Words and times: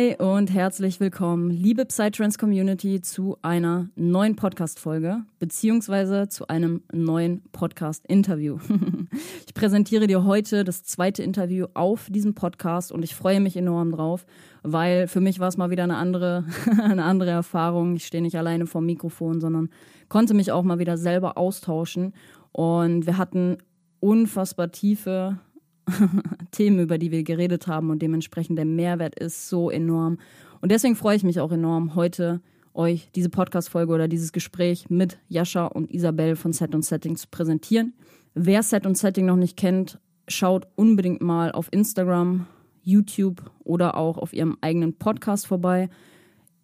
Hi 0.00 0.16
und 0.16 0.50
herzlich 0.50 0.98
willkommen, 0.98 1.50
liebe 1.50 1.84
Psytrance 1.84 2.38
Community, 2.38 3.02
zu 3.02 3.36
einer 3.42 3.90
neuen 3.96 4.34
Podcast-Folge, 4.34 5.24
beziehungsweise 5.38 6.26
zu 6.30 6.48
einem 6.48 6.82
neuen 6.90 7.42
Podcast-Interview. 7.52 8.58
ich 9.46 9.52
präsentiere 9.52 10.06
dir 10.06 10.24
heute 10.24 10.64
das 10.64 10.84
zweite 10.84 11.22
Interview 11.22 11.66
auf 11.74 12.06
diesem 12.08 12.34
Podcast 12.34 12.92
und 12.92 13.02
ich 13.02 13.14
freue 13.14 13.40
mich 13.40 13.58
enorm 13.58 13.92
drauf, 13.92 14.24
weil 14.62 15.06
für 15.06 15.20
mich 15.20 15.38
war 15.38 15.48
es 15.48 15.58
mal 15.58 15.68
wieder 15.68 15.84
eine 15.84 15.96
andere, 15.96 16.46
eine 16.82 17.04
andere 17.04 17.30
Erfahrung. 17.30 17.94
Ich 17.96 18.06
stehe 18.06 18.22
nicht 18.22 18.38
alleine 18.38 18.66
vorm 18.66 18.86
Mikrofon, 18.86 19.42
sondern 19.42 19.68
konnte 20.08 20.32
mich 20.32 20.50
auch 20.50 20.62
mal 20.62 20.78
wieder 20.78 20.96
selber 20.96 21.36
austauschen 21.36 22.14
und 22.52 23.04
wir 23.04 23.18
hatten 23.18 23.58
unfassbar 24.00 24.72
tiefe 24.72 25.38
Themen, 26.50 26.80
über 26.80 26.98
die 26.98 27.10
wir 27.10 27.22
geredet 27.22 27.66
haben 27.66 27.90
und 27.90 28.00
dementsprechend 28.00 28.58
der 28.58 28.64
Mehrwert 28.64 29.18
ist 29.18 29.48
so 29.48 29.70
enorm. 29.70 30.18
Und 30.60 30.72
deswegen 30.72 30.96
freue 30.96 31.16
ich 31.16 31.24
mich 31.24 31.40
auch 31.40 31.52
enorm, 31.52 31.94
heute 31.94 32.40
euch 32.74 33.10
diese 33.14 33.30
Podcast-Folge 33.30 33.92
oder 33.92 34.08
dieses 34.08 34.32
Gespräch 34.32 34.90
mit 34.90 35.18
Jascha 35.28 35.66
und 35.66 35.90
Isabel 35.92 36.36
von 36.36 36.52
Set 36.52 36.74
und 36.74 36.84
Setting 36.84 37.16
zu 37.16 37.26
präsentieren. 37.28 37.94
Wer 38.34 38.62
Set 38.62 38.86
und 38.86 38.96
Setting 38.96 39.26
noch 39.26 39.36
nicht 39.36 39.56
kennt, 39.56 39.98
schaut 40.28 40.68
unbedingt 40.76 41.20
mal 41.20 41.50
auf 41.50 41.68
Instagram, 41.72 42.46
YouTube 42.82 43.50
oder 43.64 43.96
auch 43.96 44.18
auf 44.18 44.32
ihrem 44.32 44.56
eigenen 44.60 44.94
Podcast 44.94 45.46
vorbei 45.46 45.90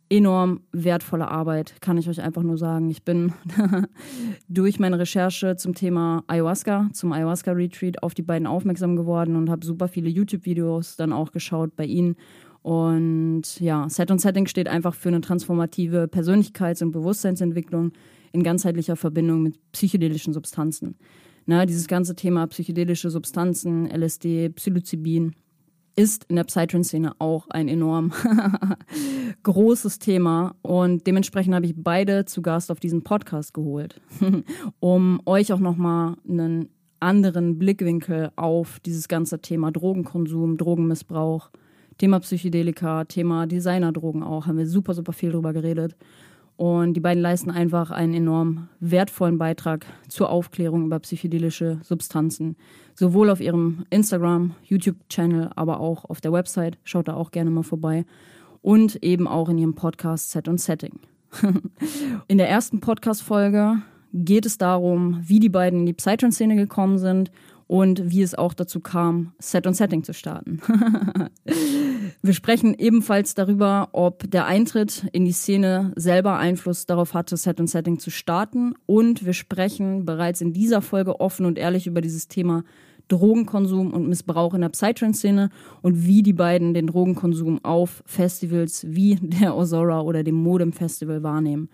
enorm 0.08 0.60
wertvolle 0.72 1.28
Arbeit, 1.28 1.80
kann 1.80 1.98
ich 1.98 2.08
euch 2.08 2.20
einfach 2.20 2.42
nur 2.42 2.58
sagen. 2.58 2.90
Ich 2.90 3.02
bin 3.02 3.32
durch 4.48 4.78
meine 4.78 4.98
Recherche 4.98 5.56
zum 5.56 5.74
Thema 5.74 6.22
Ayahuasca, 6.28 6.88
zum 6.92 7.12
Ayahuasca-Retreat 7.12 8.02
auf 8.02 8.14
die 8.14 8.22
beiden 8.22 8.46
aufmerksam 8.46 8.96
geworden 8.96 9.36
und 9.36 9.50
habe 9.50 9.66
super 9.66 9.88
viele 9.88 10.08
YouTube-Videos 10.08 10.96
dann 10.96 11.12
auch 11.12 11.32
geschaut 11.32 11.74
bei 11.76 11.84
ihnen. 11.84 12.16
Und 12.62 13.60
ja, 13.60 13.88
Set 13.88 14.10
und 14.10 14.20
Setting 14.20 14.46
steht 14.46 14.68
einfach 14.68 14.94
für 14.94 15.08
eine 15.08 15.20
transformative 15.20 16.08
Persönlichkeits- 16.08 16.82
und 16.82 16.92
Bewusstseinsentwicklung 16.92 17.92
in 18.32 18.42
ganzheitlicher 18.42 18.96
Verbindung 18.96 19.42
mit 19.42 19.58
psychedelischen 19.72 20.32
Substanzen. 20.32 20.96
Na, 21.46 21.64
dieses 21.64 21.86
ganze 21.86 22.16
Thema 22.16 22.46
psychedelische 22.48 23.08
Substanzen, 23.08 23.86
LSD, 23.86 24.48
Psilocybin, 24.50 25.34
ist 25.96 26.24
in 26.24 26.36
der 26.36 26.44
Psytrance-Szene 26.44 27.12
auch 27.18 27.48
ein 27.48 27.68
enorm 27.68 28.12
großes 29.42 29.98
Thema 29.98 30.54
und 30.62 31.06
dementsprechend 31.06 31.54
habe 31.54 31.66
ich 31.66 31.74
beide 31.76 32.26
zu 32.26 32.42
Gast 32.42 32.70
auf 32.70 32.80
diesen 32.80 33.02
Podcast 33.02 33.54
geholt, 33.54 34.00
um 34.80 35.20
euch 35.24 35.52
auch 35.52 35.58
nochmal 35.58 36.16
einen 36.28 36.68
anderen 37.00 37.58
Blickwinkel 37.58 38.30
auf 38.36 38.78
dieses 38.80 39.08
ganze 39.08 39.40
Thema 39.40 39.72
Drogenkonsum, 39.72 40.58
Drogenmissbrauch, 40.58 41.50
Thema 41.98 42.20
Psychedelika, 42.20 43.04
Thema 43.04 43.46
Designerdrogen 43.46 44.22
auch, 44.22 44.46
haben 44.46 44.58
wir 44.58 44.66
super, 44.66 44.92
super 44.92 45.12
viel 45.12 45.32
drüber 45.32 45.52
geredet. 45.52 45.96
Und 46.56 46.94
die 46.94 47.00
beiden 47.00 47.22
leisten 47.22 47.50
einfach 47.50 47.90
einen 47.90 48.14
enorm 48.14 48.68
wertvollen 48.80 49.36
Beitrag 49.36 49.84
zur 50.08 50.30
Aufklärung 50.30 50.86
über 50.86 50.98
psychedelische 51.00 51.80
Substanzen. 51.82 52.56
Sowohl 52.98 53.28
auf 53.28 53.40
ihrem 53.40 53.84
Instagram, 53.90 54.54
YouTube-Channel, 54.64 55.50
aber 55.54 55.80
auch 55.80 56.06
auf 56.06 56.22
der 56.22 56.32
Website. 56.32 56.78
Schaut 56.82 57.08
da 57.08 57.14
auch 57.14 57.30
gerne 57.30 57.50
mal 57.50 57.62
vorbei. 57.62 58.06
Und 58.62 59.02
eben 59.04 59.28
auch 59.28 59.50
in 59.50 59.58
ihrem 59.58 59.74
Podcast 59.74 60.30
Set 60.30 60.48
und 60.48 60.60
Setting. 60.60 60.98
in 62.28 62.38
der 62.38 62.48
ersten 62.48 62.80
Podcast-Folge 62.80 63.82
geht 64.14 64.46
es 64.46 64.56
darum, 64.56 65.20
wie 65.26 65.40
die 65.40 65.50
beiden 65.50 65.80
in 65.80 65.86
die 65.86 65.92
Psytrance-Szene 65.92 66.56
gekommen 66.56 66.98
sind 66.98 67.30
und 67.66 68.10
wie 68.10 68.22
es 68.22 68.34
auch 68.34 68.54
dazu 68.54 68.80
kam, 68.80 69.32
Set 69.38 69.66
und 69.66 69.74
Setting 69.74 70.04
zu 70.04 70.14
starten. 70.14 70.60
Wir 72.22 72.32
sprechen 72.32 72.74
ebenfalls 72.78 73.34
darüber, 73.34 73.88
ob 73.92 74.30
der 74.30 74.46
Eintritt 74.46 75.06
in 75.12 75.24
die 75.24 75.32
Szene 75.32 75.92
selber 75.96 76.38
Einfluss 76.38 76.86
darauf 76.86 77.14
hatte, 77.14 77.36
Set 77.36 77.60
und 77.60 77.68
Setting 77.68 77.98
zu 77.98 78.10
starten. 78.10 78.74
Und 78.86 79.24
wir 79.24 79.32
sprechen 79.32 80.04
bereits 80.04 80.40
in 80.40 80.52
dieser 80.52 80.82
Folge 80.82 81.20
offen 81.20 81.46
und 81.46 81.58
ehrlich 81.58 81.86
über 81.86 82.00
dieses 82.00 82.28
Thema 82.28 82.64
Drogenkonsum 83.08 83.92
und 83.92 84.08
Missbrauch 84.08 84.54
in 84.54 84.62
der 84.62 84.68
Psytrance-Szene 84.68 85.50
und 85.82 86.06
wie 86.06 86.22
die 86.22 86.32
beiden 86.32 86.74
den 86.74 86.88
Drogenkonsum 86.88 87.64
auf 87.64 88.02
Festivals 88.06 88.84
wie 88.88 89.16
der 89.20 89.56
Ozora 89.56 90.00
oder 90.00 90.24
dem 90.24 90.34
Modem 90.34 90.72
Festival 90.72 91.22
wahrnehmen. 91.22 91.68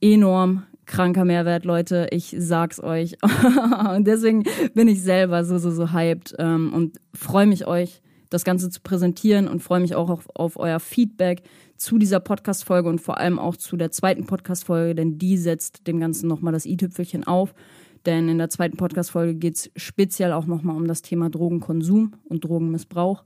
Enorm 0.00 0.62
kranker 0.88 1.24
Mehrwert, 1.24 1.64
Leute. 1.64 2.08
Ich 2.10 2.34
sag's 2.38 2.82
euch. 2.82 3.16
und 3.94 4.06
deswegen 4.06 4.44
bin 4.74 4.88
ich 4.88 5.02
selber 5.02 5.44
so, 5.44 5.58
so, 5.58 5.70
so 5.70 5.92
hyped 5.92 6.34
ähm, 6.38 6.72
und 6.72 6.98
freue 7.14 7.46
mich, 7.46 7.66
euch 7.66 8.00
das 8.30 8.44
Ganze 8.44 8.68
zu 8.70 8.80
präsentieren 8.80 9.48
und 9.48 9.62
freue 9.62 9.80
mich 9.80 9.94
auch 9.94 10.10
auf, 10.10 10.28
auf 10.34 10.58
euer 10.58 10.80
Feedback 10.80 11.42
zu 11.76 11.98
dieser 11.98 12.20
Podcast-Folge 12.20 12.88
und 12.88 13.00
vor 13.00 13.18
allem 13.18 13.38
auch 13.38 13.56
zu 13.56 13.76
der 13.76 13.90
zweiten 13.90 14.26
Podcast-Folge, 14.26 14.94
denn 14.94 15.18
die 15.18 15.36
setzt 15.36 15.86
dem 15.86 16.00
Ganzen 16.00 16.28
nochmal 16.28 16.52
das 16.52 16.66
i-Tüpfelchen 16.66 17.26
auf. 17.26 17.54
Denn 18.06 18.28
in 18.28 18.38
der 18.38 18.48
zweiten 18.48 18.76
Podcast-Folge 18.76 19.34
geht 19.34 19.56
es 19.56 19.70
speziell 19.76 20.32
auch 20.32 20.46
nochmal 20.46 20.76
um 20.76 20.86
das 20.86 21.02
Thema 21.02 21.30
Drogenkonsum 21.30 22.14
und 22.28 22.44
Drogenmissbrauch. 22.44 23.24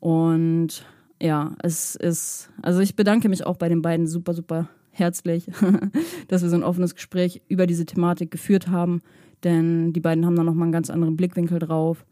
Und 0.00 0.84
ja, 1.22 1.54
es 1.62 1.94
ist, 1.94 2.50
also 2.62 2.80
ich 2.80 2.96
bedanke 2.96 3.28
mich 3.28 3.44
auch 3.46 3.56
bei 3.56 3.68
den 3.68 3.82
beiden 3.82 4.06
super, 4.06 4.34
super 4.34 4.68
herzlich, 4.90 5.46
dass 6.28 6.42
wir 6.42 6.48
so 6.48 6.56
ein 6.56 6.62
offenes 6.62 6.94
Gespräch 6.94 7.42
über 7.48 7.66
diese 7.66 7.86
Thematik 7.86 8.30
geführt 8.30 8.68
haben. 8.68 9.02
Denn 9.44 9.92
die 9.92 10.00
beiden 10.00 10.26
haben 10.26 10.36
da 10.36 10.44
nochmal 10.44 10.64
einen 10.64 10.72
ganz 10.72 10.90
anderen 10.90 11.16
Blickwinkel 11.16 11.58
drauf, 11.58 12.04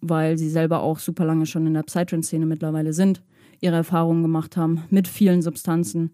weil 0.00 0.38
sie 0.38 0.50
selber 0.50 0.82
auch 0.82 0.98
super 0.98 1.24
lange 1.24 1.46
schon 1.46 1.66
in 1.66 1.74
der 1.74 1.82
Psytrance-Szene 1.82 2.46
mittlerweile 2.46 2.92
sind, 2.92 3.22
ihre 3.60 3.76
Erfahrungen 3.76 4.22
gemacht 4.22 4.56
haben 4.56 4.84
mit 4.90 5.08
vielen 5.08 5.42
Substanzen 5.42 6.12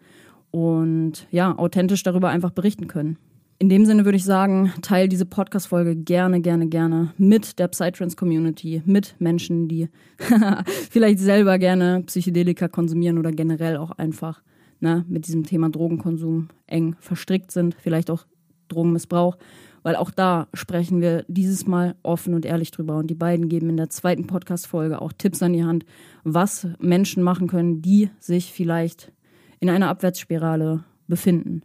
und 0.51 1.27
ja, 1.31 1.59
authentisch 1.59 2.03
darüber 2.03 2.29
einfach 2.29 2.51
berichten 2.51 2.89
können. 2.89 3.19
In 3.65 3.71
dem 3.71 3.87
Sinne 3.87 4.05
würde 4.05 4.17
ich 4.17 4.25
sagen, 4.25 4.75
teile 4.83 5.09
diese 5.09 5.25
Podcast-Folge 5.25 5.97
gerne, 5.97 6.43
gerne, 6.43 6.67
gerne 6.67 7.15
mit 7.17 7.59
der 7.59 7.69
Psytrance-Community, 7.69 8.83
mit 8.85 9.17
Menschen, 9.19 9.69
die 9.69 9.89
vielleicht 10.91 11.19
selber 11.19 11.59
gerne 11.59 12.03
Psychedelika 12.05 12.69
konsumieren 12.69 13.17
oder 13.17 13.33
generell 13.33 13.79
auch 13.79 13.93
einfach 13.93 14.43
ne, 14.81 15.07
mit 15.09 15.29
diesem 15.29 15.45
Thema 15.45 15.71
Drogenkonsum 15.71 16.49
eng 16.67 16.97
verstrickt 17.01 17.53
sind, 17.53 17.75
vielleicht 17.81 18.11
auch 18.11 18.27
Drogenmissbrauch, 18.69 19.39
weil 19.83 19.97
auch 19.97 20.11
da 20.11 20.47
sprechen 20.53 21.01
wir 21.01 21.25
dieses 21.29 21.67
Mal 21.67 21.95
offen 22.03 22.35
und 22.35 22.45
ehrlich 22.45 22.71
drüber. 22.71 22.99
Und 22.99 23.07
die 23.07 23.15
beiden 23.15 23.49
geben 23.49 23.71
in 23.71 23.79
der 23.79 23.89
zweiten 23.89 24.27
Podcast-Folge 24.27 25.01
auch 25.01 25.15
Tipps 25.15 25.43
an 25.43 25.55
die 25.55 25.65
Hand, 25.65 25.87
was 26.23 26.69
Menschen 26.81 27.23
machen 27.23 27.49
können, 27.49 27.81
die 27.81 28.11
sich 28.21 28.53
vielleicht 28.53 29.11
in 29.59 29.71
einer 29.71 29.89
Abwärtsspirale 29.89 30.85
befinden. 31.09 31.63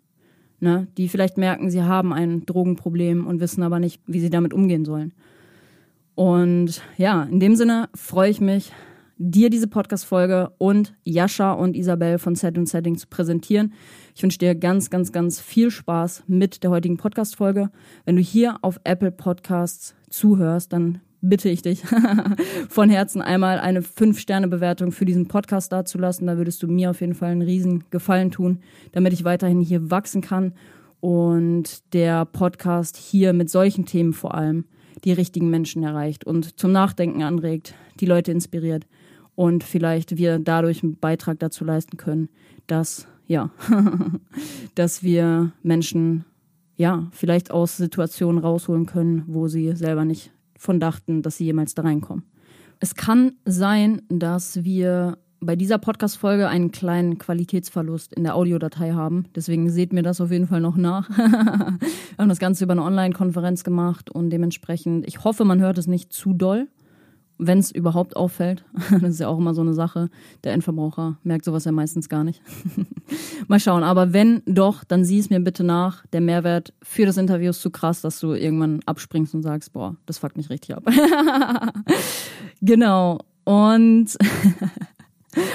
Ne, 0.61 0.87
die 0.97 1.07
vielleicht 1.07 1.37
merken, 1.37 1.69
sie 1.69 1.83
haben 1.83 2.11
ein 2.11 2.45
Drogenproblem 2.45 3.25
und 3.25 3.39
wissen 3.39 3.63
aber 3.63 3.79
nicht, 3.79 4.01
wie 4.07 4.19
sie 4.19 4.29
damit 4.29 4.53
umgehen 4.53 4.83
sollen. 4.83 5.13
Und 6.15 6.81
ja, 6.97 7.23
in 7.23 7.39
dem 7.39 7.55
Sinne 7.55 7.87
freue 7.95 8.29
ich 8.29 8.41
mich, 8.41 8.73
dir 9.19 9.49
diese 9.49 9.67
Podcast-Folge 9.67 10.51
und 10.57 10.95
Jascha 11.03 11.51
und 11.51 11.75
Isabel 11.75 12.19
von 12.19 12.35
Set 12.35 12.57
und 12.57 12.67
Setting 12.67 12.97
zu 12.97 13.07
präsentieren. 13.07 13.73
Ich 14.15 14.23
wünsche 14.23 14.37
dir 14.37 14.55
ganz, 14.55 14.89
ganz, 14.89 15.11
ganz 15.11 15.39
viel 15.41 15.71
Spaß 15.71 16.23
mit 16.27 16.63
der 16.63 16.71
heutigen 16.71 16.97
Podcast-Folge. 16.97 17.69
Wenn 18.05 18.15
du 18.15 18.21
hier 18.21 18.57
auf 18.61 18.79
Apple 18.85 19.11
Podcasts 19.11 19.93
zuhörst, 20.09 20.73
dann 20.73 21.01
bitte 21.21 21.49
ich 21.49 21.61
dich 21.61 21.83
von 22.69 22.89
Herzen 22.89 23.21
einmal 23.21 23.59
eine 23.59 23.81
5-Sterne-Bewertung 23.81 24.91
für 24.91 25.05
diesen 25.05 25.27
Podcast 25.27 25.71
dazulassen. 25.71 26.27
Da 26.27 26.37
würdest 26.37 26.63
du 26.63 26.67
mir 26.67 26.89
auf 26.89 27.01
jeden 27.01 27.15
Fall 27.15 27.31
einen 27.31 27.41
riesen 27.41 27.83
Gefallen 27.89 28.31
tun, 28.31 28.59
damit 28.91 29.13
ich 29.13 29.23
weiterhin 29.23 29.61
hier 29.61 29.91
wachsen 29.91 30.21
kann 30.21 30.53
und 30.99 31.93
der 31.93 32.25
Podcast 32.25 32.97
hier 32.97 33.33
mit 33.33 33.49
solchen 33.49 33.85
Themen 33.85 34.13
vor 34.13 34.35
allem 34.35 34.65
die 35.03 35.13
richtigen 35.13 35.49
Menschen 35.49 35.83
erreicht 35.83 36.25
und 36.25 36.59
zum 36.59 36.71
Nachdenken 36.71 37.23
anregt, 37.23 37.73
die 37.99 38.05
Leute 38.05 38.31
inspiriert 38.31 38.85
und 39.35 39.63
vielleicht 39.63 40.17
wir 40.17 40.39
dadurch 40.39 40.83
einen 40.83 40.97
Beitrag 40.97 41.39
dazu 41.39 41.63
leisten 41.63 41.97
können, 41.97 42.29
dass 42.67 43.07
ja, 43.27 43.51
dass 44.75 45.03
wir 45.03 45.53
Menschen 45.61 46.25
ja 46.75 47.07
vielleicht 47.11 47.51
aus 47.51 47.77
Situationen 47.77 48.39
rausholen 48.39 48.85
können, 48.87 49.23
wo 49.27 49.47
sie 49.47 49.75
selber 49.75 50.03
nicht 50.03 50.31
von 50.59 50.79
dachten, 50.79 51.23
dass 51.23 51.37
sie 51.37 51.45
jemals 51.45 51.73
da 51.73 51.81
reinkommen. 51.81 52.23
Es 52.79 52.95
kann 52.95 53.33
sein, 53.45 54.03
dass 54.09 54.63
wir 54.63 55.17
bei 55.41 55.55
dieser 55.55 55.77
Podcast-Folge 55.77 56.47
einen 56.49 56.71
kleinen 56.71 57.17
Qualitätsverlust 57.17 58.13
in 58.13 58.23
der 58.23 58.35
Audiodatei 58.35 58.91
haben. 58.91 59.25
Deswegen 59.35 59.69
seht 59.69 59.93
mir 59.93 60.03
das 60.03 60.21
auf 60.21 60.31
jeden 60.31 60.47
Fall 60.47 60.59
noch 60.59 60.75
nach. 60.75 61.09
wir 61.17 62.17
haben 62.17 62.29
das 62.29 62.39
Ganze 62.39 62.65
über 62.65 62.73
eine 62.73 62.83
Online-Konferenz 62.83 63.63
gemacht 63.63 64.09
und 64.09 64.29
dementsprechend, 64.29 65.07
ich 65.07 65.23
hoffe, 65.23 65.45
man 65.45 65.61
hört 65.61 65.77
es 65.77 65.87
nicht 65.87 66.11
zu 66.11 66.33
doll 66.33 66.67
wenn 67.39 67.57
es 67.57 67.71
überhaupt 67.71 68.15
auffällt. 68.15 68.63
Das 68.99 69.11
ist 69.11 69.19
ja 69.19 69.27
auch 69.27 69.37
immer 69.37 69.53
so 69.53 69.61
eine 69.61 69.73
Sache. 69.73 70.09
Der 70.43 70.53
Endverbraucher 70.53 71.17
merkt 71.23 71.45
sowas 71.45 71.65
ja 71.65 71.71
meistens 71.71 72.09
gar 72.09 72.23
nicht. 72.23 72.41
Mal 73.47 73.59
schauen. 73.59 73.83
Aber 73.83 74.13
wenn 74.13 74.43
doch, 74.45 74.83
dann 74.83 75.05
sieh 75.05 75.19
es 75.19 75.29
mir 75.29 75.39
bitte 75.39 75.63
nach. 75.63 76.05
Der 76.07 76.21
Mehrwert 76.21 76.73
für 76.83 77.05
das 77.05 77.17
Interview 77.17 77.49
ist 77.49 77.61
zu 77.61 77.71
krass, 77.71 78.01
dass 78.01 78.19
du 78.19 78.33
irgendwann 78.33 78.81
abspringst 78.85 79.33
und 79.33 79.41
sagst, 79.41 79.73
boah, 79.73 79.95
das 80.05 80.17
fuckt 80.19 80.37
mich 80.37 80.49
richtig 80.49 80.75
ab. 80.75 80.83
genau. 82.61 83.19
Und 83.45 84.17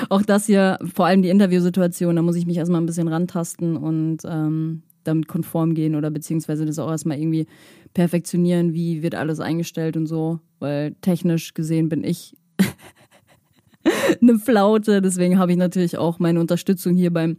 auch 0.08 0.22
das 0.22 0.46
hier, 0.46 0.78
vor 0.94 1.06
allem 1.06 1.22
die 1.22 1.28
Interviewsituation, 1.28 2.16
da 2.16 2.22
muss 2.22 2.36
ich 2.36 2.46
mich 2.46 2.56
erstmal 2.56 2.80
ein 2.80 2.86
bisschen 2.86 3.08
rantasten 3.08 3.76
und 3.76 4.18
ähm, 4.24 4.82
damit 5.04 5.28
konform 5.28 5.74
gehen 5.74 5.94
oder 5.94 6.10
beziehungsweise 6.10 6.66
das 6.66 6.78
auch 6.78 6.90
erstmal 6.90 7.18
irgendwie 7.18 7.46
perfektionieren, 7.94 8.74
wie 8.74 9.02
wird 9.02 9.14
alles 9.14 9.40
eingestellt 9.40 9.96
und 9.96 10.06
so, 10.06 10.40
weil 10.58 10.94
technisch 11.00 11.54
gesehen 11.54 11.88
bin 11.88 12.02
ich 12.04 12.36
eine 14.20 14.38
Flaute, 14.38 15.00
deswegen 15.02 15.38
habe 15.38 15.52
ich 15.52 15.58
natürlich 15.58 15.98
auch 15.98 16.18
meine 16.18 16.40
Unterstützung 16.40 16.96
hier 16.96 17.12
beim, 17.12 17.36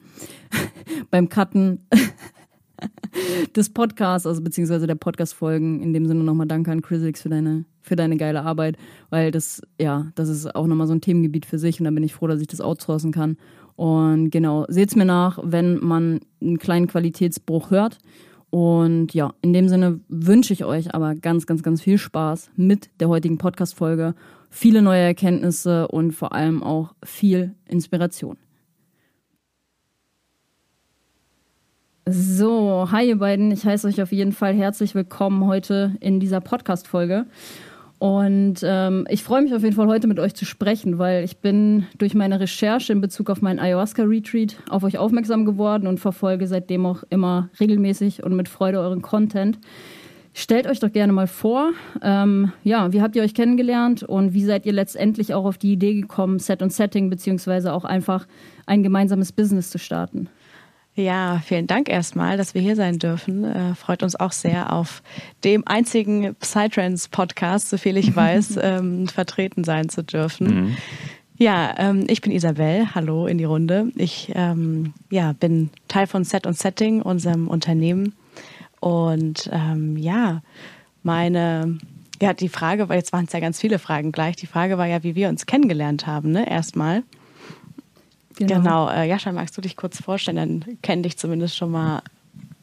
beim 1.12 1.30
Cutten 1.30 1.80
des 3.56 3.70
Podcasts, 3.70 4.28
also 4.28 4.42
beziehungsweise 4.42 4.88
der 4.88 4.96
Podcast-Folgen. 4.96 5.82
In 5.82 5.94
dem 5.94 6.06
Sinne 6.06 6.24
nochmal 6.24 6.48
danke 6.48 6.72
an 6.72 6.82
Chrisix 6.82 7.22
für 7.22 7.30
deine, 7.30 7.66
für 7.82 7.96
deine 7.96 8.18
geile 8.18 8.44
Arbeit, 8.44 8.78
weil 9.10 9.32
das, 9.32 9.62
ja, 9.80 10.12
das 10.16 10.30
ist 10.30 10.56
auch 10.56 10.68
nochmal 10.68 10.88
so 10.88 10.94
ein 10.94 11.02
Themengebiet 11.02 11.46
für 11.46 11.60
sich 11.60 11.80
und 11.80 11.86
da 11.86 11.92
bin 11.92 12.04
ich 12.04 12.14
froh, 12.14 12.28
dass 12.28 12.42
ich 12.42 12.48
das 12.48 12.62
outsourcen 12.62 13.12
kann. 13.12 13.38
Und 13.76 14.30
genau, 14.30 14.66
seht's 14.70 14.96
mir 14.96 15.06
nach, 15.06 15.40
wenn 15.44 15.84
man 15.84 16.22
einen 16.42 16.60
kleinen 16.60 16.88
Qualitätsbruch 16.88 17.72
hört. 17.72 17.98
Und 18.50 19.14
ja, 19.14 19.34
in 19.42 19.52
dem 19.52 19.68
Sinne 19.68 20.00
wünsche 20.08 20.54
ich 20.54 20.64
euch 20.64 20.96
aber 20.96 21.16
ganz, 21.16 21.46
ganz, 21.46 21.62
ganz 21.62 21.82
viel 21.82 21.98
Spaß 21.98 22.52
mit 22.56 22.90
der 23.02 23.10
heutigen 23.10 23.38
Podcast-Folge, 23.38 24.16
viele 24.50 24.82
neue 24.82 25.02
Erkenntnisse 25.02 25.90
und 25.90 26.14
vor 26.14 26.34
allem 26.34 26.64
auch 26.64 26.96
viel 27.04 27.54
Inspiration. 27.68 28.38
So, 32.08 32.88
hi 32.92 33.10
ihr 33.10 33.18
beiden, 33.18 33.52
ich 33.52 33.66
heiße 33.66 33.88
euch 33.88 34.00
auf 34.02 34.12
jeden 34.12 34.32
Fall 34.32 34.54
herzlich 34.54 34.94
willkommen 34.94 35.46
heute 35.48 35.96
in 36.00 36.20
dieser 36.20 36.40
Podcast-Folge. 36.40 37.26
Und 38.06 38.58
ähm, 38.62 39.08
ich 39.10 39.24
freue 39.24 39.42
mich 39.42 39.56
auf 39.56 39.64
jeden 39.64 39.76
Fall 39.76 39.88
heute 39.88 40.06
mit 40.06 40.20
euch 40.20 40.36
zu 40.36 40.46
sprechen, 40.46 41.00
weil 41.00 41.24
ich 41.24 41.38
bin 41.38 41.88
durch 41.98 42.14
meine 42.14 42.40
Recherche 42.40 42.94
in 42.94 43.02
Bezug 43.02 43.32
auf 43.32 43.42
meinen 43.42 43.58
Ayahuasca-Retreat 43.58 44.58
auf 44.70 44.84
euch 44.84 45.00
aufmerksam 45.00 45.44
geworden 45.44 45.88
und 45.88 46.00
verfolge 46.00 46.46
seitdem 46.46 46.86
auch 46.86 47.02
immer 47.10 47.50
regelmäßig 47.60 48.22
und 48.22 48.36
mit 48.36 48.48
Freude 48.48 48.78
euren 48.78 49.02
Content. 49.02 49.58
Stellt 50.36 50.68
euch 50.68 50.80
doch 50.80 50.92
gerne 50.92 51.14
mal 51.14 51.26
vor, 51.26 51.72
ähm, 52.04 52.52
ja, 52.64 52.94
wie 52.94 53.02
habt 53.02 53.16
ihr 53.16 53.24
euch 53.24 53.34
kennengelernt 53.34 54.04
und 54.04 54.36
wie 54.36 54.46
seid 54.46 54.68
ihr 54.68 54.74
letztendlich 54.74 55.34
auch 55.34 55.46
auf 55.46 55.58
die 55.58 55.74
Idee 55.74 56.00
gekommen, 56.00 56.38
Set 56.38 56.62
und 56.62 56.72
Setting 56.72 57.10
beziehungsweise 57.10 57.74
auch 57.74 57.86
einfach 57.86 58.28
ein 58.68 58.84
gemeinsames 58.84 59.32
Business 59.32 59.72
zu 59.72 59.80
starten? 59.80 60.30
Ja, 60.96 61.42
vielen 61.44 61.68
Dank 61.68 61.90
erstmal, 61.90 62.38
dass 62.38 62.54
wir 62.54 62.62
hier 62.62 62.78
sein 62.78 63.00
dürfen. 63.00 63.44
Äh, 63.44 63.76
freut 63.76 64.02
uns 64.02 64.16
auch 64.16 64.32
sehr, 64.32 64.72
auf 64.72 65.04
dem 65.44 65.68
einzigen 65.68 66.36
Psytrance-Podcast, 66.36 67.70
soviel 67.70 67.98
ich 67.98 68.16
weiß, 68.16 68.58
ähm, 68.62 69.08
vertreten 69.10 69.66
sein 69.66 69.90
zu 69.90 70.04
dürfen. 70.04 70.48
Mhm. 70.48 70.78
Ja, 71.38 71.76
ähm, 71.78 72.06
ich 72.08 72.22
bin 72.22 72.32
Isabel. 72.32 72.96
Hallo 72.96 73.28
in 73.28 73.38
die 73.38 73.44
Runde. 73.44 73.92
Ich 73.96 74.32
ähm, 74.36 74.94
ja, 75.10 75.34
bin 75.34 75.70
Teil 75.90 76.08
von 76.08 76.24
Set 76.24 76.48
und 76.48 76.58
Setting, 76.58 77.02
unserem 77.02 77.50
Unternehmen. 77.50 78.16
Und 78.80 79.50
ähm, 79.52 79.98
ja, 79.98 80.42
meine, 81.04 81.78
ja, 82.22 82.34
die 82.34 82.48
Frage 82.48 82.88
war, 82.88 82.96
jetzt 82.96 83.12
waren 83.12 83.26
es 83.26 83.34
ja 83.34 83.42
ganz 83.42 83.60
viele 83.60 83.80
Fragen 83.80 84.14
gleich. 84.14 84.38
Die 84.38 84.48
Frage 84.48 84.78
war 84.78 84.86
ja, 84.86 85.04
wie 85.04 85.16
wir 85.16 85.28
uns 85.28 85.46
kennengelernt 85.46 86.08
haben, 86.08 86.32
ne? 86.32 86.50
Erstmal. 86.50 87.04
Genau. 88.38 88.56
genau. 88.56 88.90
Äh, 88.90 89.08
Jascha, 89.08 89.32
magst 89.32 89.58
du 89.58 89.62
dich 89.62 89.76
kurz 89.76 90.02
vorstellen? 90.02 90.38
Dann 90.38 90.82
kenne 90.82 91.04
dich 91.04 91.18
zumindest 91.18 91.56
schon 91.56 91.72
mal. 91.72 92.02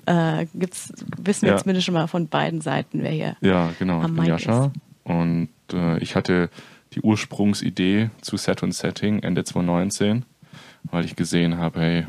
Äh, 0.05 0.47
gibt's, 0.55 0.93
wissen 1.17 1.43
wir 1.43 1.53
ja. 1.53 1.59
zumindest 1.59 1.87
schon 1.87 1.95
mal 1.95 2.09
von 2.09 2.29
beiden 2.29 2.61
Seiten, 2.61 3.03
wer 3.03 3.13
hier. 3.13 3.37
Ja, 3.41 3.73
genau. 3.79 4.05
Ich 4.05 4.13
bin 4.13 4.25
Jascha 4.25 4.67
ist. 4.67 4.73
und 5.05 5.49
äh, 5.73 5.99
ich 5.99 6.17
hatte 6.17 6.51
die 6.95 7.01
Ursprungsidee 7.01 8.11
zu 8.21 8.37
Set 8.37 8.63
und 8.63 8.73
Setting 8.73 9.21
Ende 9.21 9.45
2019, 9.45 10.25
weil 10.91 11.05
ich 11.05 11.15
gesehen 11.15 11.57
habe, 11.57 11.81
hey, 11.81 12.07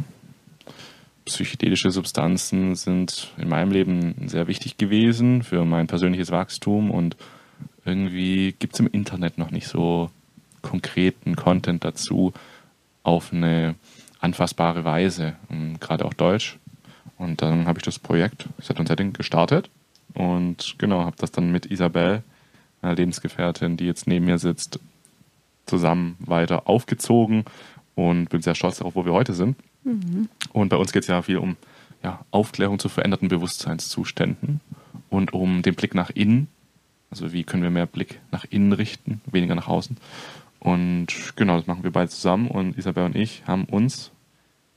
psychedelische 1.25 1.91
Substanzen 1.91 2.75
sind 2.75 3.31
in 3.37 3.47
meinem 3.47 3.71
Leben 3.71 4.27
sehr 4.27 4.47
wichtig 4.47 4.77
gewesen 4.77 5.43
für 5.43 5.63
mein 5.63 5.87
persönliches 5.87 6.31
Wachstum 6.31 6.91
und 6.91 7.15
irgendwie 7.85 8.53
gibt 8.57 8.73
es 8.73 8.79
im 8.79 8.87
Internet 8.87 9.37
noch 9.37 9.51
nicht 9.51 9.67
so 9.67 10.09
konkreten 10.61 11.35
Content 11.35 11.83
dazu, 11.83 12.33
auf 13.03 13.31
eine 13.31 13.75
anfassbare 14.19 14.85
Weise, 14.85 15.35
gerade 15.79 16.05
auch 16.05 16.13
Deutsch. 16.13 16.57
Und 17.17 17.41
dann 17.41 17.67
habe 17.67 17.79
ich 17.79 17.83
das 17.83 17.99
Projekt 17.99 18.47
Set 18.59 18.79
und 18.79 18.87
Setting 18.87 19.13
gestartet 19.13 19.69
und 20.13 20.75
genau, 20.77 21.03
habe 21.03 21.15
das 21.17 21.31
dann 21.31 21.51
mit 21.51 21.65
Isabel, 21.67 22.23
einer 22.81 22.95
Lebensgefährtin, 22.95 23.77
die 23.77 23.85
jetzt 23.85 24.07
neben 24.07 24.25
mir 24.25 24.37
sitzt, 24.37 24.79
zusammen 25.65 26.17
weiter 26.19 26.67
aufgezogen 26.67 27.45
und 27.95 28.29
bin 28.29 28.41
sehr 28.41 28.55
stolz 28.55 28.77
darauf, 28.77 28.95
wo 28.95 29.05
wir 29.05 29.13
heute 29.13 29.33
sind. 29.33 29.57
Mhm. 29.83 30.29
Und 30.51 30.69
bei 30.69 30.75
uns 30.75 30.91
geht 30.91 31.03
es 31.03 31.07
ja 31.07 31.21
viel 31.21 31.37
um 31.37 31.55
ja, 32.03 32.25
Aufklärung 32.31 32.79
zu 32.79 32.89
veränderten 32.89 33.29
Bewusstseinszuständen 33.29 34.59
und 35.09 35.33
um 35.33 35.61
den 35.61 35.75
Blick 35.75 35.95
nach 35.95 36.09
innen. 36.09 36.47
Also 37.09 37.31
wie 37.31 37.43
können 37.43 37.63
wir 37.63 37.69
mehr 37.69 37.85
Blick 37.85 38.19
nach 38.31 38.45
innen 38.49 38.73
richten, 38.73 39.21
weniger 39.25 39.55
nach 39.55 39.67
außen. 39.67 39.97
Und 40.63 41.07
genau, 41.35 41.57
das 41.57 41.67
machen 41.67 41.83
wir 41.83 41.91
beide 41.91 42.09
zusammen. 42.09 42.47
Und 42.47 42.77
Isabel 42.77 43.03
und 43.03 43.17
ich 43.17 43.43
haben 43.45 43.65
uns 43.65 44.11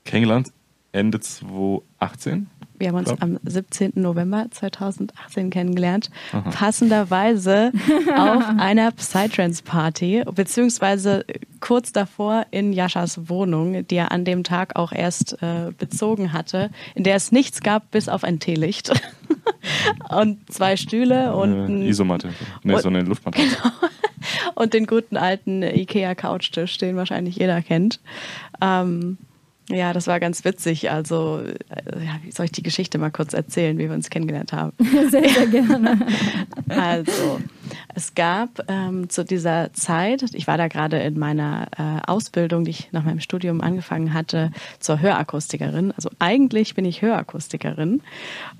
kennengelernt 0.03 0.51
Ende 0.91 1.21
2018. 1.21 2.47
Wir 2.77 2.89
haben 2.89 2.95
uns 2.95 3.07
glaub. 3.07 3.23
am 3.23 3.39
17. 3.43 3.93
November 3.95 4.47
2018 4.51 5.49
kennengelernt. 5.49 6.11
Aha. 6.33 6.49
Passenderweise 6.49 7.71
auf 8.17 8.43
einer 8.57 8.91
Psytrance-Party, 8.91 10.25
beziehungsweise 10.35 11.25
kurz 11.61 11.93
davor 11.93 12.45
in 12.51 12.73
Jaschas 12.73 13.29
Wohnung, 13.29 13.87
die 13.87 13.95
er 13.95 14.11
an 14.11 14.25
dem 14.25 14.43
Tag 14.43 14.75
auch 14.75 14.91
erst 14.91 15.41
äh, 15.41 15.71
bezogen 15.77 16.33
hatte, 16.33 16.69
in 16.95 17.05
der 17.05 17.15
es 17.15 17.31
nichts 17.31 17.61
gab, 17.61 17.91
bis 17.91 18.09
auf 18.09 18.25
ein 18.25 18.39
Teelicht. 18.39 18.91
und 20.09 20.51
zwei 20.51 20.75
Stühle 20.75 21.33
und. 21.33 21.81
Äh, 21.81 21.87
Isomatte. 21.87 22.29
Nee, 22.63 22.77
so 22.77 22.89
eine 22.89 23.03
Luftmatte. 23.03 23.39
Genau 23.47 23.87
und 24.57 24.73
den 24.73 24.87
guten 24.87 25.17
alten 25.17 25.61
Ikea-Couchtisch, 25.61 26.79
den 26.79 26.95
wahrscheinlich 26.95 27.35
jeder 27.35 27.61
kennt. 27.61 27.99
Ähm, 28.59 29.19
ja, 29.69 29.93
das 29.93 30.07
war 30.07 30.19
ganz 30.19 30.45
witzig. 30.45 30.89
Also, 30.89 31.41
äh, 31.41 32.05
ja, 32.05 32.19
wie 32.23 32.31
soll 32.31 32.45
ich 32.45 32.53
die 32.53 32.63
Geschichte 32.63 32.97
mal 32.97 33.11
kurz 33.11 33.33
erzählen, 33.33 33.77
wie 33.77 33.87
wir 33.87 33.93
uns 33.93 34.09
kennengelernt 34.09 34.53
haben? 34.53 34.71
Sehr, 35.11 35.29
sehr 35.29 35.47
gerne. 35.47 35.99
also, 36.69 37.39
es 37.93 38.15
gab 38.15 38.63
ähm, 38.67 39.09
zu 39.09 39.23
dieser 39.23 39.73
Zeit, 39.73 40.23
ich 40.33 40.47
war 40.47 40.57
da 40.57 40.69
gerade 40.69 40.97
in 40.99 41.19
meiner 41.19 41.67
äh, 41.77 42.09
Ausbildung, 42.09 42.63
die 42.63 42.71
ich 42.71 42.89
nach 42.93 43.03
meinem 43.03 43.19
Studium 43.19 43.61
angefangen 43.61 44.13
hatte, 44.13 44.51
zur 44.79 45.01
Hörakustikerin. 45.01 45.91
Also 45.91 46.09
eigentlich 46.17 46.73
bin 46.73 46.85
ich 46.85 47.01
Hörakustikerin 47.01 48.01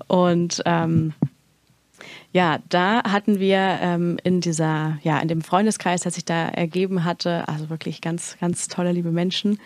und 0.06 0.62
ähm, 0.64 1.14
ja, 2.32 2.58
da 2.68 3.02
hatten 3.04 3.40
wir 3.40 3.78
ähm, 3.80 4.18
in 4.22 4.40
dieser, 4.40 4.98
ja, 5.02 5.18
in 5.20 5.28
dem 5.28 5.40
Freundeskreis, 5.40 6.02
der 6.02 6.12
sich 6.12 6.24
da 6.24 6.48
ergeben 6.48 7.04
hatte, 7.04 7.48
also 7.48 7.70
wirklich 7.70 8.00
ganz, 8.00 8.36
ganz 8.38 8.68
tolle, 8.68 8.92
liebe 8.92 9.10
Menschen. 9.10 9.58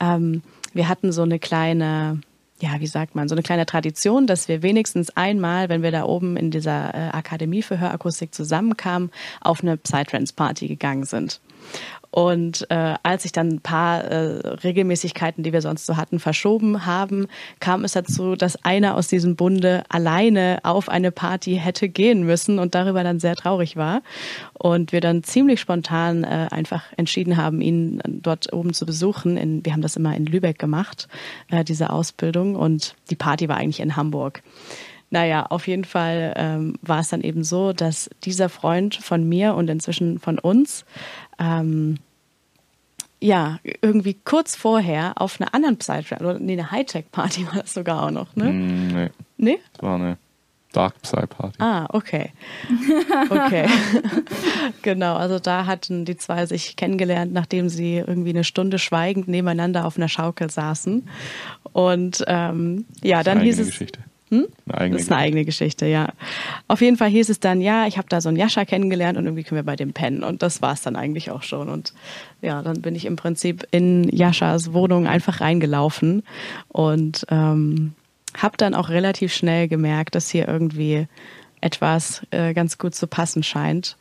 Ähm, 0.00 0.42
wir 0.72 0.88
hatten 0.88 1.12
so 1.12 1.22
eine 1.22 1.38
kleine, 1.38 2.20
ja, 2.60 2.80
wie 2.80 2.88
sagt 2.88 3.14
man, 3.14 3.28
so 3.28 3.36
eine 3.36 3.42
kleine 3.42 3.66
Tradition, 3.66 4.26
dass 4.26 4.48
wir 4.48 4.62
wenigstens 4.62 5.10
einmal, 5.10 5.68
wenn 5.68 5.82
wir 5.82 5.92
da 5.92 6.04
oben 6.04 6.36
in 6.36 6.50
dieser 6.50 6.92
äh, 6.92 7.10
Akademie 7.10 7.62
für 7.62 7.78
Hörakustik 7.78 8.34
zusammenkamen, 8.34 9.10
auf 9.40 9.62
eine 9.62 9.76
Psytrance-Party 9.76 10.66
gegangen 10.66 11.04
sind. 11.04 11.40
Und 12.10 12.66
äh, 12.70 12.94
als 13.02 13.24
sich 13.24 13.32
dann 13.32 13.48
ein 13.48 13.60
paar 13.60 14.02
äh, 14.04 14.48
Regelmäßigkeiten, 14.64 15.44
die 15.44 15.52
wir 15.52 15.60
sonst 15.60 15.84
so 15.86 15.96
hatten, 15.96 16.18
verschoben 16.18 16.86
haben, 16.86 17.26
kam 17.60 17.84
es 17.84 17.92
dazu, 17.92 18.34
dass 18.34 18.64
einer 18.64 18.96
aus 18.96 19.08
diesem 19.08 19.36
Bunde 19.36 19.82
alleine 19.90 20.60
auf 20.62 20.88
eine 20.88 21.12
Party 21.12 21.56
hätte 21.56 21.88
gehen 21.88 22.24
müssen 22.24 22.58
und 22.58 22.74
darüber 22.74 23.04
dann 23.04 23.20
sehr 23.20 23.36
traurig 23.36 23.76
war. 23.76 24.02
Und 24.54 24.92
wir 24.92 25.00
dann 25.00 25.22
ziemlich 25.22 25.60
spontan 25.60 26.24
äh, 26.24 26.48
einfach 26.50 26.84
entschieden 26.96 27.36
haben, 27.36 27.60
ihn 27.60 28.00
dort 28.06 28.52
oben 28.52 28.72
zu 28.72 28.86
besuchen. 28.86 29.36
In, 29.36 29.64
wir 29.64 29.72
haben 29.72 29.82
das 29.82 29.96
immer 29.96 30.16
in 30.16 30.24
Lübeck 30.24 30.58
gemacht, 30.58 31.08
äh, 31.50 31.62
diese 31.62 31.90
Ausbildung. 31.90 32.56
Und 32.56 32.96
die 33.10 33.16
Party 33.16 33.48
war 33.48 33.58
eigentlich 33.58 33.80
in 33.80 33.96
Hamburg. 33.96 34.42
Naja, 35.10 35.46
auf 35.46 35.66
jeden 35.66 35.84
Fall 35.84 36.34
ähm, 36.36 36.74
war 36.82 37.00
es 37.00 37.08
dann 37.08 37.22
eben 37.22 37.42
so, 37.42 37.72
dass 37.72 38.10
dieser 38.24 38.50
Freund 38.50 38.94
von 38.94 39.26
mir 39.26 39.54
und 39.54 39.70
inzwischen 39.70 40.18
von 40.18 40.38
uns 40.38 40.84
ähm, 41.38 41.98
ja, 43.20 43.58
irgendwie 43.82 44.14
kurz 44.14 44.54
vorher 44.54 45.20
auf 45.20 45.40
einer 45.40 45.54
anderen 45.54 45.76
Psytrance, 45.76 46.24
oder 46.24 46.38
nee, 46.38 46.52
eine 46.52 46.70
Hightech-Party 46.70 47.46
war 47.46 47.62
das 47.62 47.74
sogar 47.74 48.04
auch 48.04 48.10
noch, 48.10 48.36
ne? 48.36 48.44
Mm, 48.52 48.88
nee. 48.88 49.10
Nee? 49.36 49.58
Das 49.72 49.82
war 49.82 49.94
eine 49.96 50.18
Dark 50.72 51.00
Psy-Party. 51.02 51.56
Ah, 51.60 51.86
okay. 51.90 52.32
Okay. 53.30 53.66
genau, 54.82 55.16
also 55.16 55.38
da 55.38 55.66
hatten 55.66 56.04
die 56.04 56.16
zwei 56.16 56.46
sich 56.46 56.76
kennengelernt, 56.76 57.32
nachdem 57.32 57.68
sie 57.68 57.96
irgendwie 57.96 58.30
eine 58.30 58.44
Stunde 58.44 58.78
schweigend 58.78 59.28
nebeneinander 59.28 59.86
auf 59.86 59.96
einer 59.96 60.08
Schaukel 60.08 60.50
saßen. 60.50 61.08
Und 61.72 62.24
ähm, 62.26 62.84
ja, 63.02 63.22
dann 63.22 63.40
hieß 63.40 63.58
es. 63.60 63.68
Geschichte. 63.68 64.00
Hm? 64.30 64.46
Eine 64.70 64.92
das 64.94 65.02
ist 65.02 65.12
eine 65.12 65.20
eigene 65.20 65.44
Geschichte, 65.44 65.86
ja. 65.86 66.12
Auf 66.66 66.80
jeden 66.80 66.96
Fall 66.96 67.08
hieß 67.08 67.30
es 67.30 67.40
dann, 67.40 67.60
ja, 67.60 67.86
ich 67.86 67.96
habe 67.96 68.08
da 68.08 68.20
so 68.20 68.28
einen 68.28 68.36
Jascha 68.36 68.64
kennengelernt 68.64 69.16
und 69.18 69.24
irgendwie 69.24 69.42
können 69.42 69.58
wir 69.58 69.64
bei 69.64 69.76
dem 69.76 69.92
pennen. 69.92 70.22
Und 70.22 70.42
das 70.42 70.60
war 70.60 70.74
es 70.74 70.82
dann 70.82 70.96
eigentlich 70.96 71.30
auch 71.30 71.42
schon. 71.42 71.68
Und 71.68 71.94
ja, 72.42 72.62
dann 72.62 72.82
bin 72.82 72.94
ich 72.94 73.06
im 73.06 73.16
Prinzip 73.16 73.66
in 73.70 74.08
Jaschas 74.10 74.72
Wohnung 74.72 75.06
einfach 75.06 75.40
reingelaufen 75.40 76.22
und 76.68 77.26
ähm, 77.30 77.94
habe 78.36 78.56
dann 78.56 78.74
auch 78.74 78.90
relativ 78.90 79.32
schnell 79.32 79.68
gemerkt, 79.68 80.14
dass 80.14 80.28
hier 80.28 80.46
irgendwie 80.46 81.06
etwas 81.60 82.22
äh, 82.30 82.52
ganz 82.52 82.78
gut 82.78 82.94
zu 82.94 83.06
passen 83.06 83.42
scheint. 83.42 83.96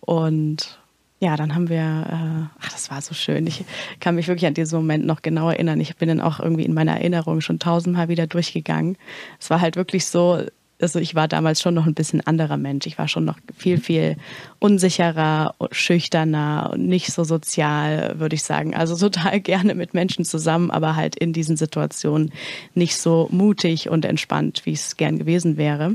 Und 0.00 0.81
ja, 1.22 1.36
dann 1.36 1.54
haben 1.54 1.68
wir, 1.68 1.78
äh, 1.78 2.58
ach, 2.60 2.72
das 2.72 2.90
war 2.90 3.00
so 3.00 3.14
schön. 3.14 3.46
Ich 3.46 3.64
kann 4.00 4.16
mich 4.16 4.26
wirklich 4.26 4.44
an 4.44 4.54
diesen 4.54 4.76
Moment 4.76 5.06
noch 5.06 5.22
genau 5.22 5.50
erinnern. 5.50 5.80
Ich 5.80 5.94
bin 5.94 6.08
dann 6.08 6.20
auch 6.20 6.40
irgendwie 6.40 6.64
in 6.64 6.74
meiner 6.74 6.94
Erinnerung 6.94 7.40
schon 7.40 7.60
tausendmal 7.60 8.08
wieder 8.08 8.26
durchgegangen. 8.26 8.96
Es 9.38 9.48
war 9.48 9.60
halt 9.60 9.76
wirklich 9.76 10.06
so, 10.06 10.44
also 10.80 10.98
ich 10.98 11.14
war 11.14 11.28
damals 11.28 11.62
schon 11.62 11.74
noch 11.74 11.86
ein 11.86 11.94
bisschen 11.94 12.22
anderer 12.22 12.56
Mensch. 12.56 12.86
Ich 12.86 12.98
war 12.98 13.06
schon 13.06 13.24
noch 13.24 13.38
viel, 13.56 13.78
viel 13.78 14.16
unsicherer, 14.58 15.54
schüchterner 15.70 16.70
und 16.72 16.88
nicht 16.88 17.12
so 17.12 17.22
sozial, 17.22 18.18
würde 18.18 18.34
ich 18.34 18.42
sagen. 18.42 18.74
Also 18.74 18.96
total 18.96 19.38
gerne 19.40 19.76
mit 19.76 19.94
Menschen 19.94 20.24
zusammen, 20.24 20.72
aber 20.72 20.96
halt 20.96 21.14
in 21.14 21.32
diesen 21.32 21.56
Situationen 21.56 22.32
nicht 22.74 22.96
so 22.96 23.28
mutig 23.30 23.88
und 23.88 24.04
entspannt, 24.04 24.62
wie 24.64 24.72
es 24.72 24.96
gern 24.96 25.20
gewesen 25.20 25.56
wäre. 25.56 25.94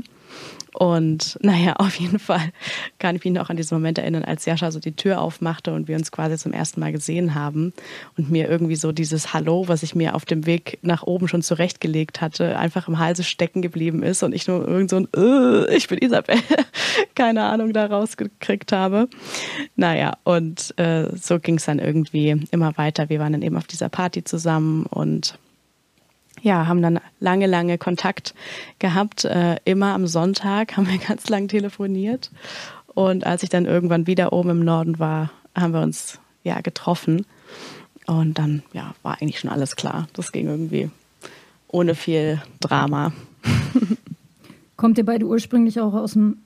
Und 0.78 1.36
naja, 1.42 1.72
auf 1.78 1.96
jeden 1.96 2.20
Fall 2.20 2.52
kann 3.00 3.16
ich 3.16 3.24
mich 3.24 3.34
noch 3.34 3.50
an 3.50 3.56
diesen 3.56 3.74
Moment 3.74 3.98
erinnern, 3.98 4.22
als 4.22 4.44
Jascha 4.44 4.70
so 4.70 4.78
die 4.78 4.94
Tür 4.94 5.20
aufmachte 5.20 5.72
und 5.74 5.88
wir 5.88 5.96
uns 5.96 6.12
quasi 6.12 6.38
zum 6.38 6.52
ersten 6.52 6.78
Mal 6.78 6.92
gesehen 6.92 7.34
haben 7.34 7.72
und 8.16 8.30
mir 8.30 8.48
irgendwie 8.48 8.76
so 8.76 8.92
dieses 8.92 9.34
Hallo, 9.34 9.66
was 9.66 9.82
ich 9.82 9.96
mir 9.96 10.14
auf 10.14 10.24
dem 10.24 10.46
Weg 10.46 10.78
nach 10.82 11.02
oben 11.02 11.26
schon 11.26 11.42
zurechtgelegt 11.42 12.20
hatte, 12.20 12.56
einfach 12.56 12.86
im 12.86 13.00
Halse 13.00 13.24
stecken 13.24 13.60
geblieben 13.60 14.04
ist 14.04 14.22
und 14.22 14.32
ich 14.32 14.46
nur 14.46 14.68
irgend 14.68 14.90
so 14.90 14.96
ein 14.98 15.08
äh, 15.16 15.74
ich 15.74 15.88
bin 15.88 15.98
Isabel, 15.98 16.36
keine 17.16 17.42
Ahnung, 17.42 17.72
da 17.72 17.86
rausgekriegt 17.86 18.70
habe. 18.70 19.08
Naja, 19.74 20.16
und 20.22 20.78
äh, 20.78 21.08
so 21.16 21.40
ging 21.40 21.56
es 21.56 21.64
dann 21.64 21.80
irgendwie 21.80 22.40
immer 22.52 22.78
weiter. 22.78 23.08
Wir 23.08 23.18
waren 23.18 23.32
dann 23.32 23.42
eben 23.42 23.56
auf 23.56 23.66
dieser 23.66 23.88
Party 23.88 24.22
zusammen 24.22 24.86
und 24.86 25.38
ja, 26.42 26.66
haben 26.66 26.82
dann 26.82 27.00
lange, 27.20 27.46
lange 27.46 27.78
Kontakt 27.78 28.34
gehabt. 28.78 29.24
Äh, 29.24 29.56
immer 29.64 29.94
am 29.94 30.06
Sonntag 30.06 30.76
haben 30.76 30.88
wir 30.88 30.98
ganz 31.08 31.28
lang 31.28 31.48
telefoniert. 31.48 32.30
Und 32.94 33.26
als 33.26 33.42
ich 33.42 33.48
dann 33.48 33.66
irgendwann 33.66 34.06
wieder 34.06 34.32
oben 34.32 34.50
im 34.50 34.64
Norden 34.64 34.98
war, 34.98 35.30
haben 35.54 35.72
wir 35.72 35.80
uns 35.80 36.18
ja 36.42 36.60
getroffen. 36.60 37.26
Und 38.06 38.38
dann 38.38 38.62
ja, 38.72 38.94
war 39.02 39.20
eigentlich 39.20 39.38
schon 39.38 39.50
alles 39.50 39.76
klar. 39.76 40.08
Das 40.14 40.32
ging 40.32 40.46
irgendwie 40.46 40.90
ohne 41.68 41.94
viel 41.94 42.40
Drama. 42.60 43.12
Kommt 44.76 44.98
ihr 44.98 45.04
beide 45.04 45.26
ursprünglich 45.26 45.80
auch 45.80 45.92
aus 45.92 46.12
dem 46.12 46.38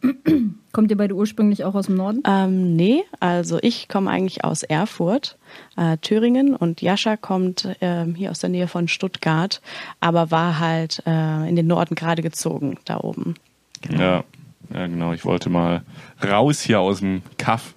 Kommt 0.72 0.90
ihr 0.90 0.96
beide 0.96 1.14
ursprünglich 1.14 1.64
auch 1.64 1.74
aus 1.74 1.86
dem 1.86 1.96
Norden? 1.96 2.22
Ähm, 2.26 2.76
nee, 2.76 3.04
also 3.20 3.58
ich 3.60 3.88
komme 3.88 4.10
eigentlich 4.10 4.42
aus 4.42 4.62
Erfurt, 4.62 5.36
äh, 5.76 5.98
Thüringen 5.98 6.56
und 6.56 6.80
Jascha 6.80 7.18
kommt 7.18 7.66
äh, 7.80 8.06
hier 8.14 8.30
aus 8.30 8.38
der 8.38 8.48
Nähe 8.48 8.68
von 8.68 8.88
Stuttgart, 8.88 9.60
aber 10.00 10.30
war 10.30 10.58
halt 10.58 11.02
äh, 11.06 11.48
in 11.48 11.56
den 11.56 11.66
Norden 11.66 11.94
gerade 11.94 12.22
gezogen, 12.22 12.78
da 12.86 13.00
oben. 13.00 13.34
Genau. 13.82 14.00
Ja, 14.00 14.24
ja, 14.72 14.86
genau. 14.86 15.12
Ich 15.12 15.26
wollte 15.26 15.50
mal 15.50 15.82
raus 16.24 16.62
hier 16.62 16.80
aus 16.80 17.00
dem 17.00 17.20
Kaff 17.36 17.74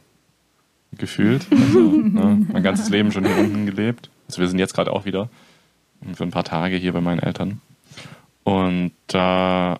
gefühlt. 0.97 1.45
Also, 1.51 1.79
ne, 1.79 2.45
mein 2.51 2.63
ganzes 2.63 2.89
Leben 2.89 3.11
schon 3.11 3.25
hier 3.25 3.37
unten 3.37 3.65
gelebt. 3.65 4.09
Also 4.27 4.39
wir 4.39 4.47
sind 4.47 4.59
jetzt 4.59 4.73
gerade 4.73 4.93
auch 4.93 5.03
wieder 5.03 5.29
für 6.13 6.23
ein 6.23 6.31
paar 6.31 6.43
Tage 6.43 6.77
hier 6.77 6.93
bei 6.93 7.01
meinen 7.01 7.19
Eltern. 7.19 7.59
Und 8.43 8.91
da 9.07 9.79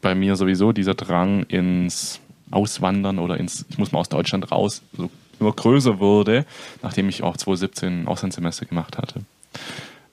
bei 0.00 0.14
mir 0.14 0.36
sowieso 0.36 0.72
dieser 0.72 0.94
Drang 0.94 1.44
ins 1.44 2.20
Auswandern 2.50 3.18
oder 3.18 3.38
ins, 3.38 3.64
ich 3.68 3.78
muss 3.78 3.92
mal 3.92 4.00
aus 4.00 4.08
Deutschland 4.08 4.50
raus, 4.50 4.82
so 4.96 5.10
immer 5.38 5.52
größer 5.52 5.98
wurde, 5.98 6.44
nachdem 6.82 7.08
ich 7.08 7.22
auch 7.22 7.36
2017 7.36 8.02
ein 8.02 8.08
Auslandssemester 8.08 8.66
gemacht 8.66 8.98
hatte, 8.98 9.22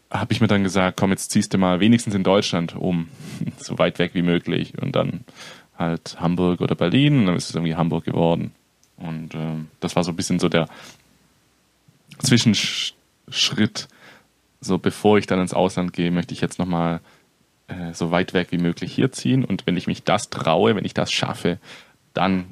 habe 0.09 0.33
ich 0.33 0.41
mir 0.41 0.47
dann 0.47 0.63
gesagt, 0.63 0.97
komm, 0.97 1.11
jetzt 1.11 1.31
ziehst 1.31 1.53
du 1.53 1.57
mal 1.57 1.79
wenigstens 1.79 2.15
in 2.15 2.23
Deutschland 2.23 2.75
um, 2.75 3.09
so 3.57 3.77
weit 3.77 3.99
weg 3.99 4.11
wie 4.13 4.21
möglich. 4.21 4.73
Und 4.81 4.95
dann 4.95 5.25
halt 5.77 6.17
Hamburg 6.19 6.61
oder 6.61 6.75
Berlin 6.75 7.19
und 7.19 7.25
dann 7.27 7.35
ist 7.35 7.49
es 7.49 7.55
irgendwie 7.55 7.75
Hamburg 7.75 8.05
geworden. 8.05 8.51
Und 8.95 9.35
äh, 9.35 9.55
das 9.79 9.95
war 9.95 10.03
so 10.03 10.11
ein 10.11 10.15
bisschen 10.15 10.39
so 10.39 10.49
der 10.49 10.67
Zwischenschritt, 12.19 13.87
so 14.59 14.77
bevor 14.79 15.17
ich 15.17 15.27
dann 15.27 15.39
ins 15.39 15.53
Ausland 15.53 15.93
gehe, 15.93 16.09
möchte 16.09 16.33
ich 16.33 16.41
jetzt 16.41 16.57
nochmal 16.57 16.99
äh, 17.67 17.93
so 17.93 18.09
weit 18.11 18.33
weg 18.33 18.47
wie 18.51 18.57
möglich 18.57 18.93
hier 18.93 19.11
ziehen. 19.11 19.45
Und 19.45 19.67
wenn 19.67 19.77
ich 19.77 19.87
mich 19.87 20.03
das 20.03 20.29
traue, 20.29 20.75
wenn 20.75 20.85
ich 20.85 20.93
das 20.93 21.11
schaffe, 21.11 21.59
dann 22.17 22.45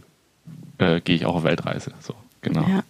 äh, 0.77 1.01
gehe 1.01 1.15
ich 1.15 1.25
auch 1.25 1.36
auf 1.36 1.43
Weltreise. 1.43 1.91
So, 2.00 2.13
genau. 2.41 2.62
Ja. 2.67 2.84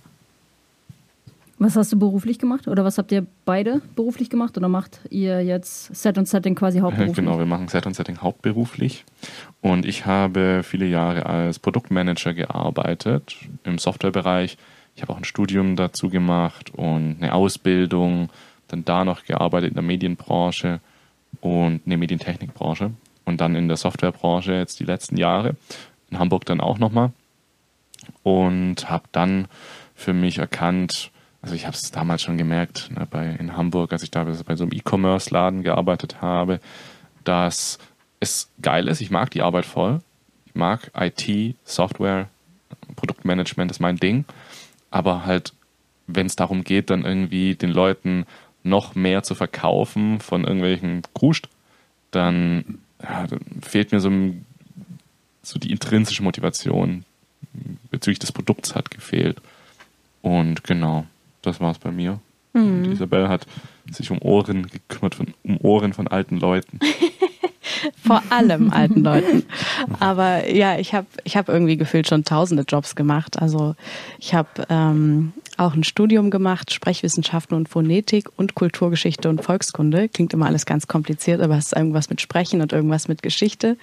Was 1.58 1.77
hast 1.77 1.94
du 1.94 1.98
beruflich 1.98 2.38
gemacht 2.38 2.67
oder 2.67 2.84
was 2.84 2.98
habt 2.98 3.13
ihr 3.13 3.25
beide 3.46 3.82
beruflich 3.96 4.29
gemacht 4.29 4.58
oder 4.58 4.67
macht 4.67 5.00
ihr 5.10 5.41
jetzt 5.41 5.96
Set 5.96 6.17
und 6.17 6.27
Setting 6.27 6.53
quasi 6.53 6.79
hauptberuflich? 6.82 7.15
Genau, 7.15 7.39
wir 7.39 7.46
machen 7.46 7.70
Set 7.70 7.86
und 7.86 7.96
Setting 7.96 8.17
hauptberuflich 8.17 9.05
und 9.62 9.86
ich 9.86 10.05
habe 10.05 10.62
viele 10.63 10.86
Jahre 10.86 11.25
als 11.25 11.60
Produktmanager 11.60 12.34
gearbeitet 12.34 13.38
im 13.63 13.77
Softwarebereich. 13.77 14.58
Ich 14.96 15.01
habe 15.01 15.13
auch 15.13 15.17
ein 15.17 15.24
Studium 15.24 15.77
dazu 15.77 16.10
gemacht 16.10 16.74
und 16.74 17.17
eine 17.22 17.34
Ausbildung, 17.34 18.29
dann 18.67 18.84
da 18.84 19.05
noch 19.05 19.24
gearbeitet 19.24 19.70
in 19.70 19.75
der 19.75 19.84
Medienbranche 19.84 20.82
und 21.39 21.82
in 21.86 21.89
der 21.89 21.98
Medientechnikbranche 21.98 22.91
und 23.24 23.39
dann 23.39 23.55
in 23.55 23.70
der 23.70 23.77
Softwarebranche 23.77 24.53
jetzt 24.53 24.82
die 24.82 24.86
letzten 24.86 25.15
Jahre 25.15 25.55
in 26.12 26.19
Hamburg 26.19 26.45
dann 26.45 26.62
auch 26.62 26.77
nochmal 26.77 27.12
und 28.24 28.89
habe 28.89 29.05
dann 29.12 29.47
für 29.95 30.13
mich 30.13 30.38
erkannt, 30.38 31.12
also 31.41 31.55
ich 31.55 31.65
habe 31.65 31.75
es 31.75 31.91
damals 31.91 32.21
schon 32.21 32.38
gemerkt, 32.38 32.91
ne, 32.91 33.07
bei, 33.09 33.29
in 33.39 33.55
Hamburg, 33.55 33.93
als 33.93 34.03
ich 34.03 34.12
da 34.12 34.24
bei 34.24 34.55
so 34.55 34.63
einem 34.63 34.74
E-Commerce-Laden 34.74 35.63
gearbeitet 35.63 36.21
habe, 36.21 36.59
dass 37.24 37.79
es 38.19 38.50
geil 38.62 38.88
ist. 38.88 39.01
Ich 39.01 39.12
mag 39.12 39.31
die 39.31 39.41
Arbeit 39.41 39.65
voll. 39.65 40.01
Ich 40.45 40.55
mag 40.55 40.91
IT, 40.95 41.55
Software, 41.63 42.29
Produktmanagement 42.95 43.71
ist 43.71 43.79
mein 43.79 43.97
Ding. 43.97 44.25
Aber 44.91 45.25
halt, 45.25 45.53
wenn 46.07 46.27
es 46.27 46.35
darum 46.35 46.63
geht, 46.63 46.89
dann 46.89 47.05
irgendwie 47.05 47.55
den 47.55 47.71
Leuten 47.71 48.25
noch 48.63 48.95
mehr 48.95 49.24
zu 49.24 49.35
verkaufen 49.35 50.19
von 50.19 50.43
irgendwelchen 50.43 51.03
Kruscht, 51.13 51.50
dann, 52.12 52.79
ja, 53.01 53.27
dann 53.27 53.39
fehlt 53.62 53.91
mir 53.91 54.00
so 54.00 54.09
ein 54.09 54.45
so 55.45 55.59
die 55.59 55.71
intrinsische 55.71 56.23
Motivation 56.23 57.05
bezüglich 57.91 58.19
des 58.19 58.31
Produkts 58.31 58.75
hat 58.75 58.91
gefehlt. 58.91 59.41
Und 60.21 60.63
genau, 60.63 61.05
das 61.41 61.61
war 61.61 61.71
es 61.71 61.77
bei 61.77 61.91
mir. 61.91 62.19
Mhm. 62.53 62.85
Und 62.85 62.91
Isabel 62.91 63.29
hat 63.29 63.45
sich 63.91 64.09
um 64.11 64.21
Ohren 64.21 64.67
gekümmert, 64.67 65.15
von, 65.15 65.33
um 65.43 65.57
Ohren 65.61 65.93
von 65.93 66.07
alten 66.07 66.37
Leuten. 66.37 66.79
Vor 68.03 68.23
allem 68.29 68.71
alten 68.71 69.03
Leuten. 69.03 69.43
Aber 69.99 70.49
ja, 70.49 70.77
ich 70.79 70.93
habe 70.93 71.07
ich 71.23 71.37
hab 71.37 71.49
irgendwie 71.49 71.77
gefühlt 71.77 72.07
schon 72.07 72.23
tausende 72.23 72.63
Jobs 72.67 72.95
gemacht. 72.95 73.39
Also 73.39 73.75
ich 74.19 74.33
habe 74.33 74.49
ähm, 74.69 75.33
auch 75.57 75.74
ein 75.74 75.83
Studium 75.83 76.29
gemacht, 76.29 76.74
Sprechwissenschaften 76.74 77.55
und 77.55 77.69
Phonetik 77.69 78.27
und 78.38 78.55
Kulturgeschichte 78.55 79.29
und 79.29 79.43
Volkskunde. 79.43 80.09
Klingt 80.09 80.33
immer 80.33 80.47
alles 80.47 80.65
ganz 80.65 80.88
kompliziert, 80.88 81.41
aber 81.41 81.57
es 81.57 81.67
ist 81.67 81.75
irgendwas 81.75 82.09
mit 82.09 82.21
Sprechen 82.21 82.62
und 82.62 82.74
irgendwas 82.74 83.07
mit 83.07 83.21
Geschichte. 83.21 83.77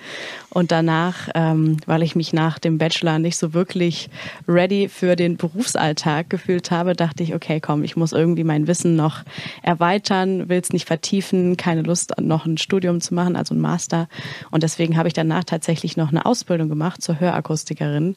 Und 0.50 0.72
danach, 0.72 1.28
ähm, 1.34 1.78
weil 1.86 2.02
ich 2.02 2.14
mich 2.14 2.32
nach 2.32 2.58
dem 2.58 2.78
Bachelor 2.78 3.18
nicht 3.18 3.36
so 3.36 3.54
wirklich 3.54 4.10
ready 4.46 4.88
für 4.88 5.16
den 5.16 5.36
Berufsalltag 5.36 6.28
gefühlt 6.30 6.70
habe, 6.70 6.94
dachte 6.94 7.22
ich, 7.22 7.34
okay, 7.34 7.60
komm, 7.60 7.84
ich 7.84 7.96
muss 7.96 8.12
irgendwie 8.12 8.44
mein 8.44 8.66
Wissen 8.66 8.96
noch 8.96 9.22
erweitern, 9.62 10.48
will 10.48 10.60
es 10.60 10.72
nicht 10.72 10.86
vertiefen, 10.86 11.56
keine 11.56 11.82
Lust, 11.82 12.12
noch 12.20 12.46
ein 12.46 12.58
Studium 12.58 13.00
zu 13.00 13.14
machen, 13.14 13.36
also 13.36 13.54
ein 13.54 13.60
Master. 13.60 14.08
Und 14.50 14.62
deswegen 14.62 14.96
habe 14.96 15.08
ich 15.08 15.14
danach 15.14 15.44
tatsächlich 15.44 15.96
noch 15.96 16.10
eine 16.10 16.26
Ausbildung 16.26 16.68
gemacht 16.68 17.02
zur 17.02 17.18
Hörakustikerin. 17.18 18.16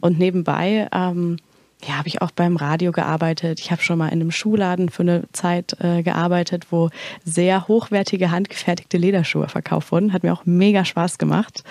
Und 0.00 0.18
nebenbei 0.18 0.88
ähm, 0.92 1.38
ja, 1.86 1.98
habe 1.98 2.08
ich 2.08 2.20
auch 2.22 2.30
beim 2.30 2.56
Radio 2.56 2.92
gearbeitet. 2.92 3.60
Ich 3.60 3.70
habe 3.70 3.82
schon 3.82 3.98
mal 3.98 4.08
in 4.08 4.20
einem 4.20 4.30
Schuhladen 4.30 4.88
für 4.88 5.02
eine 5.02 5.24
Zeit 5.32 5.76
äh, 5.80 6.02
gearbeitet, 6.02 6.66
wo 6.70 6.90
sehr 7.24 7.68
hochwertige 7.68 8.30
handgefertigte 8.30 8.98
Lederschuhe 8.98 9.48
verkauft 9.48 9.92
wurden. 9.92 10.12
Hat 10.12 10.22
mir 10.22 10.32
auch 10.32 10.44
mega 10.44 10.84
Spaß 10.84 11.18
gemacht. 11.18 11.62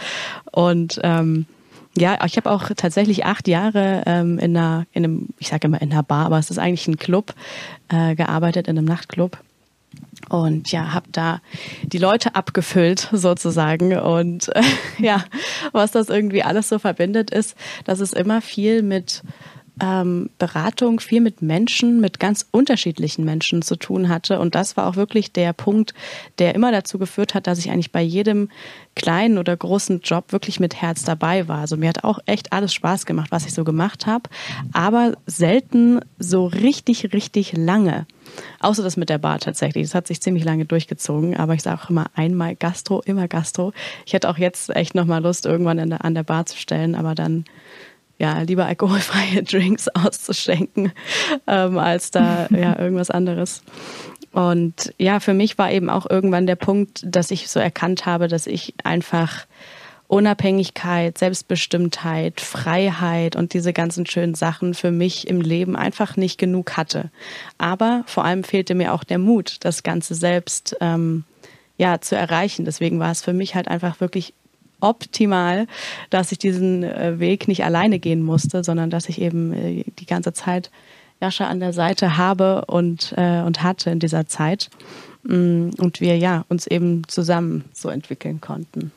Und 0.51 0.99
ähm, 1.03 1.45
ja, 1.97 2.23
ich 2.25 2.37
habe 2.37 2.51
auch 2.51 2.69
tatsächlich 2.75 3.25
acht 3.25 3.47
Jahre 3.47 4.03
ähm, 4.05 4.37
in 4.39 4.55
einer, 4.55 4.85
in 4.91 5.03
einem, 5.03 5.27
ich 5.39 5.47
sage 5.47 5.67
immer 5.67 5.81
in 5.81 5.91
einer 5.91 6.03
Bar, 6.03 6.25
aber 6.25 6.39
es 6.39 6.49
ist 6.49 6.59
eigentlich 6.59 6.87
ein 6.87 6.97
Club, 6.97 7.33
äh, 7.89 8.15
gearbeitet, 8.15 8.67
in 8.67 8.77
einem 8.77 8.87
Nachtclub. 8.87 9.37
Und 10.29 10.71
ja, 10.71 10.93
habe 10.93 11.07
da 11.11 11.39
die 11.83 11.97
Leute 11.97 12.35
abgefüllt 12.35 13.09
sozusagen. 13.11 13.97
Und 13.97 14.53
äh, 14.55 14.61
ja, 14.97 15.23
was 15.71 15.91
das 15.91 16.09
irgendwie 16.09 16.43
alles 16.43 16.69
so 16.69 16.79
verbindet, 16.79 17.31
ist, 17.31 17.55
dass 17.85 17.99
es 17.99 18.13
immer 18.13 18.41
viel 18.41 18.81
mit 18.81 19.23
ähm, 19.81 20.29
Beratung 20.37 20.99
viel 20.99 21.21
mit 21.21 21.41
Menschen, 21.41 21.99
mit 21.99 22.19
ganz 22.19 22.47
unterschiedlichen 22.51 23.25
Menschen 23.25 23.61
zu 23.61 23.75
tun 23.75 24.09
hatte. 24.09 24.39
Und 24.39 24.55
das 24.55 24.77
war 24.77 24.87
auch 24.87 24.95
wirklich 24.95 25.31
der 25.31 25.53
Punkt, 25.53 25.93
der 26.39 26.55
immer 26.55 26.71
dazu 26.71 26.97
geführt 26.97 27.33
hat, 27.33 27.47
dass 27.47 27.59
ich 27.59 27.69
eigentlich 27.69 27.91
bei 27.91 28.01
jedem 28.01 28.49
kleinen 28.95 29.37
oder 29.37 29.55
großen 29.55 30.01
Job 30.01 30.31
wirklich 30.31 30.59
mit 30.59 30.75
Herz 30.81 31.03
dabei 31.03 31.47
war. 31.47 31.59
Also 31.59 31.77
mir 31.77 31.89
hat 31.89 32.03
auch 32.03 32.19
echt 32.25 32.53
alles 32.53 32.73
Spaß 32.73 33.05
gemacht, 33.05 33.31
was 33.31 33.45
ich 33.45 33.53
so 33.53 33.63
gemacht 33.63 34.05
habe, 34.05 34.29
aber 34.71 35.13
selten 35.25 35.99
so 36.17 36.45
richtig, 36.45 37.13
richtig 37.13 37.53
lange. 37.57 38.05
Außer 38.59 38.83
das 38.83 38.97
mit 38.97 39.09
der 39.09 39.17
Bar 39.17 39.39
tatsächlich. 39.39 39.87
Das 39.87 39.95
hat 39.95 40.07
sich 40.07 40.21
ziemlich 40.21 40.43
lange 40.43 40.65
durchgezogen. 40.65 41.37
Aber 41.37 41.53
ich 41.53 41.61
sage 41.61 41.81
auch 41.81 41.89
immer 41.89 42.07
einmal 42.15 42.55
Gastro, 42.55 43.01
immer 43.05 43.27
Gastro. 43.27 43.73
Ich 44.05 44.13
hätte 44.13 44.29
auch 44.29 44.37
jetzt 44.37 44.75
echt 44.75 44.95
nochmal 44.95 45.21
Lust, 45.21 45.45
irgendwann 45.45 45.89
der, 45.89 46.03
an 46.03 46.15
der 46.15 46.23
Bar 46.23 46.45
zu 46.45 46.57
stellen, 46.57 46.95
aber 46.95 47.15
dann 47.15 47.45
ja, 48.17 48.41
lieber 48.41 48.65
alkoholfreie 48.65 49.43
Drinks 49.49 49.87
auszuschenken, 49.89 50.91
ähm, 51.47 51.77
als 51.77 52.11
da 52.11 52.47
ja 52.49 52.77
irgendwas 52.79 53.11
anderes. 53.11 53.61
Und 54.31 54.93
ja, 54.97 55.19
für 55.19 55.33
mich 55.33 55.57
war 55.57 55.71
eben 55.71 55.89
auch 55.89 56.09
irgendwann 56.09 56.45
der 56.45 56.57
Punkt, 56.57 57.03
dass 57.05 57.31
ich 57.31 57.47
so 57.49 57.59
erkannt 57.59 58.05
habe, 58.05 58.27
dass 58.27 58.47
ich 58.47 58.73
einfach 58.83 59.45
Unabhängigkeit, 60.07 61.17
Selbstbestimmtheit, 61.17 62.39
Freiheit 62.39 63.35
und 63.35 63.53
diese 63.53 63.73
ganzen 63.73 64.05
schönen 64.05 64.35
Sachen 64.35 64.73
für 64.73 64.91
mich 64.91 65.27
im 65.27 65.41
Leben 65.41 65.75
einfach 65.75 66.15
nicht 66.15 66.37
genug 66.37 66.77
hatte. 66.77 67.09
Aber 67.57 68.03
vor 68.05 68.23
allem 68.23 68.43
fehlte 68.43 68.75
mir 68.75 68.93
auch 68.93 69.03
der 69.03 69.17
Mut, 69.17 69.57
das 69.61 69.83
Ganze 69.83 70.13
selbst 70.13 70.75
ähm, 70.79 71.23
ja 71.77 72.01
zu 72.01 72.15
erreichen. 72.15 72.65
Deswegen 72.65 72.99
war 72.99 73.11
es 73.11 73.23
für 73.23 73.33
mich 73.33 73.55
halt 73.55 73.67
einfach 73.67 73.99
wirklich 73.99 74.33
optimal, 74.85 75.67
dass 76.09 76.31
ich 76.31 76.37
diesen 76.37 76.83
äh, 76.83 77.19
Weg 77.19 77.47
nicht 77.47 77.63
alleine 77.63 77.99
gehen 77.99 78.21
musste, 78.21 78.63
sondern 78.63 78.89
dass 78.89 79.09
ich 79.09 79.19
eben 79.19 79.53
äh, 79.53 79.83
die 79.99 80.05
ganze 80.05 80.33
Zeit 80.33 80.71
Jascha 81.21 81.47
an 81.47 81.59
der 81.59 81.73
Seite 81.73 82.17
habe 82.17 82.65
und, 82.65 83.13
äh, 83.17 83.41
und 83.41 83.63
hatte 83.63 83.89
in 83.89 83.99
dieser 83.99 84.27
Zeit. 84.27 84.69
Mm, 85.23 85.69
und 85.79 86.01
wir 86.01 86.17
ja 86.17 86.45
uns 86.49 86.67
eben 86.67 87.03
zusammen 87.07 87.65
so 87.73 87.89
entwickeln 87.89 88.41
konnten. 88.41 88.91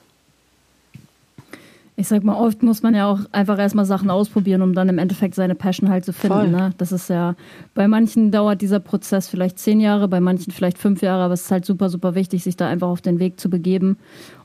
Ich 1.98 2.06
sag 2.06 2.22
mal, 2.22 2.36
oft 2.36 2.62
muss 2.62 2.84
man 2.84 2.94
ja 2.94 3.10
auch 3.10 3.18
einfach 3.32 3.58
erstmal 3.58 3.84
Sachen 3.84 4.08
ausprobieren, 4.08 4.62
um 4.62 4.72
dann 4.72 4.88
im 4.88 4.98
Endeffekt 4.98 5.34
seine 5.34 5.56
Passion 5.56 5.90
halt 5.90 6.04
zu 6.04 6.12
finden. 6.12 6.52
Ne? 6.52 6.70
Das 6.78 6.92
ist 6.92 7.10
ja, 7.10 7.34
bei 7.74 7.88
manchen 7.88 8.30
dauert 8.30 8.62
dieser 8.62 8.78
Prozess 8.78 9.28
vielleicht 9.28 9.58
zehn 9.58 9.80
Jahre, 9.80 10.06
bei 10.06 10.20
manchen 10.20 10.52
vielleicht 10.52 10.78
fünf 10.78 11.02
Jahre, 11.02 11.24
aber 11.24 11.34
es 11.34 11.42
ist 11.42 11.50
halt 11.50 11.64
super, 11.64 11.88
super 11.88 12.14
wichtig, 12.14 12.44
sich 12.44 12.56
da 12.56 12.68
einfach 12.68 12.86
auf 12.86 13.00
den 13.00 13.18
Weg 13.18 13.40
zu 13.40 13.50
begeben. 13.50 13.96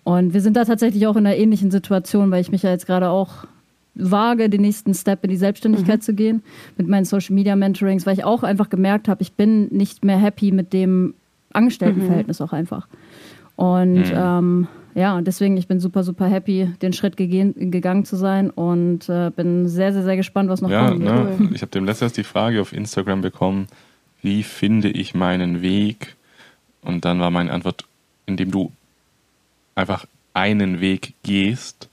Und 0.03 0.33
wir 0.33 0.41
sind 0.41 0.57
da 0.57 0.65
tatsächlich 0.65 1.05
auch 1.05 1.15
in 1.15 1.27
einer 1.27 1.35
ähnlichen 1.35 1.69
Situation, 1.69 2.31
weil 2.31 2.41
ich 2.41 2.51
mich 2.51 2.63
ja 2.63 2.71
jetzt 2.71 2.87
gerade 2.87 3.09
auch 3.09 3.45
wage, 3.93 4.49
den 4.49 4.61
nächsten 4.61 4.95
Step 4.95 5.23
in 5.23 5.29
die 5.29 5.37
Selbstständigkeit 5.37 5.99
mhm. 5.99 6.03
zu 6.03 6.15
gehen 6.15 6.41
mit 6.75 6.87
meinen 6.87 7.05
Social 7.05 7.35
Media 7.35 7.55
Mentorings, 7.55 8.07
weil 8.07 8.15
ich 8.17 8.23
auch 8.23 8.41
einfach 8.41 8.71
gemerkt 8.71 9.07
habe, 9.07 9.21
ich 9.21 9.33
bin 9.33 9.67
nicht 9.67 10.03
mehr 10.03 10.17
happy 10.17 10.51
mit 10.51 10.73
dem 10.73 11.13
Angestelltenverhältnis 11.53 12.39
mhm. 12.39 12.45
auch 12.47 12.53
einfach. 12.53 12.87
Und 13.55 14.09
mhm. 14.09 14.11
ähm, 14.15 14.67
ja, 14.95 15.15
und 15.15 15.25
deswegen, 15.27 15.57
ich 15.57 15.67
bin 15.67 15.79
super, 15.79 16.03
super 16.03 16.27
happy, 16.27 16.71
den 16.81 16.93
Schritt 16.93 17.17
gegen, 17.17 17.71
gegangen 17.71 18.05
zu 18.05 18.15
sein 18.15 18.49
und 18.49 19.09
äh, 19.09 19.31
bin 19.35 19.67
sehr, 19.67 19.93
sehr, 19.93 20.03
sehr 20.03 20.15
gespannt, 20.15 20.49
was 20.49 20.61
noch 20.61 20.69
ja, 20.69 20.87
kommt. 20.87 21.03
Ne, 21.03 21.49
ich 21.53 21.61
habe 21.61 21.71
dem 21.71 21.85
letztens 21.85 22.13
die 22.13 22.23
Frage 22.23 22.61
auf 22.61 22.73
Instagram 22.73 23.21
bekommen, 23.21 23.67
wie 24.21 24.43
finde 24.43 24.89
ich 24.89 25.13
meinen 25.13 25.61
Weg? 25.61 26.15
Und 26.81 27.05
dann 27.05 27.19
war 27.19 27.31
meine 27.31 27.51
Antwort, 27.51 27.85
indem 28.25 28.51
du 28.51 28.71
einfach 29.75 30.05
einen 30.33 30.79
Weg 30.79 31.13
gehst, 31.23 31.89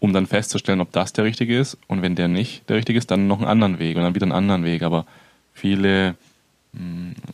um 0.00 0.12
dann 0.12 0.26
festzustellen, 0.26 0.80
ob 0.80 0.92
das 0.92 1.12
der 1.12 1.24
richtige 1.24 1.58
ist. 1.58 1.78
Und 1.86 2.02
wenn 2.02 2.14
der 2.14 2.28
nicht 2.28 2.68
der 2.68 2.76
richtige 2.76 2.98
ist, 2.98 3.10
dann 3.10 3.26
noch 3.26 3.38
einen 3.38 3.48
anderen 3.48 3.78
Weg 3.78 3.96
und 3.96 4.02
dann 4.02 4.14
wieder 4.14 4.24
einen 4.24 4.32
anderen 4.32 4.64
Weg. 4.64 4.82
Aber 4.82 5.06
viele 5.52 6.16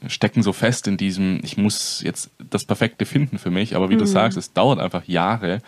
stecken 0.07 0.43
so 0.43 0.53
fest 0.53 0.87
in 0.87 0.97
diesem, 0.97 1.41
ich 1.43 1.57
muss 1.57 2.03
jetzt 2.03 2.31
das 2.51 2.65
Perfekte 2.65 3.07
finden 3.07 3.39
für 3.39 3.51
mich, 3.51 3.77
aber 3.77 3.91
wie 3.91 3.95
mhm. 3.95 4.01
du 4.01 4.07
sagst, 4.07 4.37
es 4.37 4.53
dauert 4.53 4.79
einfach 4.79 5.07
Jahre, 5.07 5.63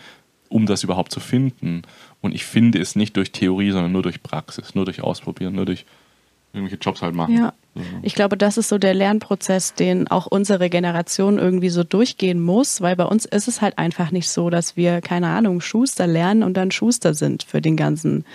um 0.49 0.65
das 0.65 0.83
überhaupt 0.83 1.11
zu 1.11 1.19
finden. 1.19 1.81
Und 2.21 2.35
ich 2.35 2.45
finde 2.45 2.79
es 2.79 2.95
nicht 2.95 3.17
durch 3.17 3.31
Theorie, 3.31 3.71
sondern 3.71 3.91
nur 3.91 4.03
durch 4.03 4.21
Praxis, 4.21 4.75
nur 4.75 4.85
durch 4.85 5.01
Ausprobieren, 5.01 5.55
nur 5.55 5.65
durch 5.65 5.85
irgendwelche 6.53 6.79
Jobs 6.79 7.01
halt 7.01 7.15
machen. 7.15 7.35
Ja. 7.35 7.53
Ich 8.03 8.13
glaube, 8.13 8.37
das 8.37 8.57
ist 8.57 8.69
so 8.69 8.77
der 8.77 8.93
Lernprozess, 8.93 9.73
den 9.73 10.07
auch 10.07 10.27
unsere 10.27 10.69
Generation 10.69 11.39
irgendwie 11.39 11.69
so 11.69 11.83
durchgehen 11.83 12.39
muss, 12.39 12.81
weil 12.81 12.95
bei 12.95 13.05
uns 13.05 13.25
ist 13.25 13.47
es 13.47 13.61
halt 13.61 13.79
einfach 13.79 14.11
nicht 14.11 14.29
so, 14.29 14.51
dass 14.51 14.77
wir, 14.77 15.01
keine 15.01 15.29
Ahnung, 15.29 15.59
Schuster 15.61 16.05
lernen 16.05 16.43
und 16.43 16.55
dann 16.55 16.69
Schuster 16.69 17.15
sind 17.15 17.41
für 17.41 17.61
den 17.61 17.75
ganzen 17.75 18.25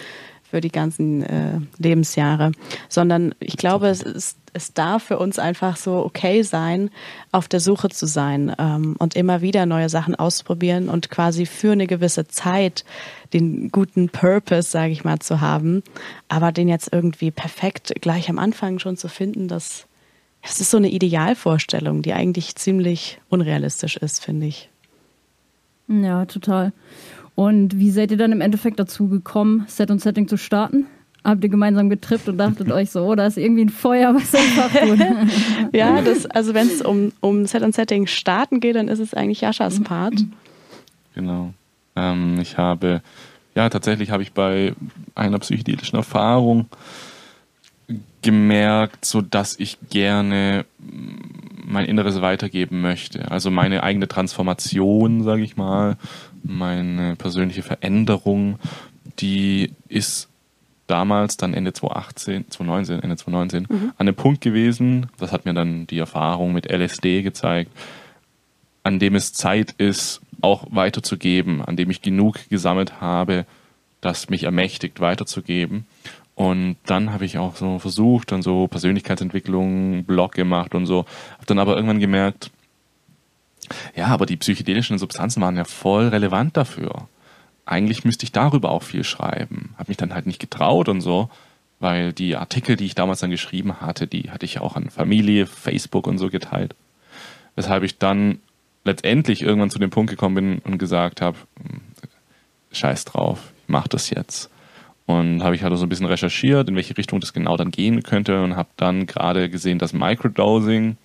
für 0.51 0.63
die 0.63 0.73
ganzen 0.73 1.23
äh, 1.23 1.61
Lebensjahre, 1.77 2.53
sondern 2.89 3.35
ich 3.39 3.59
glaube, 3.59 3.89
es, 3.89 4.03
ist, 4.03 4.39
es 4.59 4.75
darf 4.75 5.05
für 5.05 5.19
uns 5.19 5.39
einfach 5.39 5.77
so 5.77 6.05
okay 6.05 6.43
sein, 6.43 6.91
auf 7.31 7.47
der 7.47 7.61
Suche 7.61 7.89
zu 7.89 8.07
sein 8.07 8.55
ähm, 8.59 8.97
und 8.99 9.15
immer 9.15 9.41
wieder 9.41 9.67
neue 9.67 9.89
Sachen 9.89 10.17
ausprobieren 10.17 10.89
und 10.89 11.11
quasi 11.11 11.47
für 11.47 11.73
eine 11.73 11.87
gewisse 11.87 12.27
Zeit 12.27 12.85
den 13.33 13.71
guten 13.71 14.09
Purpose, 14.09 14.69
sage 14.69 14.93
ich 14.93 15.05
mal, 15.05 15.21
zu 15.21 15.41
haben, 15.41 15.83
aber 16.29 16.51
den 16.51 16.69
jetzt 16.69 16.93
irgendwie 16.93 17.31
perfekt 17.31 17.95
gleich 18.01 18.29
am 18.29 18.39
Anfang 18.39 18.81
schon 18.81 18.97
zu 18.97 19.09
finden, 19.09 19.47
das, 19.47 19.87
das 20.43 20.61
ist 20.61 20.71
so 20.71 20.77
eine 20.77 20.91
Idealvorstellung, 20.91 22.03
die 22.03 22.13
eigentlich 22.13 22.57
ziemlich 22.57 23.21
unrealistisch 23.29 23.97
ist, 23.97 24.25
finde 24.25 24.47
ich. 24.47 24.69
Ja, 25.87 26.27
total. 26.27 26.73
Und 27.37 27.79
wie 27.79 27.93
seid 27.93 28.11
ihr 28.11 28.17
dann 28.17 28.33
im 28.33 28.41
Endeffekt 28.41 28.81
dazu 28.81 29.09
gekommen, 29.09 29.65
Set 29.69 29.93
und 29.93 30.01
Setting 30.01 30.27
zu 30.27 30.37
starten? 30.37 30.87
Habt 31.25 31.43
ihr 31.43 31.51
gemeinsam 31.51 31.91
getrippt 31.91 32.29
und 32.29 32.39
dachtet 32.39 32.71
euch 32.71 32.91
so, 32.91 33.05
oh, 33.05 33.15
da 33.15 33.27
ist 33.27 33.37
irgendwie 33.37 33.65
ein 33.65 33.71
Feuer, 33.71 34.15
was 34.15 34.35
einfach 34.35 34.73
tut? 34.73 34.99
ja, 35.73 36.01
das, 36.01 36.27
also 36.27 36.55
wenn 36.55 36.69
es 36.69 36.81
um, 36.81 37.13
um 37.21 37.45
Set 37.47 37.63
und 37.63 37.75
Setting 37.75 38.07
starten 38.07 38.61
geht, 38.61 38.77
dann 38.77 38.89
ist 38.89 39.01
es 39.01 39.15
eigentlich 39.15 39.41
Jaschas 39.41 39.83
Part. 39.83 40.15
Genau. 41.15 41.53
Ähm, 41.97 42.39
ich 42.41 42.57
habe, 42.57 43.03
ja, 43.55 43.69
tatsächlich 43.69 44.11
habe 44.11 44.23
ich 44.23 44.33
bei 44.33 44.75
einer 45.15 45.39
psychedelischen 45.41 45.97
Erfahrung 45.97 46.67
gemerkt, 48.23 49.05
so 49.05 49.21
dass 49.21 49.59
ich 49.59 49.79
gerne 49.91 50.65
mein 51.65 51.85
Inneres 51.87 52.21
weitergeben 52.21 52.81
möchte. 52.81 53.31
Also 53.31 53.51
meine 53.51 53.83
eigene 53.83 54.09
Transformation, 54.09 55.23
sage 55.23 55.43
ich 55.43 55.57
mal, 55.57 55.97
meine 56.43 57.17
persönliche 57.17 57.63
Veränderung, 57.63 58.59
die 59.19 59.73
ist 59.89 60.29
damals, 60.91 61.37
dann 61.37 61.55
Ende 61.55 61.73
2018, 61.73 62.51
2019, 62.51 63.03
Ende 63.03 63.17
2019, 63.17 63.67
mhm. 63.69 63.93
an 63.97 64.07
dem 64.07 64.15
Punkt 64.15 64.41
gewesen, 64.41 65.07
das 65.19 65.33
hat 65.33 65.45
mir 65.45 65.55
dann 65.55 65.87
die 65.87 65.99
Erfahrung 65.99 66.53
mit 66.53 66.71
LSD 66.71 67.23
gezeigt, 67.23 67.71
an 68.83 68.99
dem 68.99 69.15
es 69.15 69.33
Zeit 69.33 69.73
ist, 69.79 70.21
auch 70.41 70.67
weiterzugeben, 70.71 71.63
an 71.63 71.77
dem 71.77 71.91
ich 71.91 72.03
genug 72.03 72.49
gesammelt 72.49 73.01
habe, 73.01 73.45
das 74.01 74.31
mich 74.31 74.45
ermächtigt, 74.45 75.01
weiterzugeben. 75.01 75.87
Und 76.35 76.77
dann 76.87 77.13
habe 77.13 77.25
ich 77.25 77.39
auch 77.39 77.57
so 77.57 77.81
versucht, 77.81 78.31
dann 78.31 78.43
so 78.43 78.69
Persönlichkeitsentwicklung, 78.69 80.05
Blog 80.05 80.33
gemacht 80.33 80.75
und 80.75 80.87
so. 80.87 81.05
Habe 81.35 81.47
dann 81.47 81.59
aber 81.59 81.75
irgendwann 81.75 81.99
gemerkt, 81.99 82.53
ja, 83.97 84.07
aber 84.07 84.25
die 84.25 84.37
psychedelischen 84.37 84.99
Substanzen 84.99 85.43
waren 85.43 85.57
ja 85.57 85.65
voll 85.65 86.09
relevant 86.09 86.57
dafür. 86.57 87.09
Eigentlich 87.69 88.05
müsste 88.05 88.25
ich 88.25 88.33
darüber 88.33 88.71
auch 88.71 88.83
viel 88.83 89.05
schreiben. 89.05 89.75
Habe 89.77 89.91
mich 89.91 89.99
dann 89.99 90.15
halt 90.15 90.27
nicht 90.27 90.41
getraut 90.41 90.89
und 90.89 91.01
so. 91.03 91.29
weil 91.81 92.13
die 92.13 92.37
Artikel, 92.37 92.77
die 92.77 92.87
ich 92.87 92.95
damals 92.95 93.21
dann 93.21 93.31
geschrieben 93.31 93.81
hatte, 93.81 94.07
die 94.07 94.31
hatte 94.31 94.45
ich 94.45 94.61
auch 94.61 94.75
an 94.77 94.91
Familie, 94.91 95.47
Facebook 95.47 96.07
und 96.07 96.19
so 96.19 96.29
geteilt. 96.29 96.75
Weshalb 97.55 97.85
ich 97.85 97.99
dann 97.99 98.41
letztendlich 98.85 99.43
irgendwann 99.43 99.71
zu 99.71 99.79
dem 99.79 99.91
Punkt 99.91 100.11
gekommen 100.11 100.35
bin 100.35 100.59
und 100.59 100.79
gesagt 100.79 101.21
habe, 101.21 101.37
hm, 101.63 101.81
scheiß 102.73 103.05
drauf, 103.05 103.53
ich 103.63 103.69
mach 103.69 103.87
das 103.89 104.11
jetzt. 104.11 104.51
Und 105.07 105.43
habe 105.43 105.55
ich 105.55 105.63
halt 105.63 105.77
so 105.79 105.87
ein 105.87 105.89
bisschen 105.89 106.07
recherchiert, 106.07 106.69
in 106.69 106.77
welche 106.77 106.97
Richtung 106.97 107.21
das 107.21 107.33
genau 107.33 107.57
dann 107.57 107.71
gehen 107.71 108.03
könnte 108.03 108.43
und 108.43 108.57
habe 108.57 108.69
dann 108.77 109.07
gerade 109.07 109.49
gesehen, 109.49 109.79
dass 109.79 109.93
Microdosing 109.93 110.97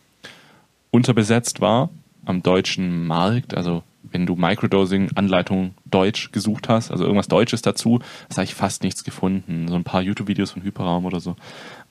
unterbesetzt 0.91 1.61
war 1.61 1.89
am 2.25 2.43
deutschen 2.43 3.07
Markt. 3.07 3.53
Also 3.53 3.83
wenn 4.13 4.25
du 4.25 4.35
Microdosing-Anleitung 4.35 5.73
Deutsch 5.85 6.31
gesucht 6.31 6.69
hast, 6.69 6.91
also 6.91 7.03
irgendwas 7.03 7.27
Deutsches 7.27 7.61
dazu, 7.61 7.99
hast 8.29 8.37
habe 8.37 8.45
ich 8.45 8.53
fast 8.53 8.83
nichts 8.83 9.03
gefunden. 9.03 9.67
So 9.67 9.75
ein 9.75 9.83
paar 9.83 10.01
YouTube-Videos 10.01 10.51
von 10.51 10.63
Hyperraum 10.63 11.05
oder 11.05 11.19
so. 11.19 11.35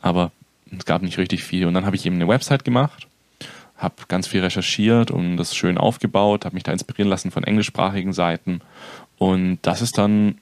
Aber 0.01 0.31
es 0.77 0.85
gab 0.85 1.03
nicht 1.03 1.19
richtig 1.19 1.43
viel. 1.43 1.67
Und 1.67 1.75
dann 1.75 1.85
habe 1.85 1.97
ich 1.97 2.07
eben 2.07 2.17
eine 2.17 2.29
Website 2.29 2.65
gemacht, 2.65 3.09
habe 3.77 3.95
ganz 4.09 4.29
viel 4.29 4.41
recherchiert 4.41 5.11
und 5.11 5.37
das 5.37 5.55
schön 5.55 5.77
aufgebaut, 5.77 6.45
habe 6.45 6.55
mich 6.55 6.63
da 6.63 6.73
inspirieren 6.73 7.11
lassen 7.11 7.33
von 7.33 7.45
englischsprachigen 7.45 8.13
Seiten. 8.13 8.61
Und 9.19 9.59
das 9.63 9.83
ist 9.83 9.99
dann, 9.99 10.39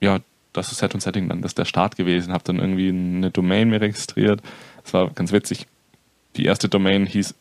ja, 0.00 0.20
das 0.52 0.70
ist 0.70 0.78
Set 0.78 0.94
und 0.94 1.00
Setting 1.00 1.28
dann, 1.28 1.42
das 1.42 1.50
ist 1.50 1.58
der 1.58 1.64
Start 1.64 1.96
gewesen. 1.96 2.32
Habe 2.32 2.44
dann 2.44 2.60
irgendwie 2.60 2.88
eine 2.88 3.30
Domain 3.32 3.68
mir 3.68 3.80
registriert. 3.80 4.40
Das 4.84 4.94
war 4.94 5.10
ganz 5.10 5.32
witzig. 5.32 5.66
Die 6.36 6.44
erste 6.44 6.68
Domain 6.68 7.06
hieß 7.06 7.34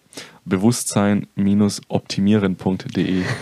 bewusstsein-optimieren.de. 0.46 3.24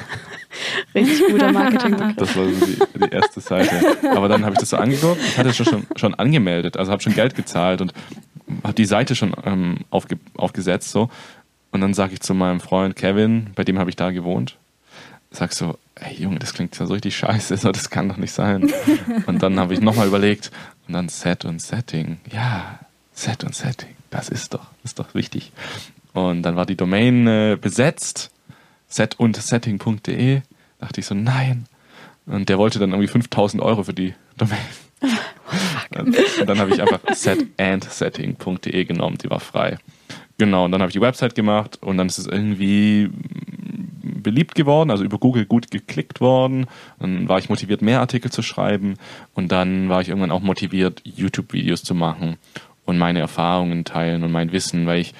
Richtig 0.95 1.27
guter 1.29 1.51
Marketing. 1.51 1.95
Das 2.17 2.35
war 2.35 2.45
so 2.45 2.65
die, 2.65 2.79
die, 2.99 3.09
erste 3.09 3.39
Seite. 3.39 3.97
Aber 4.15 4.27
dann 4.27 4.43
habe 4.43 4.53
ich 4.53 4.59
das 4.59 4.69
so 4.69 4.77
angeguckt. 4.77 5.21
Ich 5.21 5.37
hatte 5.37 5.53
schon, 5.53 5.65
schon, 5.65 5.87
schon 5.95 6.15
angemeldet, 6.15 6.77
also 6.77 6.91
habe 6.91 7.01
schon 7.01 7.13
Geld 7.13 7.35
gezahlt 7.35 7.81
und 7.81 7.93
habe 8.63 8.73
die 8.73 8.85
Seite 8.85 9.15
schon 9.15 9.33
ähm, 9.45 9.79
aufge, 9.89 10.17
aufgesetzt. 10.35 10.91
so. 10.91 11.09
Und 11.71 11.81
dann 11.81 11.93
sage 11.93 12.13
ich 12.13 12.19
zu 12.19 12.33
meinem 12.33 12.59
Freund 12.59 12.95
Kevin, 12.95 13.51
bei 13.55 13.63
dem 13.63 13.79
habe 13.79 13.89
ich 13.89 13.95
da 13.95 14.11
gewohnt, 14.11 14.57
sag 15.31 15.53
so, 15.53 15.77
ey 15.95 16.15
Junge, 16.15 16.39
das 16.39 16.53
klingt 16.53 16.77
ja 16.77 16.85
so 16.85 16.93
richtig 16.93 17.15
scheiße, 17.15 17.55
so, 17.55 17.71
das 17.71 17.89
kann 17.89 18.09
doch 18.09 18.17
nicht 18.17 18.33
sein. 18.33 18.71
Und 19.25 19.41
dann 19.41 19.59
habe 19.59 19.73
ich 19.73 19.79
nochmal 19.79 20.07
überlegt 20.07 20.51
und 20.87 20.93
dann 20.93 21.07
Set 21.07 21.45
und 21.45 21.61
Setting. 21.61 22.17
Ja, 22.31 22.79
Set 23.13 23.45
und 23.45 23.55
Setting, 23.55 23.95
das 24.09 24.27
ist 24.27 24.53
doch, 24.53 24.65
das 24.83 24.91
ist 24.91 24.99
doch 24.99 25.15
wichtig. 25.15 25.53
Und 26.13 26.43
dann 26.43 26.55
war 26.55 26.65
die 26.65 26.75
Domain 26.75 27.27
äh, 27.27 27.57
besetzt, 27.59 28.31
set 28.87 29.19
und 29.19 29.37
setting.de. 29.37 30.41
Dachte 30.79 30.99
ich 30.99 31.05
so, 31.05 31.15
nein. 31.15 31.65
Und 32.25 32.49
der 32.49 32.57
wollte 32.57 32.79
dann 32.79 32.91
irgendwie 32.91 33.07
5000 33.07 33.61
Euro 33.61 33.83
für 33.83 33.93
die 33.93 34.13
Domain. 34.37 34.57
und 35.97 36.15
dann 36.45 36.59
habe 36.59 36.71
ich 36.71 36.81
einfach 36.81 36.99
setandsetting.de 37.11 38.85
genommen, 38.85 39.17
die 39.17 39.29
war 39.29 39.39
frei. 39.39 39.77
Genau, 40.37 40.65
und 40.65 40.71
dann 40.71 40.81
habe 40.81 40.89
ich 40.89 40.93
die 40.93 41.01
Website 41.01 41.35
gemacht 41.35 41.77
und 41.81 41.97
dann 41.97 42.07
ist 42.07 42.17
es 42.17 42.27
irgendwie 42.27 43.09
beliebt 44.21 44.55
geworden, 44.55 44.91
also 44.91 45.03
über 45.03 45.17
Google 45.17 45.45
gut 45.45 45.71
geklickt 45.71 46.21
worden. 46.21 46.67
Dann 46.99 47.27
war 47.27 47.39
ich 47.39 47.49
motiviert, 47.49 47.81
mehr 47.81 47.99
Artikel 47.99 48.31
zu 48.31 48.41
schreiben 48.41 48.95
und 49.33 49.51
dann 49.51 49.89
war 49.89 50.01
ich 50.01 50.09
irgendwann 50.09 50.31
auch 50.31 50.41
motiviert, 50.41 51.01
YouTube-Videos 51.03 51.83
zu 51.83 51.95
machen 51.95 52.37
und 52.85 52.97
meine 52.97 53.19
Erfahrungen 53.19 53.83
teilen 53.85 54.23
und 54.23 54.31
mein 54.31 54.51
Wissen, 54.51 54.85
weil 54.85 55.01
ich 55.01 55.13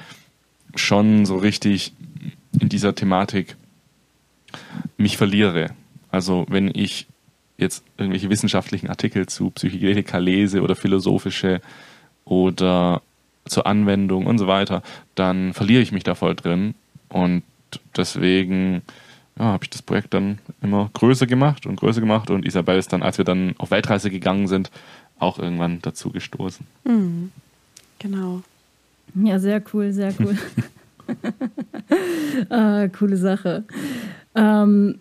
schon 0.76 1.26
so 1.26 1.38
richtig 1.38 1.94
in 2.60 2.70
dieser 2.70 2.96
Thematik 2.96 3.56
mich 4.98 5.18
verliere. 5.18 5.72
Also 6.10 6.46
wenn 6.50 6.72
ich 6.74 7.08
jetzt 7.58 7.84
irgendwelche 7.98 8.30
wissenschaftlichen 8.30 8.90
Artikel 8.90 9.28
zu 9.28 9.52
Psychedelika 9.52 10.18
lese 10.18 10.62
oder 10.62 10.76
philosophische 10.76 11.62
oder 12.26 13.02
zur 13.46 13.66
Anwendung 13.66 14.26
und 14.26 14.38
so 14.38 14.48
weiter, 14.48 14.84
dann 15.16 15.54
verliere 15.54 15.82
ich 15.82 15.92
mich 15.92 16.04
da 16.04 16.16
voll 16.16 16.36
drin. 16.36 16.76
Und 17.10 17.44
deswegen 17.96 18.82
ja, 19.38 19.46
habe 19.46 19.64
ich 19.64 19.70
das 19.70 19.82
Projekt 19.82 20.14
dann 20.14 20.40
immer 20.62 20.90
größer 20.94 21.28
gemacht 21.28 21.66
und 21.66 21.78
größer 21.78 22.02
gemacht. 22.02 22.30
Und 22.30 22.46
Isabel 22.46 22.78
ist 22.78 22.94
dann, 22.94 23.04
als 23.04 23.18
wir 23.18 23.26
dann 23.26 23.56
auf 23.58 23.72
Weltreise 23.72 24.10
gegangen 24.10 24.48
sind, 24.48 24.72
auch 25.20 25.40
irgendwann 25.40 25.82
dazu 25.82 26.12
gestoßen. 26.12 26.66
Mhm. 26.84 27.32
Genau. 28.00 28.42
Ja, 29.16 29.40
sehr 29.40 29.62
cool, 29.74 29.92
sehr 29.92 30.14
cool. 30.20 30.38
ah, 32.50 32.88
coole 32.88 33.18
Sache. 33.18 33.64
Ähm, 34.36 35.00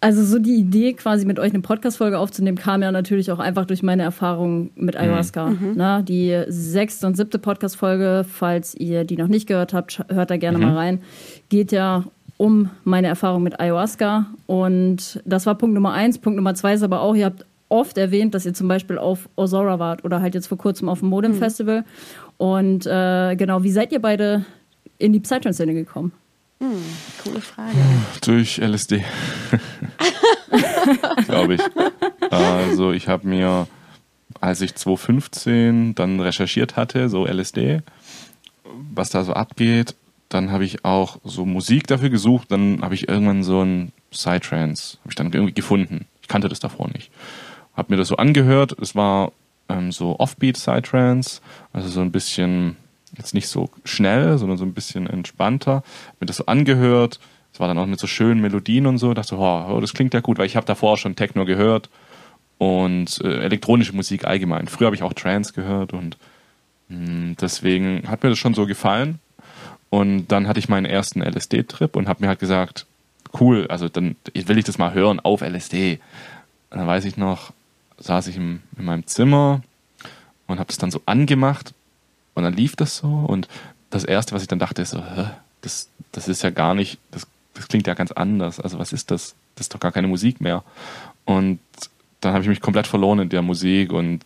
also 0.00 0.22
so 0.24 0.38
die 0.38 0.54
Idee, 0.54 0.92
quasi 0.92 1.26
mit 1.26 1.40
euch 1.40 1.52
eine 1.52 1.60
Podcast-Folge 1.60 2.18
aufzunehmen, 2.18 2.56
kam 2.56 2.82
ja 2.82 2.92
natürlich 2.92 3.32
auch 3.32 3.40
einfach 3.40 3.64
durch 3.64 3.82
meine 3.82 4.04
Erfahrung 4.04 4.70
mit 4.76 4.94
mhm. 4.94 5.00
Ayahuasca. 5.00 5.50
Mhm. 5.50 5.72
Na, 5.74 6.02
die 6.02 6.44
sechste 6.48 7.06
und 7.06 7.16
siebte 7.16 7.38
Podcast-Folge, 7.38 8.24
falls 8.28 8.74
ihr 8.74 9.04
die 9.04 9.16
noch 9.16 9.28
nicht 9.28 9.48
gehört 9.48 9.74
habt, 9.74 10.04
hört 10.08 10.30
da 10.30 10.36
gerne 10.36 10.58
mhm. 10.58 10.64
mal 10.64 10.76
rein, 10.76 11.02
geht 11.48 11.72
ja 11.72 12.04
um 12.36 12.70
meine 12.84 13.08
Erfahrung 13.08 13.42
mit 13.42 13.58
Ayahuasca. 13.58 14.26
Und 14.46 15.20
das 15.24 15.46
war 15.46 15.56
Punkt 15.56 15.74
Nummer 15.74 15.92
eins. 15.92 16.18
Punkt 16.18 16.36
Nummer 16.36 16.54
zwei 16.54 16.74
ist 16.74 16.82
aber 16.82 17.00
auch, 17.00 17.16
ihr 17.16 17.26
habt 17.26 17.44
oft 17.68 17.98
erwähnt, 17.98 18.34
dass 18.34 18.46
ihr 18.46 18.54
zum 18.54 18.68
Beispiel 18.68 18.98
auf 18.98 19.28
Osora 19.36 19.78
wart 19.78 20.04
oder 20.04 20.22
halt 20.22 20.34
jetzt 20.34 20.46
vor 20.46 20.58
kurzem 20.58 20.88
auf 20.88 21.00
dem 21.00 21.08
Modem 21.08 21.32
mhm. 21.32 21.38
Und 22.38 22.86
äh, 22.86 23.36
genau, 23.36 23.62
wie 23.62 23.70
seid 23.70 23.92
ihr 23.92 24.00
beide 24.00 24.46
in 24.96 25.12
die 25.12 25.20
Psytrance-Szene 25.20 25.74
gekommen? 25.74 26.12
Hm, 26.60 26.82
coole 27.22 27.40
Frage. 27.40 27.76
Durch 28.24 28.58
LSD. 28.58 29.04
Glaube 31.26 31.54
ich. 31.54 31.60
Also 32.30 32.92
ich 32.92 33.08
habe 33.08 33.28
mir, 33.28 33.68
als 34.40 34.60
ich 34.60 34.74
2015 34.74 35.94
dann 35.94 36.20
recherchiert 36.20 36.76
hatte, 36.76 37.08
so 37.08 37.26
LSD, 37.26 37.80
was 38.92 39.10
da 39.10 39.24
so 39.24 39.34
abgeht, 39.34 39.94
dann 40.28 40.50
habe 40.50 40.64
ich 40.64 40.84
auch 40.84 41.18
so 41.24 41.46
Musik 41.46 41.86
dafür 41.86 42.10
gesucht, 42.10 42.50
dann 42.50 42.82
habe 42.82 42.94
ich 42.94 43.08
irgendwann 43.08 43.42
so 43.42 43.62
ein 43.62 43.92
Psytrance, 44.10 44.98
habe 45.00 45.10
ich 45.10 45.14
dann 45.14 45.32
irgendwie 45.32 45.54
gefunden. 45.54 46.06
Ich 46.22 46.28
kannte 46.28 46.48
das 46.48 46.60
davor 46.60 46.88
nicht. 46.88 47.10
Habe 47.74 47.92
mir 47.92 47.96
das 47.96 48.08
so 48.08 48.16
angehört, 48.16 48.76
es 48.80 48.94
war 48.94 49.32
ähm, 49.68 49.92
so 49.92 50.18
Offbeat 50.18 50.56
Psytrance, 50.56 51.40
also 51.72 51.88
so 51.88 52.00
ein 52.00 52.12
bisschen, 52.12 52.76
jetzt 53.16 53.34
nicht 53.34 53.48
so 53.48 53.70
schnell, 53.84 54.38
sondern 54.38 54.58
so 54.58 54.64
ein 54.64 54.74
bisschen 54.74 55.06
entspannter. 55.06 55.82
Hab 56.08 56.20
mir 56.20 56.26
das 56.26 56.36
so 56.36 56.46
angehört, 56.46 57.20
es 57.52 57.60
war 57.60 57.68
dann 57.68 57.78
auch 57.78 57.86
mit 57.86 58.00
so 58.00 58.06
schönen 58.06 58.40
Melodien 58.40 58.86
und 58.86 58.98
so, 58.98 59.14
dachte, 59.14 59.36
oh, 59.36 59.66
oh 59.70 59.80
das 59.80 59.94
klingt 59.94 60.14
ja 60.14 60.20
gut, 60.20 60.38
weil 60.38 60.46
ich 60.46 60.56
habe 60.56 60.66
davor 60.66 60.96
schon 60.96 61.16
Techno 61.16 61.44
gehört 61.44 61.88
und 62.58 63.20
äh, 63.22 63.42
elektronische 63.44 63.94
Musik 63.94 64.24
allgemein. 64.24 64.68
Früher 64.68 64.86
habe 64.86 64.96
ich 64.96 65.02
auch 65.02 65.12
Trance 65.12 65.52
gehört 65.52 65.92
und 65.92 66.18
mh, 66.88 67.06
hm, 67.06 67.36
deswegen 67.40 68.08
hat 68.08 68.22
mir 68.22 68.30
das 68.30 68.38
schon 68.38 68.54
so 68.54 68.66
gefallen. 68.66 69.20
Und 69.90 70.28
dann 70.28 70.46
hatte 70.46 70.58
ich 70.58 70.68
meinen 70.68 70.84
ersten 70.84 71.22
LSD-Trip 71.22 71.96
und 71.96 72.08
habe 72.08 72.22
mir 72.22 72.28
halt 72.28 72.40
gesagt, 72.40 72.86
cool, 73.40 73.66
also 73.68 73.88
dann 73.88 74.16
will 74.34 74.58
ich 74.58 74.64
das 74.64 74.78
mal 74.78 74.92
hören 74.92 75.18
auf 75.20 75.40
LSD. 75.40 75.98
Und 76.70 76.78
dann 76.78 76.86
weiß 76.86 77.06
ich 77.06 77.16
noch, 77.16 77.52
saß 77.98 78.28
ich 78.28 78.36
im, 78.36 78.62
in 78.76 78.84
meinem 78.84 79.06
Zimmer 79.06 79.62
und 80.46 80.58
habe 80.58 80.68
das 80.68 80.78
dann 80.78 80.90
so 80.90 81.02
angemacht 81.06 81.74
und 82.34 82.44
dann 82.44 82.54
lief 82.54 82.76
das 82.76 82.96
so 82.96 83.08
und 83.08 83.48
das 83.90 84.04
erste, 84.04 84.34
was 84.34 84.42
ich 84.42 84.48
dann 84.48 84.58
dachte, 84.58 84.82
ist 84.82 84.90
so, 84.90 85.02
das, 85.60 85.88
das 86.12 86.28
ist 86.28 86.42
ja 86.42 86.50
gar 86.50 86.74
nicht, 86.74 86.98
das, 87.10 87.26
das 87.54 87.68
klingt 87.68 87.86
ja 87.86 87.94
ganz 87.94 88.12
anders. 88.12 88.60
Also 88.60 88.78
was 88.78 88.92
ist 88.92 89.10
das? 89.10 89.34
Das 89.54 89.66
ist 89.66 89.74
doch 89.74 89.80
gar 89.80 89.92
keine 89.92 90.08
Musik 90.08 90.40
mehr. 90.40 90.62
Und 91.24 91.58
dann 92.20 92.32
habe 92.32 92.42
ich 92.42 92.48
mich 92.48 92.60
komplett 92.60 92.86
verloren 92.86 93.20
in 93.20 93.28
der 93.28 93.42
Musik 93.42 93.92
und 93.92 94.24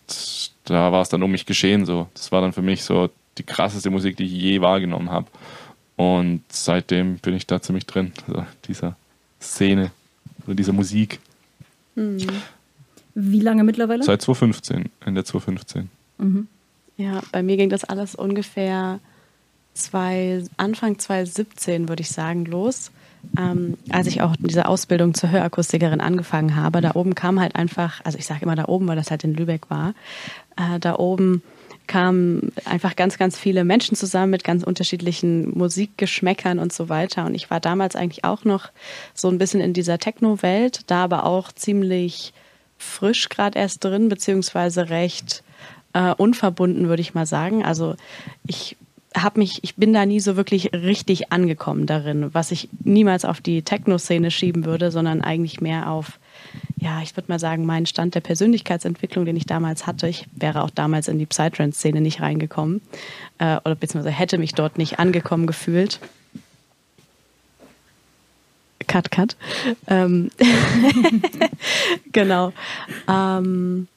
da 0.65 0.93
war 0.93 1.03
es 1.03 1.09
dann 1.09 1.23
um 1.23 1.31
mich 1.31 1.47
geschehen 1.47 1.87
so. 1.87 2.09
Das 2.15 2.33
war 2.33 2.41
dann 2.41 2.53
für 2.53 2.63
mich 2.63 2.85
so 2.85 3.11
die 3.39 3.43
krasseste 3.43 3.91
Musik, 3.91 4.17
die 4.17 4.25
ich 4.25 4.33
je 4.33 4.61
wahrgenommen 4.61 5.11
habe. 5.11 5.27
Und 5.97 6.43
seitdem 6.49 7.19
bin 7.19 7.35
ich 7.35 7.47
da 7.47 7.61
ziemlich 7.61 7.87
drin, 7.87 8.13
also 8.27 8.47
dieser 8.67 8.97
Szene 9.41 9.91
oder 10.47 10.55
dieser 10.55 10.73
Musik. 10.73 11.21
Hm. 11.95 12.19
Wie 13.15 13.41
lange 13.41 13.65
mittlerweile? 13.65 14.03
Seit 14.03 14.23
2015, 14.23 14.91
Ende 15.05 15.25
2015. 15.25 15.91
Mhm. 16.19 16.49
Ja, 16.97 17.21
bei 17.33 17.43
mir 17.43 17.57
ging 17.57 17.71
das 17.71 17.85
alles 17.85 18.15
ungefähr 18.15 19.01
zwei, 19.75 20.43
Anfang 20.57 20.99
2017, 20.99 21.89
würde 21.89 22.03
ich 22.03 22.11
sagen, 22.11 22.45
los. 22.45 22.91
Ähm, 23.39 23.77
als 23.91 24.09
ich 24.09 24.21
auch 24.21 24.35
diese 24.39 24.67
Ausbildung 24.67 25.15
zur 25.15 25.31
Hörakustikerin 25.31 26.01
angefangen 26.01 26.57
habe, 26.57 26.81
da 26.81 26.93
oben 26.95 27.15
kam 27.15 27.41
halt 27.41 27.55
einfach, 27.55 28.01
also 28.05 28.19
ich 28.19 28.27
sage 28.27 28.43
immer 28.43 28.57
da 28.57 28.67
oben, 28.67 28.89
weil 28.89 28.97
das 28.97 29.11
halt 29.11 29.25
in 29.25 29.35
Lübeck 29.35 29.71
war, 29.71 29.95
äh, 30.57 30.81
da 30.81 30.97
oben 30.97 31.43
kamen 31.87 32.53
einfach 32.65 32.97
ganz, 32.97 33.19
ganz 33.19 33.39
viele 33.39 33.65
Menschen 33.65 33.97
zusammen 33.97 34.31
mit 34.31 34.45
ganz 34.45 34.65
unterschiedlichen 34.65 35.57
Musikgeschmäckern 35.57 36.59
und 36.59 36.73
so 36.73 36.89
weiter. 36.89 37.27
Und 37.27 37.35
ich 37.35 37.51
war 37.51 37.61
damals 37.61 37.97
eigentlich 37.97 38.25
auch 38.25 38.45
noch 38.45 38.71
so 39.15 39.29
ein 39.29 39.39
bisschen 39.39 39.61
in 39.61 39.73
dieser 39.73 39.99
Techno-Welt, 39.99 40.83
da 40.87 41.05
aber 41.05 41.25
auch 41.25 41.53
ziemlich 41.53 42.33
frisch 42.83 43.29
gerade 43.29 43.59
erst 43.59 43.85
drin, 43.85 44.09
beziehungsweise 44.09 44.91
recht 44.91 45.43
äh, 45.93 46.15
unverbunden, 46.15 46.89
würde 46.89 47.03
ich 47.03 47.15
mal 47.15 47.27
sagen. 47.27 47.65
Also 47.65 47.97
ich 48.47 48.77
habe 49.17 49.41
mich, 49.41 49.63
ich 49.63 49.77
bin 49.77 49.93
da 49.93 50.07
nie 50.07 50.21
so 50.21 50.37
wirklich 50.37 50.73
richtig 50.73 51.33
angekommen 51.33 51.87
darin, 51.87 52.33
was 52.33 52.51
ich 52.51 52.69
niemals 52.83 53.25
auf 53.25 53.41
die 53.41 53.63
Techno-Szene 53.63 54.31
schieben 54.31 54.65
würde, 54.65 54.91
sondern 54.91 55.21
eigentlich 55.21 55.61
mehr 55.61 55.91
auf 55.91 56.19
ja, 56.83 57.01
ich 57.01 57.17
würde 57.17 57.31
mal 57.31 57.39
sagen, 57.39 57.65
mein 57.65 57.87
Stand 57.87 58.17
der 58.17 58.21
Persönlichkeitsentwicklung, 58.21 59.25
den 59.25 59.37
ich 59.37 59.47
damals 59.47 59.87
hatte. 59.87 60.09
Ich 60.09 60.27
wäre 60.35 60.63
auch 60.63 60.71
damals 60.71 61.07
in 61.07 61.19
die 61.19 61.27
Psytrance-Szene 61.27 62.01
nicht 62.01 62.21
reingekommen 62.21 62.83
äh, 63.39 63.59
oder 63.65 63.77
beziehungsweise 63.77 64.15
hätte 64.15 64.37
mich 64.37 64.55
dort 64.55 64.79
nicht 64.79 64.99
angekommen 64.99 65.47
gefühlt. 65.47 66.01
Cut, 68.87 69.11
cut. 69.11 69.37
Ähm 69.89 70.31
genau. 72.13 72.53
Ähm 73.09 73.89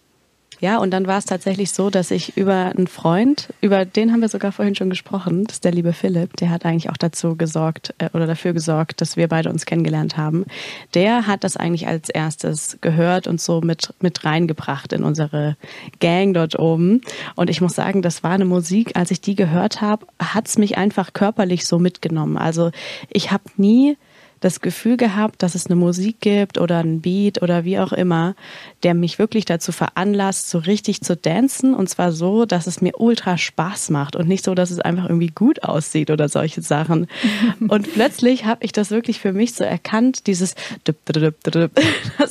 ja, 0.61 0.77
und 0.77 0.91
dann 0.91 1.05
war 1.05 1.17
es 1.17 1.25
tatsächlich 1.25 1.71
so, 1.71 1.89
dass 1.89 2.11
ich 2.11 2.37
über 2.37 2.71
einen 2.75 2.87
Freund, 2.87 3.49
über 3.61 3.85
den 3.85 4.11
haben 4.11 4.21
wir 4.21 4.29
sogar 4.29 4.51
vorhin 4.51 4.75
schon 4.75 4.89
gesprochen, 4.89 5.43
das 5.45 5.57
ist 5.57 5.65
der 5.65 5.71
liebe 5.71 5.93
Philipp, 5.93 6.37
der 6.37 6.49
hat 6.49 6.65
eigentlich 6.65 6.89
auch 6.89 6.97
dazu 6.97 7.35
gesorgt 7.35 7.93
äh, 7.97 8.09
oder 8.13 8.25
dafür 8.25 8.53
gesorgt, 8.53 9.01
dass 9.01 9.17
wir 9.17 9.27
beide 9.27 9.49
uns 9.49 9.65
kennengelernt 9.65 10.17
haben. 10.17 10.45
Der 10.93 11.27
hat 11.27 11.43
das 11.43 11.57
eigentlich 11.57 11.87
als 11.87 12.09
erstes 12.09 12.77
gehört 12.81 13.27
und 13.27 13.41
so 13.41 13.61
mit, 13.61 13.93
mit 13.99 14.23
reingebracht 14.23 14.93
in 14.93 15.03
unsere 15.03 15.57
Gang 15.99 16.33
dort 16.33 16.57
oben. 16.57 17.01
Und 17.35 17.49
ich 17.49 17.61
muss 17.61 17.75
sagen, 17.75 18.01
das 18.01 18.23
war 18.23 18.31
eine 18.31 18.45
Musik, 18.45 18.95
als 18.95 19.11
ich 19.11 19.21
die 19.21 19.35
gehört 19.35 19.81
habe, 19.81 20.07
hat's 20.19 20.57
mich 20.57 20.77
einfach 20.77 21.13
körperlich 21.13 21.67
so 21.67 21.79
mitgenommen. 21.79 22.37
Also 22.37 22.71
ich 23.09 23.31
habe 23.31 23.43
nie 23.57 23.97
das 24.39 24.61
Gefühl 24.61 24.97
gehabt, 24.97 25.41
dass 25.43 25.55
es 25.55 25.65
eine 25.67 25.75
Musik 25.75 26.19
gibt 26.19 26.57
oder 26.57 26.79
ein 26.79 27.01
Beat 27.01 27.41
oder 27.41 27.63
wie 27.63 27.79
auch 27.79 27.93
immer, 27.93 28.35
der 28.83 28.93
mich 28.93 29.19
wirklich 29.19 29.45
dazu 29.45 29.71
veranlasst, 29.71 30.49
so 30.49 30.59
richtig 30.59 31.01
zu 31.01 31.15
dancen 31.15 31.73
und 31.73 31.89
zwar 31.89 32.11
so, 32.11 32.45
dass 32.45 32.67
es 32.67 32.81
mir 32.81 32.93
ultra 32.99 33.37
Spaß 33.37 33.89
macht 33.89 34.15
und 34.15 34.27
nicht 34.27 34.45
so, 34.45 34.55
dass 34.55 34.71
es 34.71 34.79
einfach 34.79 35.05
irgendwie 35.05 35.31
gut 35.33 35.63
aussieht 35.63 36.11
oder 36.11 36.29
solche 36.29 36.61
Sachen. 36.61 37.07
Und 37.67 37.93
plötzlich 37.93 38.45
habe 38.45 38.63
ich 38.63 38.71
das 38.71 38.91
wirklich 38.91 39.19
für 39.19 39.33
mich 39.33 39.53
so 39.53 39.63
erkannt, 39.63 40.27
dieses 40.27 40.55
das 40.83 40.95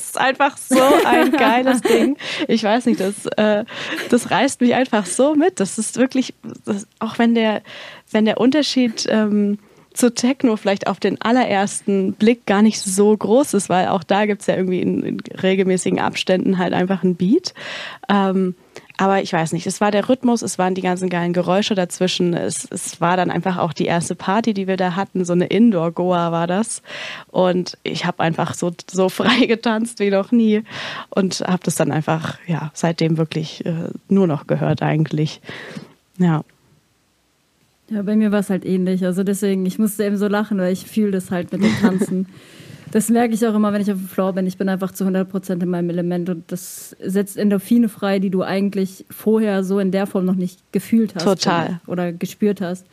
ist 0.00 0.18
einfach 0.18 0.56
so 0.56 0.80
ein 1.04 1.32
geiles 1.36 1.80
Ding. 1.80 2.16
Ich 2.48 2.62
weiß 2.62 2.86
nicht, 2.86 3.00
das, 3.00 3.26
äh, 3.36 3.64
das 4.10 4.30
reißt 4.30 4.60
mich 4.60 4.74
einfach 4.74 5.06
so 5.06 5.34
mit. 5.34 5.60
Das 5.60 5.78
ist 5.78 5.96
wirklich, 5.96 6.34
das, 6.64 6.86
auch 6.98 7.18
wenn 7.18 7.34
der, 7.34 7.62
wenn 8.10 8.24
der 8.24 8.38
Unterschied 8.38 9.06
ähm, 9.08 9.58
zu 9.94 10.12
Techno 10.12 10.56
vielleicht 10.56 10.86
auf 10.88 11.00
den 11.00 11.20
allerersten 11.22 12.12
Blick 12.12 12.46
gar 12.46 12.62
nicht 12.62 12.80
so 12.80 13.16
groß 13.16 13.54
ist, 13.54 13.68
weil 13.68 13.88
auch 13.88 14.02
da 14.02 14.26
gibt's 14.26 14.46
ja 14.46 14.56
irgendwie 14.56 14.80
in, 14.80 15.02
in, 15.02 15.20
regelmäßigen 15.20 16.00
Abständen 16.00 16.58
halt 16.58 16.74
einfach 16.74 17.02
ein 17.02 17.14
Beat. 17.14 17.54
Ähm, 18.08 18.56
aber 18.96 19.22
ich 19.22 19.32
weiß 19.32 19.52
nicht, 19.52 19.66
es 19.66 19.80
war 19.80 19.90
der 19.90 20.08
Rhythmus, 20.08 20.42
es 20.42 20.58
waren 20.58 20.74
die 20.74 20.82
ganzen 20.82 21.08
geilen 21.08 21.32
Geräusche 21.32 21.74
dazwischen. 21.74 22.34
Es, 22.34 22.68
es 22.70 23.00
war 23.00 23.16
dann 23.16 23.30
einfach 23.30 23.56
auch 23.56 23.72
die 23.72 23.86
erste 23.86 24.14
Party, 24.14 24.54
die 24.54 24.68
wir 24.68 24.76
da 24.76 24.94
hatten. 24.94 25.24
So 25.24 25.32
eine 25.32 25.46
Indoor-Goa 25.46 26.30
war 26.30 26.46
das. 26.46 26.82
Und 27.28 27.76
ich 27.82 28.04
habe 28.04 28.20
einfach 28.22 28.54
so, 28.54 28.72
so 28.90 29.08
frei 29.08 29.46
getanzt 29.46 30.00
wie 30.00 30.10
noch 30.10 30.32
nie. 30.32 30.62
Und 31.10 31.40
habe 31.46 31.62
das 31.64 31.76
dann 31.76 31.90
einfach, 31.90 32.38
ja, 32.46 32.70
seitdem 32.74 33.16
wirklich 33.16 33.64
äh, 33.64 33.90
nur 34.08 34.26
noch 34.26 34.46
gehört 34.46 34.82
eigentlich. 34.82 35.40
Ja. 36.18 36.42
Ja, 37.94 38.02
bei 38.02 38.16
mir 38.16 38.32
war 38.32 38.40
es 38.40 38.50
halt 38.50 38.64
ähnlich. 38.64 39.04
Also 39.04 39.22
deswegen, 39.22 39.64
ich 39.66 39.78
musste 39.78 40.04
eben 40.04 40.16
so 40.16 40.26
lachen, 40.26 40.58
weil 40.58 40.72
ich 40.72 40.86
fühle 40.86 41.12
das 41.12 41.30
halt 41.30 41.52
mit 41.52 41.62
dem 41.62 41.72
Tanzen. 41.80 42.26
das 42.90 43.08
merke 43.08 43.34
ich 43.34 43.46
auch 43.46 43.54
immer, 43.54 43.72
wenn 43.72 43.82
ich 43.82 43.90
auf 43.92 43.98
dem 43.98 44.08
Floor 44.08 44.32
bin. 44.32 44.46
Ich 44.46 44.58
bin 44.58 44.68
einfach 44.68 44.90
zu 44.92 45.04
100 45.04 45.28
Prozent 45.28 45.62
in 45.62 45.70
meinem 45.70 45.90
Element 45.90 46.28
und 46.28 46.50
das 46.50 46.96
setzt 47.00 47.36
Endorphine 47.36 47.88
frei, 47.88 48.18
die 48.18 48.30
du 48.30 48.42
eigentlich 48.42 49.06
vorher 49.10 49.62
so 49.62 49.78
in 49.78 49.92
der 49.92 50.06
Form 50.06 50.24
noch 50.24 50.34
nicht 50.34 50.60
gefühlt 50.72 51.14
hast. 51.14 51.24
Total. 51.24 51.80
Oder, 51.86 51.92
oder 51.92 52.12
gespürt 52.12 52.60
hast. 52.60 52.86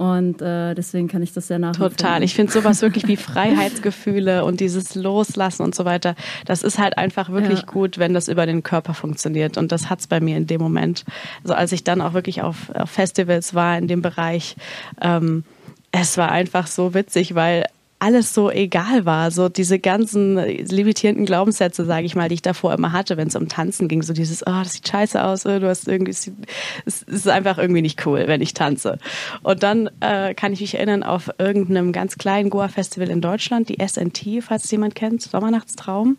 Und 0.00 0.40
äh, 0.40 0.72
deswegen 0.72 1.08
kann 1.08 1.22
ich 1.22 1.34
das 1.34 1.48
sehr 1.48 1.58
nachvollziehen. 1.58 1.98
Total. 1.98 2.22
Ich 2.22 2.32
finde 2.32 2.50
sowas 2.50 2.80
wirklich 2.80 3.06
wie 3.06 3.18
Freiheitsgefühle 3.18 4.46
und 4.46 4.60
dieses 4.60 4.94
Loslassen 4.94 5.62
und 5.62 5.74
so 5.74 5.84
weiter, 5.84 6.14
das 6.46 6.62
ist 6.62 6.78
halt 6.78 6.96
einfach 6.96 7.28
wirklich 7.28 7.58
ja. 7.58 7.66
gut, 7.66 7.98
wenn 7.98 8.14
das 8.14 8.28
über 8.28 8.46
den 8.46 8.62
Körper 8.62 8.94
funktioniert. 8.94 9.58
Und 9.58 9.72
das 9.72 9.90
hat's 9.90 10.06
bei 10.06 10.20
mir 10.20 10.38
in 10.38 10.46
dem 10.46 10.58
Moment. 10.58 11.04
Also 11.42 11.52
als 11.52 11.72
ich 11.72 11.84
dann 11.84 12.00
auch 12.00 12.14
wirklich 12.14 12.40
auf, 12.40 12.70
auf 12.74 12.88
Festivals 12.88 13.52
war 13.52 13.76
in 13.76 13.88
dem 13.88 14.00
Bereich, 14.00 14.56
ähm, 15.02 15.44
es 15.92 16.16
war 16.16 16.32
einfach 16.32 16.66
so 16.66 16.94
witzig, 16.94 17.34
weil 17.34 17.66
alles 18.00 18.34
so 18.34 18.50
egal 18.50 19.04
war. 19.04 19.30
So 19.30 19.48
diese 19.48 19.78
ganzen 19.78 20.36
limitierenden 20.36 21.26
Glaubenssätze, 21.26 21.84
sage 21.84 22.06
ich 22.06 22.16
mal, 22.16 22.28
die 22.28 22.34
ich 22.34 22.42
davor 22.42 22.74
immer 22.74 22.92
hatte, 22.92 23.16
wenn 23.16 23.28
es 23.28 23.36
um 23.36 23.48
Tanzen 23.48 23.86
ging. 23.88 24.02
So 24.02 24.12
dieses, 24.12 24.42
oh, 24.42 24.50
das 24.50 24.72
sieht 24.72 24.88
scheiße 24.88 25.22
aus, 25.22 25.46
oh, 25.46 25.58
du 25.58 25.68
hast 25.68 25.86
irgendwie, 25.86 26.10
es 26.10 27.02
ist 27.02 27.28
einfach 27.28 27.58
irgendwie 27.58 27.82
nicht 27.82 28.04
cool, 28.06 28.24
wenn 28.26 28.40
ich 28.40 28.54
tanze. 28.54 28.98
Und 29.42 29.62
dann 29.62 29.90
äh, 30.00 30.34
kann 30.34 30.52
ich 30.52 30.60
mich 30.60 30.74
erinnern 30.74 31.02
auf 31.02 31.30
irgendeinem 31.38 31.92
ganz 31.92 32.16
kleinen 32.16 32.50
Goa-Festival 32.50 33.10
in 33.10 33.20
Deutschland, 33.20 33.68
die 33.68 33.86
SNT, 33.86 34.42
falls 34.42 34.70
jemand 34.70 34.94
kennt, 34.94 35.22
Sommernachtstraum, 35.22 36.16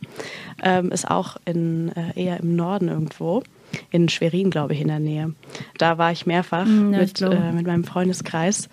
ähm, 0.63 0.91
ist 0.91 1.09
auch 1.09 1.37
in, 1.45 1.91
äh, 1.95 2.23
eher 2.23 2.39
im 2.39 2.55
Norden 2.55 2.87
irgendwo 2.87 3.43
in 3.89 4.09
Schwerin, 4.09 4.49
glaube 4.49 4.73
ich, 4.73 4.81
in 4.81 4.87
der 4.87 4.99
Nähe. 4.99 5.33
Da 5.77 5.97
war 5.97 6.11
ich 6.11 6.25
mehrfach 6.25 6.65
hm, 6.65 6.93
ja, 6.93 6.99
mit, 6.99 7.21
äh, 7.21 7.51
mit 7.51 7.67
meinem 7.67 7.83
Freundeskreis. 7.83 8.69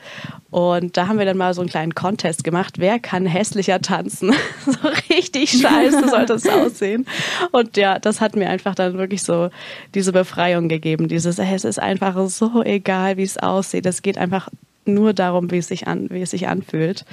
Und 0.51 0.97
da 0.97 1.09
haben 1.09 1.19
wir 1.19 1.27
dann 1.27 1.37
mal 1.37 1.55
so 1.55 1.61
einen 1.61 1.71
kleinen 1.71 1.95
Contest 1.95 2.45
gemacht. 2.45 2.79
Wer 2.79 2.99
kann 2.99 3.27
hässlicher 3.27 3.81
tanzen? 3.81 4.33
so 4.67 4.89
richtig 5.11 5.51
scheiße 5.51 6.09
sollte 6.09 6.35
es 6.35 6.49
aussehen. 6.49 7.07
Und 7.53 7.77
ja, 7.77 7.99
das 7.99 8.21
hat 8.21 8.37
mir 8.37 8.49
einfach 8.49 8.75
dann 8.75 8.95
wirklich 8.95 9.23
so 9.23 9.51
diese 9.95 10.13
Befreiung 10.13 10.69
gegeben. 10.69 11.09
Dieses, 11.09 11.39
es 11.39 11.65
ist 11.65 11.79
einfach 11.79 12.29
so 12.29 12.63
egal, 12.63 13.17
wie 13.17 13.23
es 13.23 13.37
aussieht. 13.37 13.87
Es 13.87 14.03
geht 14.03 14.19
einfach 14.19 14.49
nur 14.89 15.13
darum, 15.13 15.51
wie 15.51 15.59
es 15.59 15.69
sich 15.69 15.87
an, 15.87 16.09
wie 16.11 16.23
es 16.23 16.31
sich 16.31 16.49
anfühlt. 16.49 17.05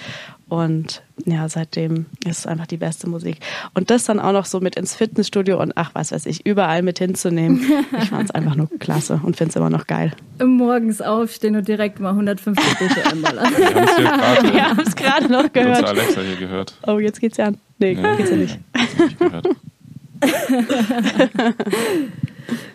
Und 0.48 1.02
ja, 1.26 1.50
seitdem 1.50 2.06
ist 2.26 2.40
es 2.40 2.48
einfach 2.48 2.68
die 2.68 2.78
beste 2.78 3.10
Musik. 3.10 3.38
Und 3.74 3.90
das 3.90 4.06
dann 4.06 4.20
auch 4.20 4.32
noch 4.32 4.46
so 4.46 4.60
mit 4.60 4.76
ins 4.76 4.96
Fitnessstudio 4.96 5.60
und 5.60 5.74
ach, 5.76 5.92
was 5.94 6.12
weiß 6.12 6.28
ich, 6.28 6.46
überall 6.46 6.84
mit 6.84 7.00
hinzunehmen. 7.00 7.62
Ich 8.00 8.10
fand 8.10 8.30
es 8.30 8.32
einfach 8.36 8.56
nur 8.56 8.70
klasse 8.80 9.20
und 9.24 9.36
finde 9.36 9.50
es 9.50 9.56
immer 9.56 9.72
noch 9.72 9.88
geil. 9.88 10.12
Morgens 10.44 11.02
aufstehen 11.02 11.56
und 11.56 11.68
direkt 11.68 12.00
mal 12.00 12.12
150 12.12 12.64
BPM 12.78 13.22
ballern. 13.22 13.52
Wir 13.58 14.70
haben 14.70 14.84
es 14.86 14.96
gerade 14.96 15.32
noch 15.32 15.52
gehört. 15.52 15.80
Unser 15.80 15.90
Alexa 15.90 16.22
hier 16.22 16.38
gehört. 16.38 16.76
Oh, 16.86 17.00
jetzt 17.00 17.20
geht's 17.20 17.38
ja 17.38 17.46
an. 17.46 17.58
Nee, 17.80 17.96
nee 17.96 18.18
geht's 18.18 18.30
ja 18.30 18.36
nicht. 18.36 18.60
nicht 19.00 19.20
gehört. 19.20 19.48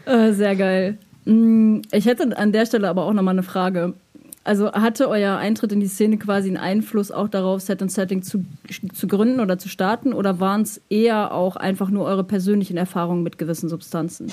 Äh, 0.06 0.32
sehr 0.32 0.56
geil. 0.56 0.98
Mm, 1.24 1.80
ich 1.92 2.06
hätte 2.06 2.36
an 2.36 2.52
der 2.52 2.66
Stelle 2.66 2.88
aber 2.88 3.04
auch 3.04 3.12
nochmal 3.12 3.34
eine 3.34 3.42
Frage. 3.42 3.94
Also 4.42 4.72
hatte 4.72 5.08
euer 5.08 5.36
Eintritt 5.36 5.72
in 5.72 5.80
die 5.80 5.86
Szene 5.86 6.16
quasi 6.16 6.48
einen 6.48 6.56
Einfluss 6.56 7.10
auch 7.10 7.28
darauf, 7.28 7.60
Set 7.60 7.82
und 7.82 7.92
Setting 7.92 8.22
zu, 8.22 8.44
zu 8.92 9.06
gründen 9.06 9.40
oder 9.40 9.58
zu 9.58 9.68
starten? 9.68 10.14
Oder 10.14 10.40
waren 10.40 10.62
es 10.62 10.80
eher 10.88 11.32
auch 11.32 11.56
einfach 11.56 11.90
nur 11.90 12.06
eure 12.06 12.24
persönlichen 12.24 12.78
Erfahrungen 12.78 13.22
mit 13.22 13.36
gewissen 13.36 13.68
Substanzen? 13.68 14.32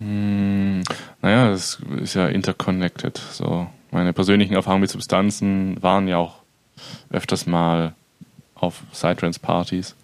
Hm, 0.00 0.82
naja, 1.22 1.50
das 1.50 1.80
ist 2.00 2.14
ja 2.14 2.26
interconnected. 2.26 3.16
So. 3.16 3.66
Meine 3.90 4.12
persönlichen 4.12 4.54
Erfahrungen 4.54 4.82
mit 4.82 4.90
Substanzen 4.90 5.82
waren 5.82 6.08
ja 6.08 6.18
auch 6.18 6.36
öfters 7.10 7.46
mal 7.46 7.94
auf 8.54 8.82
Psytrance-Partys. 8.92 9.94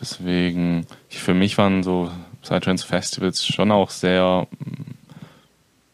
Deswegen, 0.00 0.86
für 1.08 1.34
mich 1.34 1.58
waren 1.58 1.82
so 1.82 2.10
Psytrance-Festivals 2.42 3.46
schon 3.46 3.70
auch 3.70 3.90
sehr 3.90 4.46
hm, 4.58 4.86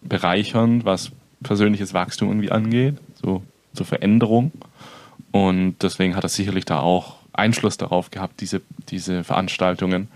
bereichernd, 0.02 0.84
was 0.84 1.10
persönliches 1.42 1.94
Wachstum 1.94 2.28
irgendwie 2.28 2.50
angeht, 2.50 2.96
so 3.20 3.42
zur 3.74 3.86
Veränderung. 3.86 4.52
Und 5.32 5.76
deswegen 5.82 6.16
hat 6.16 6.24
er 6.24 6.28
sicherlich 6.28 6.64
da 6.64 6.80
auch 6.80 7.16
Einfluss 7.32 7.76
darauf 7.76 8.10
gehabt, 8.10 8.40
diese, 8.40 8.60
diese 8.88 9.24
Veranstaltungen, 9.24 10.08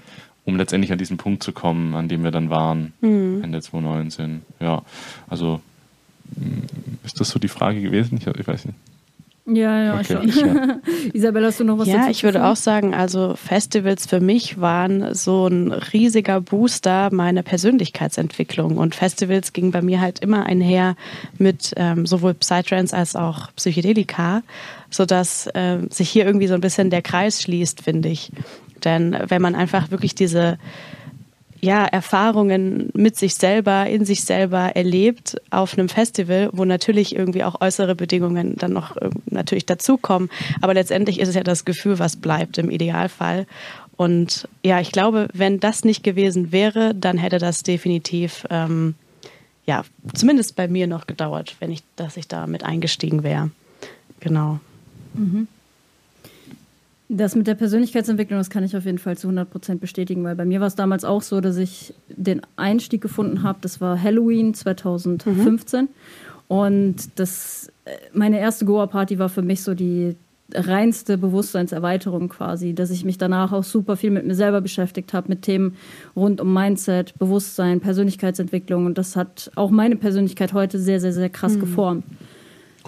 um 0.44 0.56
letztendlich 0.56 0.92
an 0.92 0.98
diesen 0.98 1.16
Punkt 1.16 1.42
zu 1.42 1.52
kommen, 1.52 1.94
an 1.94 2.08
dem 2.08 2.24
wir 2.24 2.30
dann 2.30 2.50
waren, 2.50 2.92
mhm. 3.00 3.40
Ende 3.42 3.60
2019. 3.60 4.42
Ja, 4.60 4.82
also 5.28 5.60
hm, 6.34 6.64
ist 7.04 7.20
das 7.20 7.30
so 7.30 7.38
die 7.38 7.48
Frage 7.48 7.80
gewesen? 7.80 8.18
Ich, 8.18 8.26
ich 8.26 8.46
weiß 8.46 8.66
nicht. 8.66 8.78
Ja, 9.46 9.84
ja, 9.84 10.00
okay. 10.00 10.32
schon. 10.32 10.56
Ja. 10.56 10.80
Isabel, 11.12 11.44
hast 11.44 11.60
du 11.60 11.64
noch 11.64 11.76
was 11.76 11.86
Ja, 11.86 12.08
ich 12.08 12.24
würde 12.24 12.46
auch 12.46 12.56
sagen, 12.56 12.94
also 12.94 13.34
Festivals 13.36 14.06
für 14.06 14.20
mich 14.20 14.58
waren 14.58 15.14
so 15.14 15.46
ein 15.46 15.70
riesiger 15.70 16.40
Booster 16.40 17.12
meiner 17.12 17.42
Persönlichkeitsentwicklung. 17.42 18.78
Und 18.78 18.94
Festivals 18.94 19.52
gingen 19.52 19.70
bei 19.70 19.82
mir 19.82 20.00
halt 20.00 20.20
immer 20.20 20.46
einher 20.46 20.96
mit 21.36 21.74
ähm, 21.76 22.06
sowohl 22.06 22.32
Psytrance 22.32 22.96
als 22.96 23.16
auch 23.16 23.52
Psychedelika, 23.56 24.42
sodass 24.88 25.46
äh, 25.48 25.78
sich 25.90 26.08
hier 26.08 26.24
irgendwie 26.24 26.46
so 26.46 26.54
ein 26.54 26.62
bisschen 26.62 26.88
der 26.88 27.02
Kreis 27.02 27.42
schließt, 27.42 27.82
finde 27.82 28.08
ich. 28.08 28.32
Denn 28.82 29.14
wenn 29.28 29.42
man 29.42 29.54
einfach 29.54 29.90
wirklich 29.90 30.14
diese 30.14 30.58
ja, 31.64 31.86
Erfahrungen 31.86 32.90
mit 32.92 33.16
sich 33.16 33.34
selber, 33.34 33.86
in 33.86 34.04
sich 34.04 34.24
selber 34.24 34.76
erlebt 34.76 35.40
auf 35.50 35.78
einem 35.78 35.88
Festival, 35.88 36.50
wo 36.52 36.66
natürlich 36.66 37.16
irgendwie 37.16 37.42
auch 37.42 37.60
äußere 37.62 37.94
Bedingungen 37.94 38.56
dann 38.56 38.74
noch 38.74 38.96
ähm, 39.00 39.12
natürlich 39.24 39.64
dazukommen. 39.64 40.28
Aber 40.60 40.74
letztendlich 40.74 41.18
ist 41.18 41.28
es 41.28 41.34
ja 41.34 41.42
das 41.42 41.64
Gefühl, 41.64 41.98
was 41.98 42.16
bleibt 42.16 42.58
im 42.58 42.70
Idealfall. 42.70 43.46
Und 43.96 44.46
ja, 44.62 44.78
ich 44.80 44.92
glaube, 44.92 45.28
wenn 45.32 45.58
das 45.58 45.84
nicht 45.84 46.02
gewesen 46.04 46.52
wäre, 46.52 46.94
dann 46.94 47.16
hätte 47.16 47.38
das 47.38 47.62
definitiv, 47.62 48.46
ähm, 48.50 48.94
ja, 49.64 49.84
zumindest 50.12 50.56
bei 50.56 50.68
mir 50.68 50.86
noch 50.86 51.06
gedauert, 51.06 51.56
wenn 51.60 51.72
ich, 51.72 51.82
dass 51.96 52.18
ich 52.18 52.28
da 52.28 52.46
mit 52.46 52.62
eingestiegen 52.62 53.22
wäre. 53.22 53.50
Genau. 54.20 54.60
Mhm. 55.14 55.48
Das 57.08 57.36
mit 57.36 57.46
der 57.46 57.54
Persönlichkeitsentwicklung, 57.54 58.40
das 58.40 58.48
kann 58.48 58.64
ich 58.64 58.76
auf 58.76 58.86
jeden 58.86 58.98
Fall 58.98 59.18
zu 59.18 59.28
100 59.28 59.50
Prozent 59.50 59.80
bestätigen, 59.80 60.24
weil 60.24 60.36
bei 60.36 60.46
mir 60.46 60.60
war 60.60 60.66
es 60.66 60.74
damals 60.74 61.04
auch 61.04 61.20
so, 61.20 61.40
dass 61.40 61.58
ich 61.58 61.92
den 62.08 62.40
Einstieg 62.56 63.02
gefunden 63.02 63.42
habe. 63.42 63.58
Das 63.60 63.80
war 63.80 64.00
Halloween 64.02 64.54
2015. 64.54 65.82
Mhm. 65.82 65.88
Und 66.48 67.18
das, 67.18 67.70
äh, 67.84 67.90
meine 68.12 68.38
erste 68.38 68.64
Goa-Party 68.64 69.18
war 69.18 69.28
für 69.28 69.42
mich 69.42 69.62
so 69.62 69.74
die 69.74 70.16
reinste 70.52 71.18
Bewusstseinserweiterung 71.18 72.28
quasi, 72.28 72.74
dass 72.74 72.90
ich 72.90 73.04
mich 73.04 73.18
danach 73.18 73.52
auch 73.52 73.64
super 73.64 73.96
viel 73.96 74.10
mit 74.10 74.26
mir 74.26 74.34
selber 74.34 74.60
beschäftigt 74.60 75.12
habe, 75.12 75.28
mit 75.28 75.42
Themen 75.42 75.76
rund 76.14 76.40
um 76.40 76.52
Mindset, 76.52 77.18
Bewusstsein, 77.18 77.80
Persönlichkeitsentwicklung. 77.80 78.86
Und 78.86 78.98
das 78.98 79.16
hat 79.16 79.50
auch 79.54 79.70
meine 79.70 79.96
Persönlichkeit 79.96 80.52
heute 80.52 80.78
sehr, 80.78 81.00
sehr, 81.00 81.12
sehr 81.12 81.30
krass 81.30 81.54
mhm. 81.56 81.60
geformt. 81.60 82.04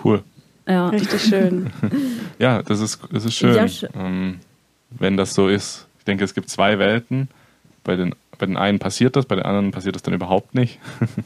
Cool. 0.02 0.22
Ja. 0.66 0.88
Richtig 0.88 1.22
schön. 1.22 1.70
ja, 2.38 2.62
das 2.62 2.80
ist, 2.80 3.00
das 3.12 3.24
ist 3.24 3.34
schön, 3.34 3.54
ja, 3.54 3.68
sch 3.68 3.86
ähm, 3.94 4.40
wenn 4.90 5.16
das 5.16 5.34
so 5.34 5.48
ist. 5.48 5.86
Ich 5.98 6.04
denke, 6.04 6.24
es 6.24 6.34
gibt 6.34 6.50
zwei 6.50 6.78
Welten. 6.78 7.28
Bei 7.84 7.96
den, 7.96 8.14
bei 8.38 8.46
den 8.46 8.56
einen 8.56 8.78
passiert 8.78 9.16
das, 9.16 9.26
bei 9.26 9.36
den 9.36 9.44
anderen 9.44 9.70
passiert 9.70 9.94
das 9.94 10.02
dann 10.02 10.14
überhaupt 10.14 10.54
nicht. 10.54 10.78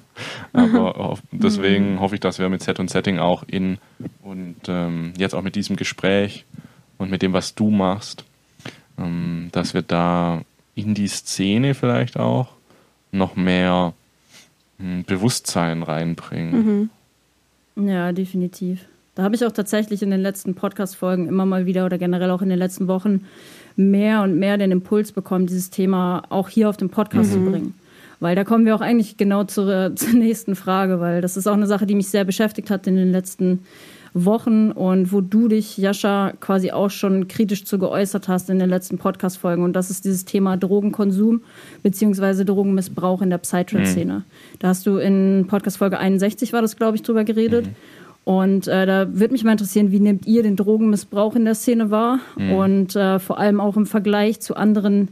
Aber 0.53 1.19
deswegen 1.33 1.95
mhm. 1.95 2.01
hoffe 2.01 2.17
ich, 2.17 2.21
dass 2.21 2.39
wir 2.39 2.49
mit 2.49 2.63
Set 2.63 2.81
und 2.81 2.91
Setting 2.91 3.19
auch 3.19 3.45
in 3.47 3.79
und 4.23 4.57
ähm, 4.69 5.15
jetzt 5.17 5.35
auch 5.35 5.43
mit 5.43 5.55
diesem 5.57 5.77
Gespräch 5.77 6.45
und 6.99 7.11
mit 7.11 7.23
dem, 7.23 7.33
was 7.33 7.55
du 7.55 7.71
machst, 7.71 8.25
ähm, 8.99 9.49
dass 9.53 9.73
wir 9.73 9.83
da 9.83 10.43
in 10.75 10.95
die 10.95 11.09
Szene 11.09 11.75
vielleicht 11.75 12.19
auch 12.19 12.49
noch 13.13 13.37
mehr 13.37 13.95
hm, 14.79 15.05
Bewusstsein 15.05 15.83
reinbringen. 15.83 16.91
Mhm. 17.77 17.89
Ja, 17.89 18.13
definitiv. 18.13 18.85
Da 19.21 19.25
habe 19.25 19.37
ich 19.37 19.45
auch 19.45 19.53
tatsächlich 19.53 20.03
in 20.03 20.11
den 20.11 20.23
letzten 20.23 20.55
Podcast-Folgen 20.55 21.29
immer 21.29 21.45
mal 21.45 21.67
wieder 21.67 21.85
oder 21.85 21.99
generell 21.99 22.31
auch 22.31 22.41
in 22.41 22.49
den 22.49 22.59
letzten 22.59 22.89
Wochen 22.89 23.27
mehr 23.77 24.23
und 24.23 24.39
mehr 24.39 24.57
den 24.57 24.71
Impuls 24.71 25.13
bekommen, 25.13 25.47
dieses 25.47 25.69
Thema 25.69 26.23
auch 26.31 26.49
hier 26.49 26.71
auf 26.71 26.79
dem 26.79 26.89
Podcast 26.89 27.29
mhm. 27.29 27.35
zu 27.35 27.51
bringen. 27.51 27.75
Weil 28.21 28.35
da 28.35 28.45
kommen 28.45 28.65
wir 28.65 28.75
auch 28.75 28.81
eigentlich 28.81 29.19
genau 29.19 29.45
zur, 29.45 29.93
zur 29.95 30.15
nächsten 30.15 30.57
Frage, 30.57 31.01
weil 31.01 31.21
das 31.21 31.37
ist 31.37 31.47
auch 31.47 31.53
eine 31.53 31.67
Sache, 31.67 31.85
die 31.85 31.97
mich 31.97 32.09
sehr 32.09 32.25
beschäftigt 32.25 32.71
hat 32.71 32.87
in 32.87 32.97
den 32.97 33.13
letzten 33.13 33.59
Wochen 34.15 34.73
und 34.73 35.13
wo 35.13 35.21
du 35.21 35.49
dich, 35.49 35.77
Jascha, 35.77 36.33
quasi 36.41 36.71
auch 36.71 36.89
schon 36.89 37.29
kritisch 37.29 37.67
zu 37.67 37.79
geäußert 37.79 38.27
hast 38.27 38.49
in 38.49 38.59
den 38.59 38.71
letzten 38.71 38.97
Podcast-Folgen. 38.97 39.63
Und 39.63 39.75
das 39.75 39.91
ist 39.91 40.07
dieses 40.07 40.25
Thema 40.25 40.57
Drogenkonsum 40.57 41.43
bzw. 41.83 42.45
Drogenmissbrauch 42.45 43.21
in 43.21 43.29
der 43.29 43.39
Psytrance-Szene. 43.39 44.15
Mhm. 44.15 44.25
Da 44.61 44.69
hast 44.69 44.87
du 44.87 44.97
in 44.97 45.45
Podcast-Folge 45.47 45.99
61 45.99 46.55
war 46.55 46.63
das, 46.63 46.77
glaube 46.77 46.97
ich, 46.97 47.03
drüber 47.03 47.25
geredet. 47.25 47.67
Mhm. 47.67 47.75
Und 48.31 48.69
äh, 48.69 48.87
da 48.87 49.13
würde 49.13 49.33
mich 49.33 49.43
mal 49.43 49.51
interessieren, 49.51 49.91
wie 49.91 49.99
nehmt 49.99 50.25
ihr 50.25 50.45
den 50.45 50.55
Drogenmissbrauch 50.55 51.35
in 51.35 51.45
der 51.45 51.57
Szene 51.57 51.91
wahr? 51.91 52.21
Mhm. 52.39 52.53
Und 52.53 52.95
äh, 52.95 53.19
vor 53.19 53.41
allem 53.41 53.61
auch 53.61 53.77
im 53.77 53.87
Vergleich 53.87 54.39
zu 54.39 54.55
anderen, 54.55 55.09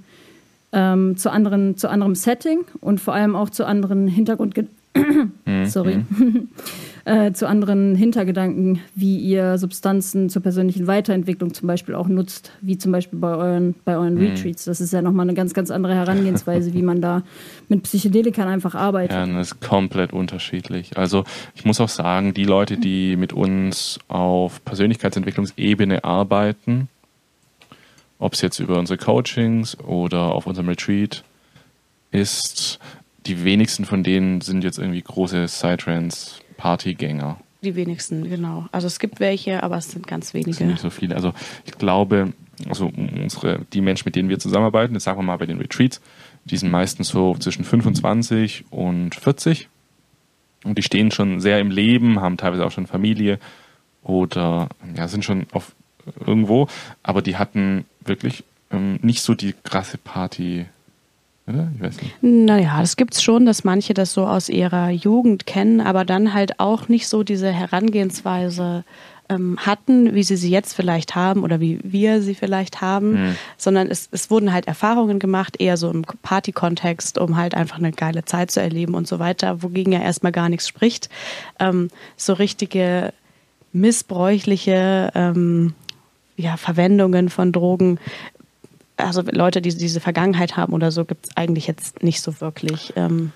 ähm, 0.71 1.17
zu 1.17 1.33
anderen, 1.33 1.77
zu 1.77 1.89
anderem 1.91 2.15
Setting 2.15 2.61
und 2.81 3.01
vor 3.01 3.15
allem 3.15 3.35
auch 3.35 3.51
zu 3.51 3.67
anderen 3.67 4.07
Hintergrundgedanken. 4.07 5.33
Mhm. 5.45 5.65
Sorry. 5.67 6.05
Mhm. 6.09 6.51
äh, 7.09 7.33
zu 7.33 7.49
anderen 7.49 7.95
Hintergedanken, 7.95 8.81
wie 8.95 9.17
ihr 9.17 9.57
Substanzen 9.57 10.29
zur 10.29 10.43
persönlichen 10.43 10.87
Weiterentwicklung 10.87 11.55
zum 11.55 11.67
Beispiel 11.67 11.95
auch 11.95 12.07
nutzt, 12.07 12.53
wie 12.61 12.77
zum 12.77 12.93
Beispiel 12.93 13.19
bei 13.19 13.35
euren, 13.35 13.75
bei 13.87 13.97
euren 13.97 14.15
mhm. 14.15 14.27
Retreats. 14.27 14.67
Das 14.67 14.81
ist 14.81 14.93
ja 14.93 15.01
nochmal 15.01 15.25
eine 15.25 15.35
ganz, 15.35 15.55
ganz 15.55 15.71
andere 15.71 15.95
Herangehensweise, 15.95 16.75
wie 16.75 16.83
man 16.83 17.01
da 17.01 17.23
mit 17.69 17.85
Psychedelikern 17.85 18.47
einfach 18.47 18.75
arbeitet. 18.75 19.17
Ja, 19.17 19.27
das 19.27 19.53
ist 19.53 19.61
komplett 19.61 20.13
unterschiedlich. 20.13 20.99
Also 20.99 21.25
ich 21.55 21.65
muss 21.65 21.81
auch 21.81 21.89
sagen, 21.89 22.35
die 22.35 22.45
Leute, 22.45 22.77
die 22.77 23.17
mit 23.17 23.33
uns 23.33 23.99
auf 24.09 24.63
Persönlichkeitsentwicklungsebene 24.67 26.05
arbeiten, 26.05 26.89
ob 28.19 28.35
es 28.35 28.43
jetzt 28.43 28.59
über 28.59 28.79
unsere 28.79 28.99
Coachings 28.99 29.79
oder 29.81 30.33
auf 30.35 30.47
unserem 30.47 30.69
Retreat 30.69 31.25
ist, 32.11 32.79
die 33.27 33.45
wenigsten 33.45 33.87
von 33.87 34.03
denen 34.03 34.43
sind 34.43 34.63
jetzt 34.63 34.79
irgendwie 34.79 35.03
große 35.03 35.47
Psytrance 35.47 36.41
Partygänger. 36.59 37.39
Die 37.63 37.75
wenigsten, 37.75 38.29
genau. 38.29 38.67
Also 38.71 38.87
es 38.87 38.99
gibt 38.99 39.19
welche, 39.19 39.63
aber 39.63 39.79
es 39.79 39.91
sind 39.91 40.07
ganz 40.07 40.35
wenige. 40.35 40.51
Es 40.51 40.57
sind 40.59 40.69
nicht 40.69 40.81
so 40.81 40.91
viele. 40.91 41.17
Also 41.17 41.33
ich 41.65 41.79
glaube, 41.79 42.35
also 42.69 42.93
unsere, 42.95 43.61
die 43.73 43.81
Menschen, 43.81 44.05
mit 44.05 44.15
denen 44.15 44.29
wir 44.29 44.39
zusammenarbeiten, 44.39 44.95
jetzt 44.95 45.05
sagen 45.05 45.19
wir 45.19 45.23
mal 45.25 45.39
bei 45.39 45.47
den 45.47 45.59
Retreats, 45.59 46.01
die 46.45 46.57
sind 46.57 46.71
meistens 46.71 47.09
so 47.09 47.35
zwischen 47.37 47.65
25 47.65 48.67
und 48.71 49.15
40. 49.15 49.69
Und 50.65 50.77
die 50.77 50.83
stehen 50.83 51.11
schon 51.11 51.41
sehr 51.41 51.61
im 51.61 51.71
Leben, 51.71 52.21
haben 52.21 52.37
teilweise 52.37 52.67
auch 52.67 52.73
schon 52.73 52.87
Familie 52.87 53.39
oder 54.03 54.69
ja, 54.97 55.09
sind 55.09 55.25
schon 55.25 55.47
auf 55.53 55.73
irgendwo, 56.25 56.69
aber 57.03 57.23
die 57.23 57.37
hatten 57.37 57.85
wirklich 58.05 58.45
ähm, 58.71 58.99
nicht 59.03 59.23
so 59.23 59.35
die 59.35 59.55
krasse 59.63 59.99
Party 59.99 60.67
oder? 61.49 61.69
Ich 61.75 61.81
weiß 61.81 62.03
nicht. 62.03 62.23
Naja, 62.23 62.83
es 62.83 62.97
gibt 62.97 63.15
es 63.15 63.23
schon, 63.23 63.47
dass 63.47 63.65
manche 63.65 63.95
das 63.95 64.13
so 64.13 64.27
aus 64.27 64.49
ihrer 64.49 64.91
Jugend 64.91 65.47
kennen, 65.47 65.81
aber 65.81 66.05
dann 66.05 66.35
halt 66.35 66.61
auch 66.61 66.89
nicht 66.89 67.09
so 67.09 67.23
diese 67.23 67.51
Herangehensweise 67.53 68.85
ähm, 69.29 69.59
hatten, 69.59 70.15
wie 70.15 70.23
sie 70.23 70.37
sie 70.37 70.51
jetzt 70.51 70.75
vielleicht 70.75 71.15
haben 71.15 71.43
oder 71.43 71.61
wie 71.61 71.81
wir 71.83 72.23
sie 72.23 72.35
vielleicht 72.35 72.81
haben, 72.81 73.13
mhm. 73.13 73.37
sondern 73.57 73.89
es, 73.89 74.09
es 74.11 74.31
wurden 74.31 74.53
halt 74.53 74.67
Erfahrungen 74.67 75.19
gemacht, 75.19 75.61
eher 75.61 75.77
so 75.77 75.91
im 75.91 76.03
Party-Kontext, 76.23 77.19
um 77.19 77.37
halt 77.37 77.55
einfach 77.55 77.79
eine 77.79 77.93
geile 77.93 78.25
Zeit 78.25 78.51
zu 78.51 78.61
erleben 78.61 78.95
und 78.95 79.07
so 79.07 79.19
weiter, 79.19 79.63
wogegen 79.63 79.93
ja 79.93 80.01
erstmal 80.01 80.33
gar 80.33 80.49
nichts 80.49 80.69
spricht. 80.69 81.09
Ähm, 81.59 81.89
so 82.17 82.33
richtige 82.33 83.13
missbräuchliche 83.73 85.11
ähm, 85.15 85.75
ja, 86.37 86.57
Verwendungen 86.57 87.29
von 87.29 87.53
Drogen 87.53 87.99
also 88.99 89.23
Leute, 89.23 89.63
die 89.63 89.75
diese 89.75 90.01
Vergangenheit 90.01 90.57
haben 90.57 90.73
oder 90.73 90.91
so, 90.91 91.05
gibt 91.05 91.27
es 91.27 91.37
eigentlich 91.37 91.67
jetzt 91.67 92.03
nicht 92.03 92.21
so 92.21 92.41
wirklich. 92.41 92.93
Ähm, 92.97 93.33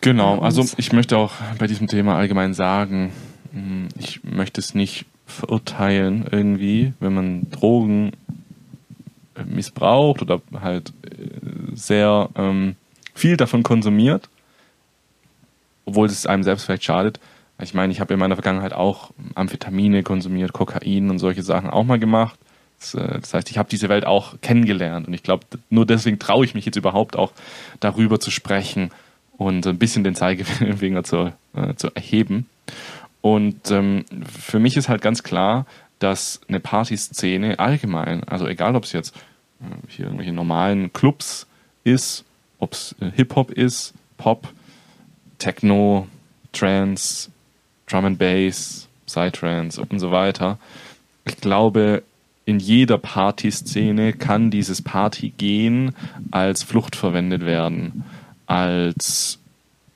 genau, 0.00 0.38
also 0.40 0.64
ich 0.76 0.92
möchte 0.92 1.18
auch 1.18 1.32
bei 1.58 1.66
diesem 1.66 1.88
Thema 1.88 2.16
allgemein 2.16 2.54
sagen, 2.54 3.12
hm, 3.52 3.88
ich 3.98 4.22
möchte 4.24 4.60
es 4.60 4.74
nicht 4.74 5.06
verurteilen 5.26 6.26
irgendwie, 6.30 6.94
wenn 7.00 7.12
man 7.12 7.50
Drogen 7.50 8.12
äh, 9.34 9.44
missbraucht 9.44 10.22
oder 10.22 10.40
halt 10.60 10.92
äh, 11.04 11.74
sehr 11.74 12.30
ähm, 12.34 12.76
viel 13.14 13.36
davon 13.36 13.62
konsumiert, 13.62 14.28
obwohl 15.84 16.06
es 16.06 16.26
einem 16.26 16.44
selbst 16.44 16.64
vielleicht 16.64 16.84
schadet. 16.84 17.20
Ich 17.60 17.74
meine, 17.74 17.92
ich 17.92 18.00
habe 18.00 18.14
in 18.14 18.20
meiner 18.20 18.36
Vergangenheit 18.36 18.72
auch 18.72 19.10
Amphetamine 19.34 20.04
konsumiert, 20.04 20.52
Kokain 20.52 21.10
und 21.10 21.18
solche 21.18 21.42
Sachen 21.42 21.70
auch 21.70 21.84
mal 21.84 21.98
gemacht. 21.98 22.38
Äh, 22.94 23.20
das 23.20 23.34
heißt, 23.34 23.50
ich 23.50 23.58
habe 23.58 23.68
diese 23.68 23.88
Welt 23.88 24.06
auch 24.06 24.40
kennengelernt 24.40 25.06
und 25.06 25.14
ich 25.14 25.22
glaube, 25.22 25.46
nur 25.70 25.86
deswegen 25.86 26.18
traue 26.18 26.44
ich 26.44 26.54
mich 26.54 26.64
jetzt 26.64 26.76
überhaupt 26.76 27.16
auch 27.16 27.32
darüber 27.80 28.20
zu 28.20 28.30
sprechen 28.30 28.90
und 29.36 29.66
ein 29.66 29.78
bisschen 29.78 30.04
den 30.04 30.14
Zeigefinger 30.14 31.04
zu, 31.04 31.32
äh, 31.54 31.74
zu 31.74 31.88
erheben. 31.94 32.46
Und 33.20 33.70
ähm, 33.70 34.04
für 34.28 34.58
mich 34.58 34.76
ist 34.76 34.88
halt 34.88 35.02
ganz 35.02 35.22
klar, 35.22 35.66
dass 35.98 36.40
eine 36.48 36.60
Partyszene 36.60 37.58
allgemein, 37.58 38.24
also 38.24 38.46
egal 38.46 38.76
ob 38.76 38.84
es 38.84 38.92
jetzt 38.92 39.16
äh, 39.60 39.64
hier 39.88 40.06
irgendwelche 40.06 40.32
normalen 40.32 40.92
Clubs 40.92 41.46
ist, 41.84 42.24
ob 42.58 42.72
es 42.72 42.94
äh, 43.00 43.10
Hip-Hop 43.14 43.50
ist, 43.50 43.94
Pop, 44.16 44.48
Techno, 45.38 46.06
Trance, 46.52 47.30
Drum 47.86 48.04
and 48.04 48.18
Bass, 48.18 48.88
Psytrance 49.06 49.80
und 49.80 49.98
so 49.98 50.10
weiter. 50.10 50.58
Ich 51.24 51.36
glaube, 51.38 52.02
in 52.48 52.60
jeder 52.60 52.96
Partyszene 52.96 54.14
kann 54.14 54.50
dieses 54.50 54.80
Partygehen 54.80 55.94
als 56.30 56.62
Flucht 56.62 56.96
verwendet 56.96 57.44
werden, 57.44 58.04
als 58.46 59.38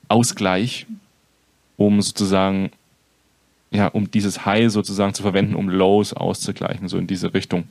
Ausgleich, 0.07 0.85
um 1.77 1.99
sozusagen, 2.03 2.69
ja, 3.71 3.87
um 3.87 4.11
dieses 4.11 4.45
High 4.45 4.71
sozusagen 4.71 5.15
zu 5.15 5.23
verwenden, 5.23 5.55
um 5.55 5.67
Lows 5.67 6.13
auszugleichen, 6.13 6.89
so 6.89 6.99
in 6.99 7.07
diese 7.07 7.33
Richtung. 7.33 7.63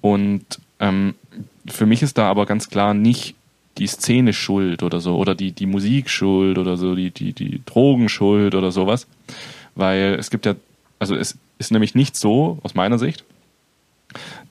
Und 0.00 0.44
ähm, 0.80 1.14
für 1.68 1.86
mich 1.86 2.02
ist 2.02 2.18
da 2.18 2.28
aber 2.28 2.46
ganz 2.46 2.68
klar 2.68 2.94
nicht 2.94 3.36
die 3.78 3.86
Szene 3.86 4.32
schuld 4.32 4.82
oder 4.82 4.98
so, 4.98 5.18
oder 5.18 5.36
die, 5.36 5.52
die 5.52 5.66
Musik 5.66 6.10
schuld 6.10 6.58
oder 6.58 6.76
so, 6.76 6.96
die, 6.96 7.12
die, 7.12 7.32
die 7.32 7.62
Drogen 7.64 8.08
schuld 8.08 8.56
oder 8.56 8.72
sowas. 8.72 9.06
Weil 9.76 10.16
es 10.18 10.30
gibt 10.30 10.46
ja, 10.46 10.56
also 10.98 11.14
es 11.14 11.38
ist 11.58 11.70
nämlich 11.70 11.94
nicht 11.94 12.16
so, 12.16 12.58
aus 12.64 12.74
meiner 12.74 12.98
Sicht, 12.98 13.24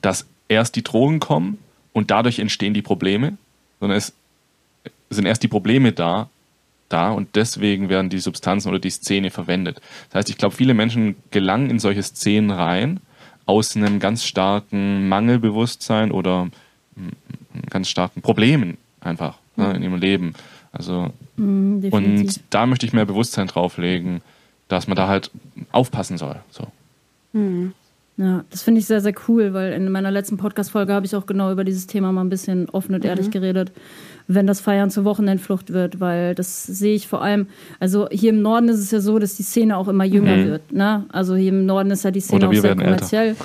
dass 0.02 0.26
erst 0.48 0.76
die 0.76 0.82
Drogen 0.82 1.20
kommen 1.20 1.58
und 1.92 2.10
dadurch 2.10 2.38
entstehen 2.38 2.74
die 2.74 2.82
Probleme, 2.82 3.36
sondern 3.78 3.98
es 3.98 4.12
sind 5.10 5.26
erst 5.26 5.42
die 5.42 5.48
Probleme 5.48 5.92
da, 5.92 6.28
da 6.88 7.10
und 7.10 7.36
deswegen 7.36 7.88
werden 7.88 8.10
die 8.10 8.18
Substanzen 8.18 8.68
oder 8.68 8.78
die 8.78 8.90
Szene 8.90 9.30
verwendet. 9.30 9.80
Das 10.08 10.20
heißt, 10.20 10.30
ich 10.30 10.38
glaube, 10.38 10.54
viele 10.54 10.74
Menschen 10.74 11.16
gelangen 11.30 11.70
in 11.70 11.78
solche 11.78 12.02
Szenen 12.02 12.50
rein 12.50 13.00
aus 13.46 13.76
einem 13.76 13.98
ganz 13.98 14.24
starken 14.24 15.08
Mangelbewusstsein 15.08 16.12
oder 16.12 16.48
ganz 17.68 17.88
starken 17.88 18.22
Problemen 18.22 18.76
einfach 19.00 19.38
mhm. 19.56 19.64
ne, 19.64 19.72
in 19.76 19.82
ihrem 19.82 19.96
Leben. 19.96 20.34
Also 20.72 21.12
mhm, 21.36 21.88
und 21.90 22.40
da 22.50 22.66
möchte 22.66 22.86
ich 22.86 22.92
mehr 22.92 23.06
Bewusstsein 23.06 23.48
drauflegen, 23.48 24.20
dass 24.68 24.86
man 24.86 24.96
da 24.96 25.08
halt 25.08 25.30
aufpassen 25.72 26.18
soll. 26.18 26.36
So. 26.50 26.66
Mhm. 27.32 27.72
Ja, 28.20 28.44
das 28.50 28.62
finde 28.62 28.80
ich 28.80 28.86
sehr, 28.86 29.00
sehr 29.00 29.14
cool, 29.28 29.54
weil 29.54 29.72
in 29.72 29.90
meiner 29.90 30.10
letzten 30.10 30.36
Podcast-Folge 30.36 30.92
habe 30.92 31.06
ich 31.06 31.16
auch 31.16 31.24
genau 31.24 31.50
über 31.50 31.64
dieses 31.64 31.86
Thema 31.86 32.12
mal 32.12 32.20
ein 32.20 32.28
bisschen 32.28 32.68
offen 32.68 32.94
und 32.94 33.02
ehrlich 33.02 33.28
mhm. 33.28 33.30
geredet, 33.30 33.72
wenn 34.28 34.46
das 34.46 34.60
Feiern 34.60 34.90
zur 34.90 35.04
Wochenendflucht 35.04 35.72
wird, 35.72 36.00
weil 36.00 36.34
das 36.34 36.64
sehe 36.66 36.94
ich 36.94 37.08
vor 37.08 37.22
allem, 37.22 37.46
also 37.78 38.08
hier 38.10 38.28
im 38.28 38.42
Norden 38.42 38.68
ist 38.68 38.78
es 38.78 38.90
ja 38.90 39.00
so, 39.00 39.18
dass 39.18 39.36
die 39.36 39.42
Szene 39.42 39.74
auch 39.74 39.88
immer 39.88 40.04
jünger 40.04 40.36
mhm. 40.36 40.44
wird. 40.44 40.70
Ne? 40.70 41.06
Also 41.08 41.34
hier 41.34 41.48
im 41.48 41.64
Norden 41.64 41.90
ist 41.92 42.04
ja 42.04 42.10
die 42.10 42.20
Szene 42.20 42.46
auch 42.46 42.52
sehr 42.52 42.76
kommerziell. 42.76 43.36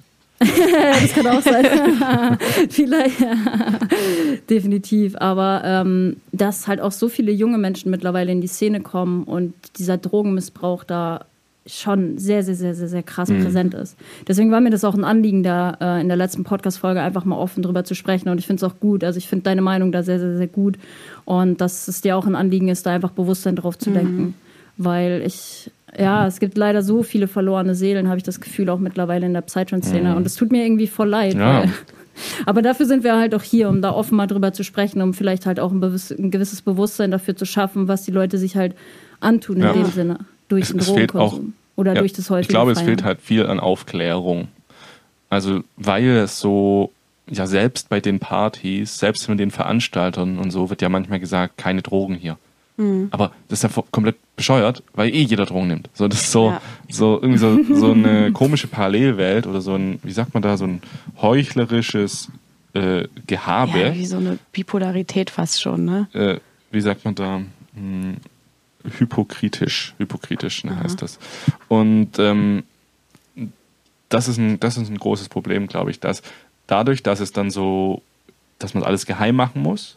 das 0.38 1.14
kann 1.14 1.26
auch 1.26 1.40
sein. 1.40 1.66
Vielleicht, 2.68 3.20
ja. 3.20 3.34
definitiv. 4.50 5.16
Aber 5.16 5.62
ähm, 5.64 6.16
dass 6.32 6.68
halt 6.68 6.82
auch 6.82 6.92
so 6.92 7.08
viele 7.08 7.32
junge 7.32 7.56
Menschen 7.56 7.90
mittlerweile 7.90 8.32
in 8.32 8.42
die 8.42 8.48
Szene 8.48 8.82
kommen 8.82 9.24
und 9.24 9.54
dieser 9.78 9.96
Drogenmissbrauch 9.96 10.84
da 10.84 11.24
schon 11.66 12.16
sehr, 12.18 12.42
sehr, 12.42 12.54
sehr, 12.54 12.74
sehr, 12.74 12.88
sehr 12.88 13.02
krass 13.02 13.28
mhm. 13.28 13.44
präsent 13.44 13.74
ist. 13.74 13.96
Deswegen 14.26 14.50
war 14.50 14.60
mir 14.60 14.70
das 14.70 14.84
auch 14.84 14.94
ein 14.94 15.04
Anliegen, 15.04 15.42
da 15.42 15.76
äh, 15.80 16.00
in 16.00 16.08
der 16.08 16.16
letzten 16.16 16.44
Podcast-Folge 16.44 17.00
einfach 17.00 17.24
mal 17.24 17.36
offen 17.36 17.62
drüber 17.62 17.84
zu 17.84 17.94
sprechen. 17.94 18.28
Und 18.28 18.38
ich 18.38 18.46
finde 18.46 18.64
es 18.64 18.70
auch 18.70 18.80
gut. 18.80 19.04
Also 19.04 19.18
ich 19.18 19.28
finde 19.28 19.44
deine 19.44 19.60
Meinung 19.60 19.92
da 19.92 20.02
sehr, 20.02 20.18
sehr, 20.18 20.36
sehr 20.36 20.46
gut. 20.46 20.78
Und 21.24 21.60
dass 21.60 21.86
es 21.86 22.00
dir 22.00 22.16
auch 22.16 22.26
ein 22.26 22.34
Anliegen 22.34 22.68
ist, 22.68 22.86
da 22.86 22.92
einfach 22.92 23.10
Bewusstsein 23.10 23.56
drauf 23.56 23.78
zu 23.78 23.90
mhm. 23.90 23.94
denken. 23.94 24.34
Weil 24.78 25.22
ich, 25.24 25.70
ja, 25.98 26.26
es 26.26 26.40
gibt 26.40 26.56
leider 26.56 26.82
so 26.82 27.02
viele 27.02 27.28
verlorene 27.28 27.74
Seelen, 27.74 28.08
habe 28.08 28.16
ich 28.16 28.24
das 28.24 28.40
Gefühl, 28.40 28.70
auch 28.70 28.78
mittlerweile 28.78 29.26
in 29.26 29.34
der 29.34 29.42
Psytrance-Szene. 29.42 30.10
Mhm. 30.10 30.16
Und 30.16 30.26
es 30.26 30.36
tut 30.36 30.50
mir 30.52 30.64
irgendwie 30.64 30.86
voll 30.86 31.08
leid. 31.08 31.34
Ja. 31.34 31.60
Weil, 31.60 31.70
aber 32.46 32.62
dafür 32.62 32.86
sind 32.86 33.04
wir 33.04 33.18
halt 33.18 33.34
auch 33.34 33.42
hier, 33.42 33.68
um 33.68 33.82
da 33.82 33.92
offen 33.92 34.16
mal 34.16 34.26
drüber 34.26 34.54
zu 34.54 34.64
sprechen, 34.64 35.02
um 35.02 35.12
vielleicht 35.12 35.44
halt 35.44 35.60
auch 35.60 35.72
ein, 35.72 35.82
ein 35.84 36.30
gewisses 36.30 36.62
Bewusstsein 36.62 37.10
dafür 37.10 37.36
zu 37.36 37.44
schaffen, 37.44 37.86
was 37.86 38.04
die 38.04 38.12
Leute 38.12 38.38
sich 38.38 38.56
halt 38.56 38.74
antun 39.20 39.58
in 39.58 39.62
ja. 39.62 39.72
dem 39.74 39.84
Sinne 39.84 40.20
durch 40.50 40.64
es, 40.64 40.68
den 40.68 40.78
Drogenkonsum 40.78 41.54
oder 41.76 41.94
ja, 41.94 42.00
durch 42.00 42.12
das 42.12 42.28
häufige 42.28 42.42
Ich 42.42 42.48
glaube, 42.48 42.74
Feiern. 42.74 42.84
es 42.84 42.88
fehlt 42.88 43.04
halt 43.04 43.20
viel 43.20 43.46
an 43.46 43.58
Aufklärung. 43.58 44.48
Also, 45.30 45.62
weil 45.76 46.08
es 46.08 46.38
so, 46.40 46.92
ja, 47.30 47.46
selbst 47.46 47.88
bei 47.88 48.00
den 48.00 48.18
Partys, 48.18 48.98
selbst 48.98 49.28
mit 49.28 49.38
den 49.38 49.50
Veranstaltern 49.50 50.38
und 50.38 50.50
so, 50.50 50.68
wird 50.68 50.82
ja 50.82 50.88
manchmal 50.88 51.20
gesagt, 51.20 51.56
keine 51.56 51.82
Drogen 51.82 52.16
hier. 52.16 52.36
Mhm. 52.76 53.08
Aber 53.12 53.32
das 53.48 53.62
ist 53.62 53.76
ja 53.76 53.82
komplett 53.90 54.16
bescheuert, 54.36 54.82
weil 54.94 55.14
eh 55.14 55.22
jeder 55.22 55.46
Drogen 55.46 55.68
nimmt. 55.68 55.88
So, 55.94 56.08
das 56.08 56.22
ist 56.22 56.32
so, 56.32 56.50
ja. 56.50 56.60
so 56.88 57.18
irgendwie 57.20 57.38
so, 57.38 57.58
so 57.74 57.92
eine 57.92 58.32
komische 58.32 58.66
Parallelwelt 58.66 59.46
oder 59.46 59.60
so 59.60 59.74
ein, 59.74 60.00
wie 60.02 60.12
sagt 60.12 60.34
man 60.34 60.42
da, 60.42 60.56
so 60.56 60.66
ein 60.66 60.82
heuchlerisches 61.20 62.28
äh, 62.74 63.04
Gehabe. 63.26 63.78
Ja, 63.78 63.94
wie 63.94 64.06
so 64.06 64.16
eine 64.16 64.38
Bipolarität 64.52 65.30
fast 65.30 65.60
schon, 65.62 65.84
ne? 65.84 66.08
Äh, 66.12 66.40
wie 66.70 66.80
sagt 66.80 67.04
man 67.04 67.14
da? 67.14 67.40
Hm, 67.74 68.16
hypokritisch, 68.98 69.94
hypokritisch 69.98 70.64
ne, 70.64 70.78
heißt 70.78 71.02
das. 71.02 71.18
Und 71.68 72.18
ähm, 72.18 72.64
das, 74.08 74.28
ist 74.28 74.38
ein, 74.38 74.60
das 74.60 74.76
ist 74.76 74.88
ein 74.88 74.98
großes 74.98 75.28
Problem, 75.28 75.66
glaube 75.66 75.90
ich, 75.90 76.00
dass 76.00 76.22
dadurch, 76.66 77.02
dass 77.02 77.20
es 77.20 77.32
dann 77.32 77.50
so, 77.50 78.02
dass 78.58 78.74
man 78.74 78.82
alles 78.82 79.06
geheim 79.06 79.36
machen 79.36 79.62
muss, 79.62 79.96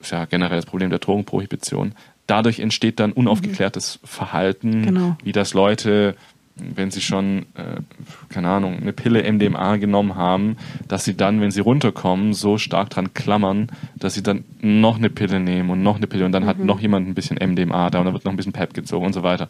ist 0.00 0.10
ja 0.10 0.24
generell 0.24 0.56
das 0.56 0.66
Problem 0.66 0.90
der 0.90 0.98
Drogenprohibition, 0.98 1.94
dadurch 2.26 2.60
entsteht 2.60 3.00
dann 3.00 3.12
unaufgeklärtes 3.12 4.00
Verhalten, 4.04 4.82
genau. 4.82 5.16
wie 5.22 5.32
das 5.32 5.54
Leute 5.54 6.16
wenn 6.56 6.90
sie 6.90 7.00
schon, 7.00 7.46
äh, 7.54 7.80
keine 8.28 8.48
Ahnung, 8.48 8.78
eine 8.80 8.92
Pille 8.92 9.30
MDMA 9.30 9.76
genommen 9.76 10.16
haben, 10.16 10.56
dass 10.88 11.04
sie 11.04 11.16
dann, 11.16 11.40
wenn 11.40 11.50
sie 11.50 11.60
runterkommen, 11.60 12.34
so 12.34 12.58
stark 12.58 12.90
dran 12.90 13.14
klammern, 13.14 13.68
dass 13.96 14.14
sie 14.14 14.22
dann 14.22 14.44
noch 14.60 14.96
eine 14.96 15.10
Pille 15.10 15.40
nehmen 15.40 15.70
und 15.70 15.82
noch 15.82 15.96
eine 15.96 16.06
Pille 16.06 16.26
und 16.26 16.32
dann 16.32 16.44
mhm. 16.44 16.48
hat 16.48 16.58
noch 16.58 16.80
jemand 16.80 17.08
ein 17.08 17.14
bisschen 17.14 17.38
MDMA 17.38 17.90
da 17.90 17.98
und 17.98 18.04
dann 18.04 18.14
wird 18.14 18.24
noch 18.24 18.32
ein 18.32 18.36
bisschen 18.36 18.52
Pep 18.52 18.74
gezogen 18.74 19.06
und 19.06 19.12
so 19.12 19.22
weiter. 19.22 19.48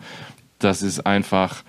Das 0.58 0.82
ist 0.82 1.00
einfach, 1.04 1.64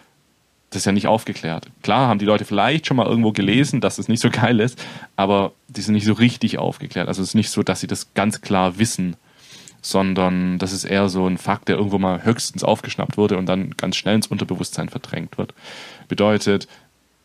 das 0.70 0.82
ist 0.82 0.86
ja 0.86 0.92
nicht 0.92 1.08
aufgeklärt. 1.08 1.68
Klar 1.82 2.08
haben 2.08 2.20
die 2.20 2.26
Leute 2.26 2.46
vielleicht 2.46 2.86
schon 2.86 2.98
mal 2.98 3.08
irgendwo 3.08 3.32
gelesen, 3.32 3.82
dass 3.82 3.98
es 3.98 4.08
nicht 4.08 4.22
so 4.22 4.30
geil 4.30 4.60
ist, 4.60 4.84
aber 5.16 5.54
die 5.68 5.82
sind 5.82 5.96
nicht 5.96 6.06
so 6.06 6.14
richtig 6.14 6.60
aufgeklärt. 6.60 7.08
Also 7.08 7.22
es 7.24 7.30
ist 7.30 7.36
nicht 7.36 7.50
so, 7.50 7.64
dass 7.64 7.80
sie 7.80 7.88
das 7.88 8.14
ganz 8.14 8.42
klar 8.42 8.78
wissen 8.78 9.16
sondern 9.84 10.58
das 10.58 10.72
ist 10.72 10.86
eher 10.86 11.10
so 11.10 11.28
ein 11.28 11.38
Fakt, 11.38 11.68
der 11.68 11.76
irgendwo 11.76 12.00
mal 12.00 12.24
höchstens 12.24 12.64
aufgeschnappt 12.64 13.18
wurde 13.18 13.38
und 13.38 13.46
dann 13.46 13.72
ganz 13.78 13.98
schnell 13.98 14.16
ins 14.16 14.28
Unterbewusstsein 14.28 14.90
verdrängt 14.90 15.38
wird. 15.38 15.54
Bedeutet, 16.08 16.68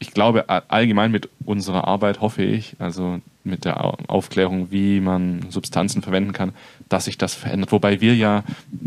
ich 0.01 0.13
glaube 0.13 0.49
allgemein 0.49 1.11
mit 1.11 1.29
unserer 1.45 1.87
Arbeit 1.87 2.21
hoffe 2.21 2.43
ich, 2.43 2.77
also 2.79 3.21
mit 3.45 3.65
der 3.65 3.83
Aufklärung, 4.11 4.71
wie 4.71 5.01
man 5.01 5.47
Substanzen 5.51 6.03
verwenden 6.03 6.33
kann, 6.33 6.53
dass 6.89 7.07
sich 7.07 7.17
das 7.17 7.35
verändert. 7.35 7.73
Wobei 7.73 8.01
wir 8.01 8.15
ja 8.15 8.45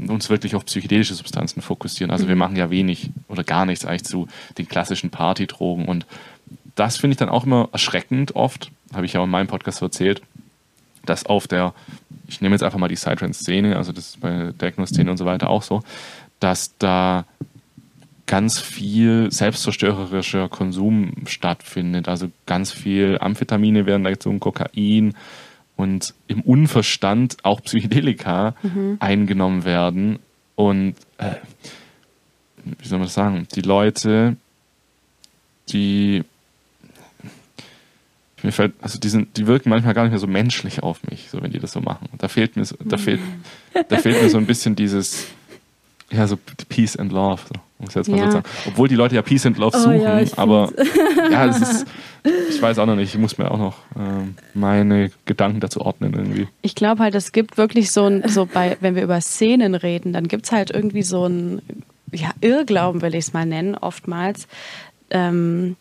uns 0.08 0.30
wirklich 0.30 0.56
auf 0.56 0.66
psychedelische 0.66 1.16
Substanzen 1.16 1.62
fokussieren. 1.62 2.12
Also 2.12 2.28
wir 2.28 2.36
machen 2.36 2.56
ja 2.56 2.70
wenig 2.70 3.10
oder 3.28 3.44
gar 3.44 3.66
nichts 3.66 3.86
eigentlich 3.86 4.04
zu 4.04 4.28
den 4.58 4.68
klassischen 4.68 5.10
Partydrogen. 5.10 5.86
Und 5.86 6.06
das 6.76 6.98
finde 6.98 7.14
ich 7.14 7.18
dann 7.18 7.30
auch 7.30 7.46
immer 7.46 7.70
erschreckend 7.72 8.36
oft, 8.36 8.72
habe 8.94 9.06
ich 9.06 9.14
ja 9.14 9.24
in 9.24 9.30
meinem 9.30 9.48
Podcast 9.48 9.82
erzählt, 9.82 10.22
dass 11.06 11.26
auf 11.26 11.48
der 11.48 11.74
ich 12.32 12.42
nehme 12.42 12.56
jetzt 12.56 12.64
einfach 12.64 12.80
mal 12.80 12.88
die 12.88 12.96
Psytrance-Szene, 12.96 13.76
also 13.76 13.92
das 13.92 14.10
ist 14.10 14.22
bei 14.22 14.30
der 14.30 14.58
Techno-Szene 14.58 15.12
und 15.12 15.18
so 15.18 15.26
weiter 15.26 15.50
auch 15.50 15.64
so, 15.64 15.84
dass 16.40 16.78
da 16.78 17.26
ganz 18.26 18.60
viel 18.60 19.30
selbstzerstörerischer 19.32 20.48
Konsum 20.48 21.12
stattfindet. 21.26 22.08
Also 22.08 22.32
ganz 22.46 22.72
viel 22.72 23.18
Amphetamine 23.20 23.86
werden 23.86 24.06
da 24.06 24.10
gezogen, 24.10 24.40
Kokain 24.40 25.16
und 25.76 26.14
im 26.28 26.42
Unverstand 26.42 27.38
auch 27.44 27.62
Psychedelika 27.62 28.56
mhm. 28.64 28.98
eingenommen 29.02 29.66
werden. 29.66 30.20
Und 30.56 30.96
äh, 31.18 31.36
wie 32.64 32.88
soll 32.88 33.00
man 33.00 33.08
das 33.08 33.14
sagen? 33.14 33.48
Die 33.54 33.62
Leute, 33.62 34.38
die 35.70 36.24
mir 38.44 38.52
fällt, 38.52 38.74
also 38.82 39.00
die 39.00 39.10
sind, 39.10 39.38
die 39.38 39.48
wirken 39.48 39.70
manchmal 39.70 39.94
gar 39.94 40.04
nicht 40.04 40.12
mehr 40.12 40.20
so 40.20 40.28
menschlich 40.28 40.84
auf 40.84 41.00
mich, 41.10 41.30
so 41.30 41.42
wenn 41.42 41.52
die 41.52 41.60
das 41.60 41.72
so 41.72 41.82
machen. 41.82 42.10
Da 42.18 42.28
fehlt 42.28 42.56
mir 42.56 42.66
so, 42.66 42.76
da 42.84 42.98
fehlt, 42.98 43.20
da 43.90 43.98
fehlt 43.98 44.22
mir 44.22 44.30
so 44.30 44.38
ein 44.38 44.46
bisschen 44.46 44.76
dieses, 44.76 45.28
ja, 46.12 46.28
so 46.28 46.38
Peace 46.70 46.98
and 46.98 47.12
Love, 47.12 47.42
so, 47.48 47.60
muss 47.80 47.94
jetzt 47.94 48.10
mal 48.10 48.18
ja. 48.18 48.26
so 48.26 48.32
sagen. 48.32 48.46
Obwohl 48.68 48.88
die 48.88 48.96
Leute 48.96 49.16
ja 49.16 49.22
Peace 49.22 49.46
and 49.46 49.58
Love 49.58 49.76
oh, 49.78 49.80
suchen, 49.80 50.02
ja, 50.02 50.22
aber 50.36 50.72
ja, 51.32 51.48
es 51.48 51.62
ist, 51.62 51.86
ich 52.50 52.62
weiß 52.62 52.80
auch 52.80 52.86
noch 52.86 52.96
nicht, 52.96 53.14
ich 53.14 53.20
muss 53.20 53.38
mir 53.38 53.50
auch 53.50 53.58
noch 53.58 53.78
ähm, 53.98 54.36
meine 54.54 55.12
Gedanken 55.26 55.60
dazu 55.60 55.82
ordnen 55.82 56.14
irgendwie. 56.14 56.48
Ich 56.62 56.76
glaube 56.76 57.04
halt, 57.04 57.16
es 57.16 57.32
gibt 57.32 57.58
wirklich 57.58 57.92
so 57.92 58.06
ein, 58.06 58.28
so 58.28 58.46
bei, 58.46 58.78
wenn 58.82 58.96
wir 58.96 59.04
über 59.04 59.22
Szenen 59.22 59.76
reden, 59.76 60.14
dann 60.14 60.28
gibt 60.28 60.46
es 60.46 60.52
halt 60.52 60.72
irgendwie 60.72 61.04
so 61.04 61.26
ein, 61.26 61.62
ja, 62.12 62.32
Irrglauben 62.42 63.02
will 63.02 63.16
ich 63.16 63.26
es 63.26 63.34
mal 63.34 63.46
nennen, 63.46 63.76
oftmals, 63.76 64.48
ähm, 65.10 65.78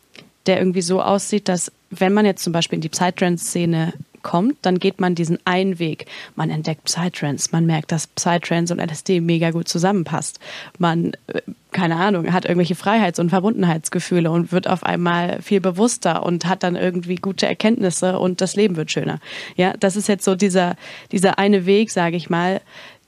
der 0.47 0.59
irgendwie 0.59 0.83
so 0.83 1.03
aussieht, 1.03 1.49
dass 1.49 1.73
wenn 1.91 2.13
man 2.13 2.25
jetzt 2.25 2.45
zum 2.45 2.53
Beispiel 2.53 2.77
in 2.77 2.83
die 2.83 2.89
Psytrance-Szene 2.89 3.93
kommt, 4.23 4.57
dann 4.63 4.79
geht 4.79 5.01
man 5.01 5.15
diesen 5.15 5.39
einen 5.45 5.79
Weg. 5.79 6.07
Man 6.37 6.51
entdeckt 6.51 6.85
Psytrance, 6.85 7.49
man 7.53 7.67
merkt, 7.67 7.93
dass 7.93 8.07
Psytrance 8.07 8.73
und 8.73 8.81
LSD 8.81 9.21
mega 9.21 9.51
gut 9.51 9.69
zusammenpasst. 9.69 10.41
Man, 10.79 11.13
äh, 11.29 11.41
keine 11.73 11.97
Ahnung, 11.97 12.33
hat 12.33 12.45
irgendwelche 12.45 12.75
Freiheits- 12.75 13.19
und 13.19 13.31
Verbundenheitsgefühle 13.31 14.31
und 14.31 14.53
wird 14.53 14.69
auf 14.69 14.83
einmal 14.83 15.41
viel 15.43 15.61
bewusster 15.61 16.25
und 16.25 16.47
hat 16.47 16.63
dann 16.63 16.77
irgendwie 16.77 17.17
gute 17.17 17.47
Erkenntnisse 17.47 18.19
und 18.19 18.41
das 18.41 18.57
Leben 18.57 18.77
wird 18.77 18.91
schöner. 18.91 19.21
Ja, 19.57 19.75
das 19.79 19.97
ist 19.97 20.09
jetzt 20.09 20.25
so 20.25 20.35
dieser, 20.35 20.77
dieser 21.13 21.39
eine 21.39 21.67
Weg, 21.67 21.91
sage 21.91 22.17
ich 22.17 22.29
mal, 22.29 22.61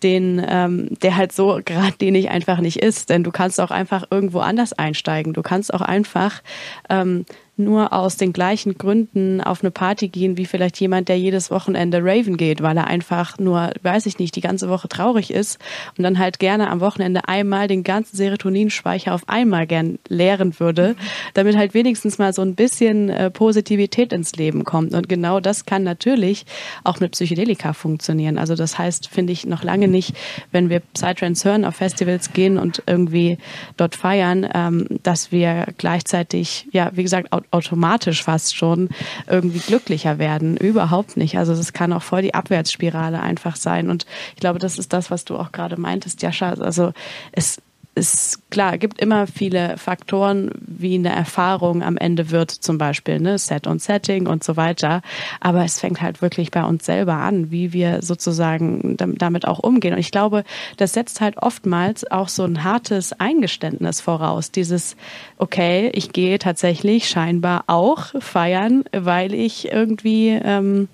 den, 0.03 0.45
ähm, 0.47 0.89
der 1.03 1.17
halt 1.17 1.33
so 1.33 1.61
geradlinig 1.65 2.31
einfach 2.31 2.59
nicht 2.59 2.79
ist. 2.79 3.11
Denn 3.11 3.25
du 3.25 3.31
kannst 3.31 3.61
auch 3.61 3.71
einfach 3.71 4.05
irgendwo 4.11 4.41
anders 4.41 4.73
einsteigen. 4.73 5.33
Du 5.33 5.43
kannst 5.43 5.73
auch 5.73 5.81
einfach 5.81 6.43
ähm, 6.89 7.25
nur 7.65 7.93
aus 7.93 8.17
den 8.17 8.33
gleichen 8.33 8.77
Gründen 8.79 9.41
auf 9.41 9.63
eine 9.63 9.71
Party 9.71 10.09
gehen, 10.09 10.37
wie 10.37 10.47
vielleicht 10.47 10.81
jemand, 10.81 11.09
der 11.09 11.19
jedes 11.19 11.51
Wochenende 11.51 12.01
Raven 12.03 12.37
geht, 12.37 12.63
weil 12.63 12.77
er 12.77 12.87
einfach 12.87 13.39
nur, 13.39 13.73
weiß 13.83 14.07
ich 14.07 14.19
nicht, 14.19 14.37
die 14.37 14.41
ganze 14.41 14.69
Woche 14.69 14.89
traurig 14.89 15.31
ist 15.31 15.59
und 15.97 16.05
dann 16.05 16.19
halt 16.19 16.39
gerne 16.39 16.71
am 16.71 16.81
Wochenende 16.81 17.29
einmal 17.29 17.69
den 17.69 17.85
ganzen 17.85 18.17
Serotoninspeicher 18.17 19.15
auf 19.15 19.29
einmal 19.29 19.67
gern 19.67 19.99
leeren 20.09 20.59
würde, 20.59 20.97
damit 21.35 21.57
halt 21.57 21.75
wenigstens 21.75 22.19
mal 22.19 22.33
so 22.33 22.43
ein 22.43 22.55
bisschen 22.55 23.09
äh, 23.09 23.31
Positivität 23.31 24.13
ins 24.13 24.33
Leben 24.37 24.65
kommt. 24.65 24.95
Und 24.95 25.09
genau 25.09 25.41
das 25.41 25.67
kann 25.67 25.83
natürlich 25.83 26.45
auch 26.85 27.01
mit 27.01 27.13
Psychedelika 27.13 27.73
funktionieren. 27.73 28.39
Also 28.39 28.55
das 28.55 28.79
heißt, 28.79 29.09
finde 29.09 29.33
ich 29.33 29.47
noch 29.47 29.63
lange 29.63 29.89
nicht, 29.89 30.15
wenn 30.51 30.71
wir 30.71 30.81
Psytrance 30.81 31.49
hören, 31.49 31.65
auf 31.65 31.77
Festivals 31.77 32.33
gehen 32.33 32.59
und 32.59 32.83
irgendwie 32.87 33.39
dort 33.77 33.95
feiern, 33.95 34.49
ähm, 34.55 34.87
dass 35.03 35.33
wir 35.33 35.67
gleichzeitig, 35.79 36.69
ja, 36.73 36.91
wie 36.95 37.03
gesagt, 37.03 37.29
automatisch 37.53 38.23
fast 38.25 38.57
schon 38.57 38.89
irgendwie 39.29 39.61
glücklicher 39.61 40.19
werden. 40.19 40.57
Überhaupt 40.57 41.17
nicht. 41.17 41.39
Also 41.39 41.53
es 41.53 41.73
kann 41.73 41.93
auch 41.93 42.03
voll 42.03 42.23
die 42.23 42.35
Abwärtsspirale 42.35 43.21
einfach 43.21 43.57
sein. 43.57 43.91
Und 43.91 44.07
ich 44.35 44.41
glaube, 44.41 44.59
das 44.59 44.79
ist 44.79 44.93
das, 44.93 45.11
was 45.11 45.25
du 45.25 45.37
auch 45.37 45.53
gerade 45.53 45.79
meintest, 45.79 46.23
Jascha. 46.23 46.55
Also 46.55 46.93
es 47.33 47.61
es 47.95 48.41
klar 48.51 48.79
gibt 48.79 49.01
immer 49.01 49.27
viele 49.27 49.77
Faktoren, 49.77 50.51
wie 50.61 50.95
eine 50.95 51.15
Erfahrung 51.15 51.83
am 51.83 51.99
Ende 51.99 52.31
wird, 52.31 52.51
zum 52.51 52.79
Beispiel 52.79 53.21
ne, 53.21 53.37
Set 53.37 53.67
und 53.67 53.83
Setting 53.83 54.27
und 54.27 54.43
so 54.43 54.57
weiter. 54.57 55.03
Aber 55.41 55.65
es 55.65 55.79
fängt 55.79 56.01
halt 56.01 56.23
wirklich 56.23 56.51
bei 56.51 56.65
uns 56.65 56.87
selber 56.87 57.15
an, 57.15 57.51
wie 57.51 57.75
wir 57.75 58.03
sozusagen 58.03 58.97
damit 58.97 59.47
auch 59.47 59.59
umgehen. 59.59 59.93
Und 59.93 60.01
ich 60.01 60.11
glaube, 60.11 60.45
das 60.79 60.95
setzt 60.95 61.21
halt 61.21 61.37
oftmals 61.37 62.11
auch 62.11 62.29
so 62.29 62.45
ein 62.45 62.65
hartes 62.65 63.13
Eingeständnis 63.13 64.01
voraus. 64.01 64.51
Dieses, 64.51 64.97
okay, 65.37 65.91
ich 65.93 66.13
gehe 66.13 66.39
tatsächlich 66.39 67.11
scheinbar 67.11 67.65
auch 67.67 68.07
feiern, 68.21 68.85
weil 68.93 69.35
ich 69.35 69.71
irgendwie 69.71 70.29
ähm, 70.29 70.89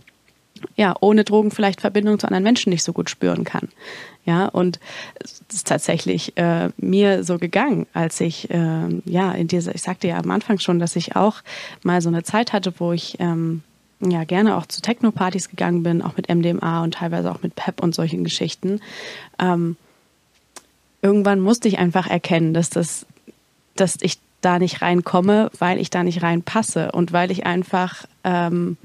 ja, 0.77 0.95
ohne 1.01 1.25
Drogen 1.25 1.51
vielleicht 1.51 1.81
Verbindung 1.81 2.19
zu 2.19 2.27
anderen 2.27 2.45
Menschen 2.45 2.71
nicht 2.71 2.83
so 2.83 2.93
gut 2.93 3.11
spüren 3.11 3.45
kann. 3.45 3.69
Ja, 4.29 4.45
und 4.45 4.79
es 5.25 5.41
ist 5.51 5.69
tatsächlich 5.69 6.37
äh, 6.37 6.69
mir 6.77 7.25
so 7.25 7.39
gegangen, 7.39 7.87
als 7.95 8.21
ich, 8.21 8.51
äh, 8.51 9.01
ja, 9.07 9.33
in 9.33 9.49
dieser, 9.49 9.75
ich 9.75 9.81
sagte 9.81 10.07
ja 10.07 10.19
am 10.19 10.31
Anfang 10.31 10.59
schon, 10.59 10.79
dass 10.79 10.97
ich 10.97 11.17
auch 11.17 11.37
mal 11.83 12.03
so 12.03 12.11
eine 12.11 12.23
Zeit 12.25 12.53
hatte, 12.53 12.75
wo 12.77 12.93
ich 12.93 13.17
ähm, 13.21 13.63
ja 14.01 14.25
gerne 14.25 14.59
auch 14.59 14.67
zu 14.67 14.83
Techno-Partys 14.83 15.49
gegangen 15.49 15.83
bin, 15.83 16.03
auch 16.03 16.19
mit 16.19 16.29
MDMA 16.29 16.85
und 16.85 16.93
teilweise 16.93 17.31
auch 17.31 17.41
mit 17.41 17.55
PEP 17.55 17.83
und 17.83 17.95
solchen 17.95 18.23
Geschichten. 18.23 18.81
Ähm, 19.39 19.77
irgendwann 21.01 21.41
musste 21.41 21.69
ich 21.69 21.79
einfach 21.79 22.07
erkennen, 22.07 22.53
dass 22.53 22.69
das, 22.69 23.07
dass 23.77 23.97
ich 24.03 24.19
da 24.43 24.59
nicht 24.59 24.83
reinkomme, 24.83 25.51
weil 25.59 25.79
ich 25.79 25.89
da 25.89 26.05
nicht 26.05 26.23
reinpasse 26.23 26.93
und 26.93 27.15
weil 27.15 27.31
ich 27.31 27.47
einfach 27.47 28.05
ähm, 28.25 28.77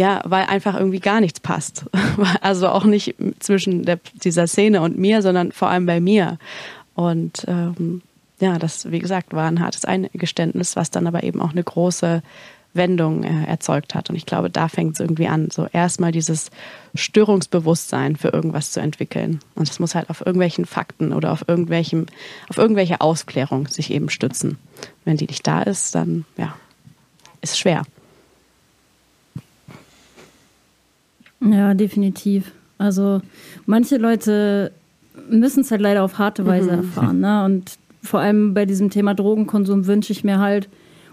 ja, 0.00 0.22
weil 0.24 0.44
einfach 0.44 0.74
irgendwie 0.78 0.98
gar 0.98 1.20
nichts 1.20 1.40
passt. 1.40 1.84
Also 2.40 2.68
auch 2.68 2.84
nicht 2.84 3.16
zwischen 3.38 3.84
der, 3.84 3.98
dieser 4.14 4.46
Szene 4.46 4.80
und 4.80 4.98
mir, 4.98 5.20
sondern 5.20 5.52
vor 5.52 5.68
allem 5.68 5.84
bei 5.84 6.00
mir. 6.00 6.38
Und 6.94 7.44
ähm, 7.48 8.00
ja, 8.40 8.58
das, 8.58 8.90
wie 8.90 8.98
gesagt, 8.98 9.34
war 9.34 9.46
ein 9.46 9.60
hartes 9.60 9.84
Eingeständnis, 9.84 10.74
was 10.74 10.90
dann 10.90 11.06
aber 11.06 11.22
eben 11.22 11.42
auch 11.42 11.50
eine 11.50 11.62
große 11.62 12.22
Wendung 12.72 13.24
äh, 13.24 13.44
erzeugt 13.46 13.94
hat. 13.94 14.08
Und 14.08 14.16
ich 14.16 14.24
glaube, 14.24 14.48
da 14.48 14.68
fängt 14.68 14.94
es 14.94 15.00
irgendwie 15.00 15.28
an, 15.28 15.50
so 15.50 15.66
erstmal 15.66 16.12
dieses 16.12 16.50
Störungsbewusstsein 16.94 18.16
für 18.16 18.28
irgendwas 18.28 18.72
zu 18.72 18.80
entwickeln. 18.80 19.40
Und 19.54 19.68
das 19.68 19.80
muss 19.80 19.94
halt 19.94 20.08
auf 20.08 20.20
irgendwelchen 20.24 20.64
Fakten 20.64 21.12
oder 21.12 21.32
auf 21.32 21.44
irgendwelchem, 21.46 22.06
auf 22.48 22.56
irgendwelche 22.56 23.02
Aufklärung 23.02 23.68
sich 23.68 23.90
eben 23.90 24.08
stützen. 24.08 24.58
Wenn 25.04 25.18
die 25.18 25.26
nicht 25.26 25.46
da 25.46 25.60
ist, 25.62 25.94
dann 25.94 26.24
ja, 26.38 26.54
ist 27.42 27.58
schwer. 27.58 27.82
Ja, 31.40 31.74
definitiv. 31.74 32.52
Also 32.78 33.20
manche 33.66 33.96
Leute 33.96 34.72
müssen 35.28 35.60
es 35.60 35.70
halt 35.70 35.80
leider 35.80 36.02
auf 36.02 36.18
harte 36.18 36.46
Weise 36.46 36.72
mhm. 36.72 36.78
erfahren. 36.78 37.20
Ne? 37.20 37.44
Und 37.44 37.78
vor 38.02 38.20
allem 38.20 38.54
bei 38.54 38.66
diesem 38.66 38.90
Thema 38.90 39.14
Drogenkonsum 39.14 39.86
wünsche 39.86 40.12
ich 40.12 40.24
mir 40.24 40.38
halt, 40.38 40.68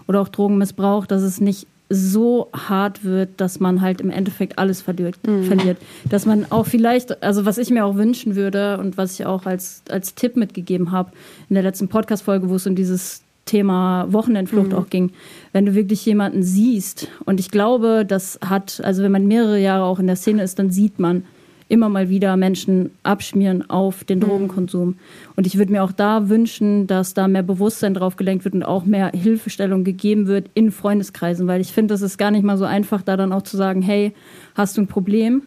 oder 0.06 0.20
auch 0.20 0.28
Drogenmissbrauch, 0.28 1.06
dass 1.06 1.22
es 1.22 1.40
nicht 1.40 1.66
so 1.90 2.48
hart 2.54 3.04
wird, 3.04 3.40
dass 3.40 3.60
man 3.60 3.80
halt 3.80 4.00
im 4.00 4.10
Endeffekt 4.10 4.58
alles 4.58 4.82
verliert, 4.82 5.16
mhm. 5.26 5.44
verliert. 5.44 5.78
Dass 6.08 6.26
man 6.26 6.50
auch 6.50 6.66
vielleicht, 6.66 7.22
also 7.22 7.46
was 7.46 7.56
ich 7.56 7.70
mir 7.70 7.84
auch 7.84 7.96
wünschen 7.96 8.36
würde 8.36 8.78
und 8.78 8.98
was 8.98 9.14
ich 9.14 9.26
auch 9.26 9.46
als, 9.46 9.82
als 9.88 10.14
Tipp 10.14 10.36
mitgegeben 10.36 10.92
habe 10.92 11.12
in 11.48 11.54
der 11.54 11.62
letzten 11.62 11.88
Podcast-Folge, 11.88 12.50
wo 12.50 12.56
es 12.56 12.66
um 12.66 12.74
dieses 12.74 13.22
Thema 13.48 14.06
Wochenendflucht 14.10 14.72
mhm. 14.72 14.78
auch 14.78 14.90
ging, 14.90 15.10
wenn 15.52 15.66
du 15.66 15.74
wirklich 15.74 16.04
jemanden 16.04 16.42
siehst. 16.42 17.08
Und 17.24 17.40
ich 17.40 17.50
glaube, 17.50 18.04
das 18.06 18.38
hat, 18.44 18.80
also 18.84 19.02
wenn 19.02 19.12
man 19.12 19.26
mehrere 19.26 19.58
Jahre 19.58 19.84
auch 19.84 19.98
in 19.98 20.06
der 20.06 20.16
Szene 20.16 20.42
ist, 20.42 20.58
dann 20.58 20.70
sieht 20.70 20.98
man 20.98 21.24
immer 21.68 21.88
mal 21.88 22.08
wieder 22.08 22.36
Menschen 22.36 22.90
abschmieren 23.02 23.68
auf 23.68 24.04
den 24.04 24.18
mhm. 24.18 24.22
Drogenkonsum. 24.22 24.96
Und 25.36 25.46
ich 25.46 25.58
würde 25.58 25.72
mir 25.72 25.84
auch 25.84 25.92
da 25.92 26.28
wünschen, 26.28 26.86
dass 26.86 27.14
da 27.14 27.28
mehr 27.28 27.42
Bewusstsein 27.42 27.94
drauf 27.94 28.16
gelenkt 28.16 28.44
wird 28.44 28.54
und 28.54 28.62
auch 28.62 28.84
mehr 28.84 29.10
Hilfestellung 29.14 29.84
gegeben 29.84 30.26
wird 30.26 30.50
in 30.54 30.70
Freundeskreisen, 30.70 31.46
weil 31.46 31.60
ich 31.60 31.72
finde, 31.72 31.94
das 31.94 32.02
ist 32.02 32.18
gar 32.18 32.30
nicht 32.30 32.44
mal 32.44 32.58
so 32.58 32.64
einfach, 32.64 33.02
da 33.02 33.16
dann 33.16 33.32
auch 33.32 33.42
zu 33.42 33.56
sagen, 33.56 33.82
hey, 33.82 34.12
hast 34.54 34.76
du 34.76 34.82
ein 34.82 34.86
Problem? 34.86 35.42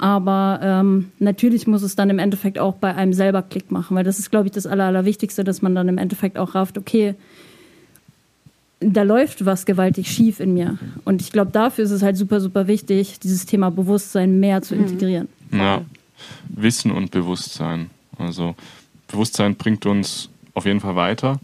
Aber 0.00 0.60
ähm, 0.62 1.10
natürlich 1.18 1.66
muss 1.66 1.82
es 1.82 1.96
dann 1.96 2.08
im 2.08 2.20
Endeffekt 2.20 2.60
auch 2.60 2.74
bei 2.74 2.94
einem 2.94 3.12
selber 3.12 3.42
Klick 3.42 3.72
machen, 3.72 3.96
weil 3.96 4.04
das 4.04 4.20
ist, 4.20 4.30
glaube 4.30 4.46
ich, 4.46 4.52
das 4.52 4.64
Aller, 4.64 4.84
Allerwichtigste, 4.84 5.42
dass 5.42 5.60
man 5.60 5.74
dann 5.74 5.88
im 5.88 5.98
Endeffekt 5.98 6.38
auch 6.38 6.54
rafft, 6.54 6.78
okay, 6.78 7.16
da 8.80 9.02
läuft 9.02 9.44
was 9.44 9.66
gewaltig 9.66 10.10
schief 10.10 10.40
in 10.40 10.54
mir. 10.54 10.78
Und 11.04 11.20
ich 11.20 11.32
glaube, 11.32 11.50
dafür 11.50 11.84
ist 11.84 11.90
es 11.90 12.02
halt 12.02 12.16
super, 12.16 12.40
super 12.40 12.68
wichtig, 12.68 13.18
dieses 13.20 13.46
Thema 13.46 13.70
Bewusstsein 13.70 14.38
mehr 14.38 14.62
zu 14.62 14.74
mhm. 14.74 14.82
integrieren. 14.82 15.28
Ja, 15.52 15.82
Wissen 16.48 16.90
und 16.90 17.10
Bewusstsein. 17.10 17.90
Also 18.18 18.54
Bewusstsein 19.08 19.56
bringt 19.56 19.86
uns 19.86 20.28
auf 20.54 20.66
jeden 20.66 20.80
Fall 20.80 20.96
weiter. 20.96 21.40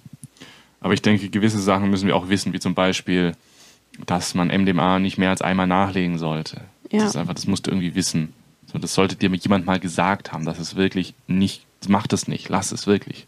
Aber 0.81 0.93
ich 0.93 1.03
denke, 1.03 1.29
gewisse 1.31 1.61
Sachen 1.61 1.91
müssen 1.91 2.07
wir 2.07 2.17
auch 2.17 2.29
wissen, 2.29 2.53
wie 2.53 2.61
zum 2.61 2.75
Beispiel, 2.75 3.33
dass 4.07 4.35
man 4.35 4.49
MDMA 4.49 4.99
nicht 4.99 5.19
mehr 5.19 5.31
als 5.31 5.41
einmal 5.41 5.67
nachlegen 5.67 6.19
sollte. 6.19 6.61
Ja. 6.91 7.01
Das 7.01 7.11
ist 7.11 7.17
einfach, 7.17 7.35
das 7.35 7.47
musst 7.47 7.67
du 7.67 7.71
irgendwie 7.71 7.95
wissen. 7.95 8.33
So, 8.71 8.79
das 8.79 8.95
sollte 8.95 9.17
dir 9.17 9.31
jemand 9.31 9.67
mal 9.67 9.81
gesagt 9.81 10.33
haben, 10.33 10.45
dass 10.45 10.59
es 10.59 10.77
wirklich 10.77 11.15
nicht, 11.27 11.65
mach 11.89 12.07
das 12.07 12.29
nicht, 12.29 12.49
lass 12.49 12.73
es 12.73 12.87
wirklich. 12.87 13.27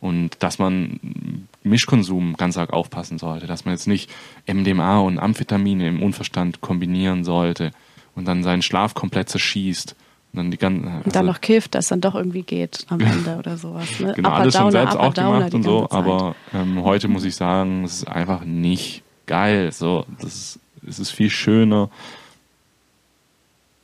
Und 0.00 0.42
dass 0.42 0.58
man 0.58 1.48
Mischkonsum 1.68 2.36
ganz 2.36 2.56
arg 2.56 2.72
aufpassen 2.72 3.18
sollte, 3.18 3.46
dass 3.46 3.64
man 3.64 3.74
jetzt 3.74 3.86
nicht 3.86 4.10
MDMA 4.46 4.98
und 4.98 5.18
Amphetamine 5.18 5.88
im 5.88 6.02
Unverstand 6.02 6.60
kombinieren 6.60 7.24
sollte 7.24 7.72
und 8.14 8.26
dann 8.26 8.42
seinen 8.42 8.62
Schlaf 8.62 8.94
komplett 8.94 9.28
zerschießt. 9.28 9.94
Und 10.32 10.36
dann, 10.36 10.50
die 10.50 10.58
ganzen, 10.58 10.88
also 10.88 11.04
und 11.04 11.16
dann 11.16 11.26
noch 11.26 11.40
kifft, 11.40 11.74
dass 11.74 11.88
dann 11.88 12.02
doch 12.02 12.14
irgendwie 12.14 12.42
geht 12.42 12.84
am 12.88 13.00
Ende 13.00 13.36
oder 13.38 13.56
sowas. 13.56 13.98
Ne? 13.98 14.12
Genau, 14.14 14.30
alles 14.30 14.54
schon 14.54 14.70
selbst 14.70 14.96
auch 14.96 15.14
gemacht 15.14 15.54
und 15.54 15.62
so, 15.62 15.88
aber 15.90 16.34
ähm, 16.52 16.82
heute 16.82 17.08
muss 17.08 17.24
ich 17.24 17.34
sagen, 17.34 17.84
es 17.84 17.98
ist 17.98 18.08
einfach 18.08 18.44
nicht 18.44 19.02
geil. 19.26 19.72
So, 19.72 20.04
das, 20.20 20.58
es 20.86 20.98
ist 20.98 21.10
viel 21.10 21.30
schöner, 21.30 21.88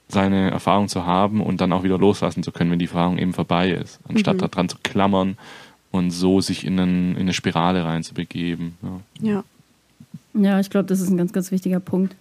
seine 0.09 0.51
Erfahrung 0.51 0.89
zu 0.89 1.07
haben 1.07 1.41
und 1.41 1.61
dann 1.61 1.73
auch 1.73 1.83
wieder 1.83 1.99
loslassen 1.99 2.43
zu 2.43 2.53
können, 2.53 2.71
wenn 2.71 2.79
die 2.79 2.87
Erfahrung 2.87 3.19
eben 3.19 3.33
vorbei 3.33 3.71
ist, 3.71 4.01
anstatt 4.09 4.37
mhm. 4.37 4.41
daran 4.41 4.69
zu 4.69 4.77
klammern 4.83 5.39
und 5.95 6.11
so 6.11 6.41
sich 6.41 6.67
in, 6.67 6.81
einen, 6.81 7.13
in 7.13 7.21
eine 7.21 7.33
Spirale 7.33 7.85
reinzubegeben. 7.85 8.75
Ja, 8.83 9.01
ja. 9.31 9.45
ja 10.35 10.61
ich 10.61 10.69
glaube, 10.69 10.87
das 10.87 11.01
ist 11.01 11.09
ein 11.09 11.17
ganz, 11.17 11.33
ganz 11.33 11.53
wichtiger 11.53 11.79
Punkt. 11.79 12.17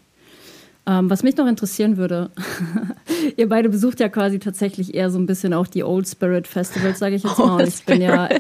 Ähm, 0.86 1.10
was 1.10 1.24
mich 1.24 1.38
noch 1.38 1.48
interessieren 1.48 1.98
würde, 1.98 2.30
ihr 3.38 3.50
beide 3.50 3.70
besucht 3.70 4.00
ja 4.00 4.10
quasi 4.10 4.38
tatsächlich 4.38 4.94
eher 4.94 5.10
so 5.10 5.18
ein 5.18 5.26
bisschen 5.26 5.56
auch 5.56 5.66
die 5.66 5.84
Old 5.84 6.08
Spirit 6.08 6.46
Festivals, 6.46 7.00
sage 7.00 7.16
ich 7.16 7.24
jetzt 7.24 7.40
mal. 7.40 7.62
Und 7.62 7.68
ich 7.68 7.84
bin 7.84 8.02
ja, 8.02 8.30
ja, 8.32 8.38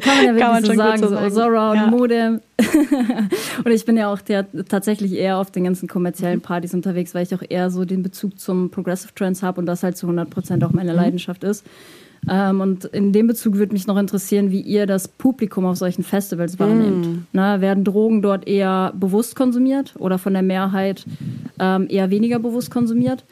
kann 0.00 0.16
man 0.16 0.26
ja 0.26 0.34
wirklich 0.34 0.40
man 0.40 0.64
so 0.64 0.74
sagen, 0.74 1.02
so, 1.02 1.08
sagen. 1.08 1.32
Zora 1.32 1.70
und 1.70 1.76
ja. 1.76 1.86
Modem. 1.86 2.40
und 3.64 3.70
ich 3.70 3.86
bin 3.86 3.96
ja 3.96 4.12
auch 4.12 4.20
der, 4.20 4.46
tatsächlich 4.68 5.12
eher 5.12 5.38
auf 5.38 5.50
den 5.50 5.64
ganzen 5.64 5.88
kommerziellen 5.88 6.42
Partys 6.42 6.74
unterwegs, 6.74 7.14
weil 7.14 7.22
ich 7.22 7.34
auch 7.34 7.42
eher 7.48 7.70
so 7.70 7.86
den 7.86 8.02
Bezug 8.02 8.38
zum 8.38 8.70
Progressive 8.70 9.14
Trance 9.14 9.46
habe 9.46 9.60
und 9.60 9.66
das 9.66 9.82
halt 9.82 9.96
zu 9.96 10.06
100 10.06 10.28
Prozent 10.28 10.62
auch 10.62 10.72
meine 10.72 10.90
mhm. 10.90 10.96
Leidenschaft 10.96 11.42
ist. 11.42 11.64
Ähm, 12.28 12.60
und 12.60 12.84
in 12.86 13.12
dem 13.12 13.26
Bezug 13.26 13.54
würde 13.54 13.72
mich 13.72 13.86
noch 13.86 13.96
interessieren, 13.96 14.50
wie 14.50 14.60
ihr 14.60 14.86
das 14.86 15.08
Publikum 15.08 15.64
auf 15.64 15.76
solchen 15.76 16.02
Festivals 16.02 16.58
wahrnehmt. 16.58 17.06
Mm. 17.06 17.26
Na, 17.32 17.60
werden 17.60 17.84
Drogen 17.84 18.22
dort 18.22 18.48
eher 18.48 18.92
bewusst 18.96 19.36
konsumiert 19.36 19.94
oder 19.98 20.18
von 20.18 20.32
der 20.32 20.42
Mehrheit 20.42 21.04
ähm, 21.58 21.86
eher 21.88 22.10
weniger 22.10 22.38
bewusst 22.38 22.70
konsumiert? 22.70 23.24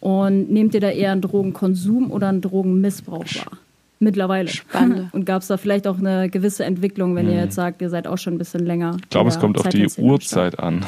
Und 0.00 0.50
nehmt 0.50 0.74
ihr 0.74 0.80
da 0.80 0.90
eher 0.90 1.12
einen 1.12 1.22
Drogenkonsum 1.22 2.10
oder 2.10 2.28
einen 2.28 2.40
Drogenmissbrauch 2.40 3.24
wahr? 3.24 3.58
Mittlerweile. 3.98 4.48
Spannend. 4.48 5.08
Und 5.12 5.24
gab 5.24 5.42
es 5.42 5.48
da 5.48 5.56
vielleicht 5.56 5.86
auch 5.86 5.98
eine 5.98 6.28
gewisse 6.28 6.64
Entwicklung, 6.64 7.16
wenn 7.16 7.26
mm. 7.26 7.30
ihr 7.30 7.36
jetzt 7.36 7.54
sagt, 7.56 7.82
ihr 7.82 7.90
seid 7.90 8.06
auch 8.06 8.18
schon 8.18 8.34
ein 8.34 8.38
bisschen 8.38 8.64
länger? 8.64 8.96
Ich 9.02 9.10
glaube, 9.10 9.30
es 9.30 9.40
kommt 9.40 9.58
auf 9.58 9.68
die 9.68 9.88
Uhrzeit 9.98 10.60
an. 10.60 10.84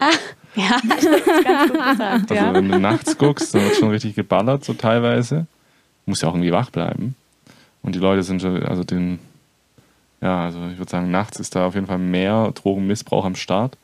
Ah, 0.00 0.10
ja, 0.56 0.80
das 0.88 1.04
ist 1.04 1.44
ganz 1.44 1.70
gut 1.70 1.90
gesagt. 1.90 2.30
Also, 2.30 2.34
ja. 2.34 2.54
wenn 2.54 2.68
du 2.68 2.80
nachts 2.80 3.16
guckst, 3.16 3.54
dann 3.54 3.62
wird 3.62 3.76
schon 3.76 3.90
richtig 3.90 4.16
geballert, 4.16 4.64
so 4.64 4.72
teilweise 4.72 5.46
muss 6.06 6.22
ja 6.22 6.28
auch 6.28 6.34
irgendwie 6.34 6.52
wach 6.52 6.70
bleiben. 6.70 7.14
Und 7.82 7.94
die 7.94 8.00
Leute 8.00 8.22
sind 8.22 8.44
also 8.44 8.84
den, 8.84 9.18
ja, 10.20 10.44
also 10.44 10.66
ich 10.68 10.78
würde 10.78 10.90
sagen, 10.90 11.10
nachts 11.10 11.38
ist 11.38 11.54
da 11.54 11.66
auf 11.66 11.74
jeden 11.74 11.86
Fall 11.86 11.98
mehr 11.98 12.52
Drogenmissbrauch 12.54 13.24
am 13.24 13.36
Start. 13.36 13.76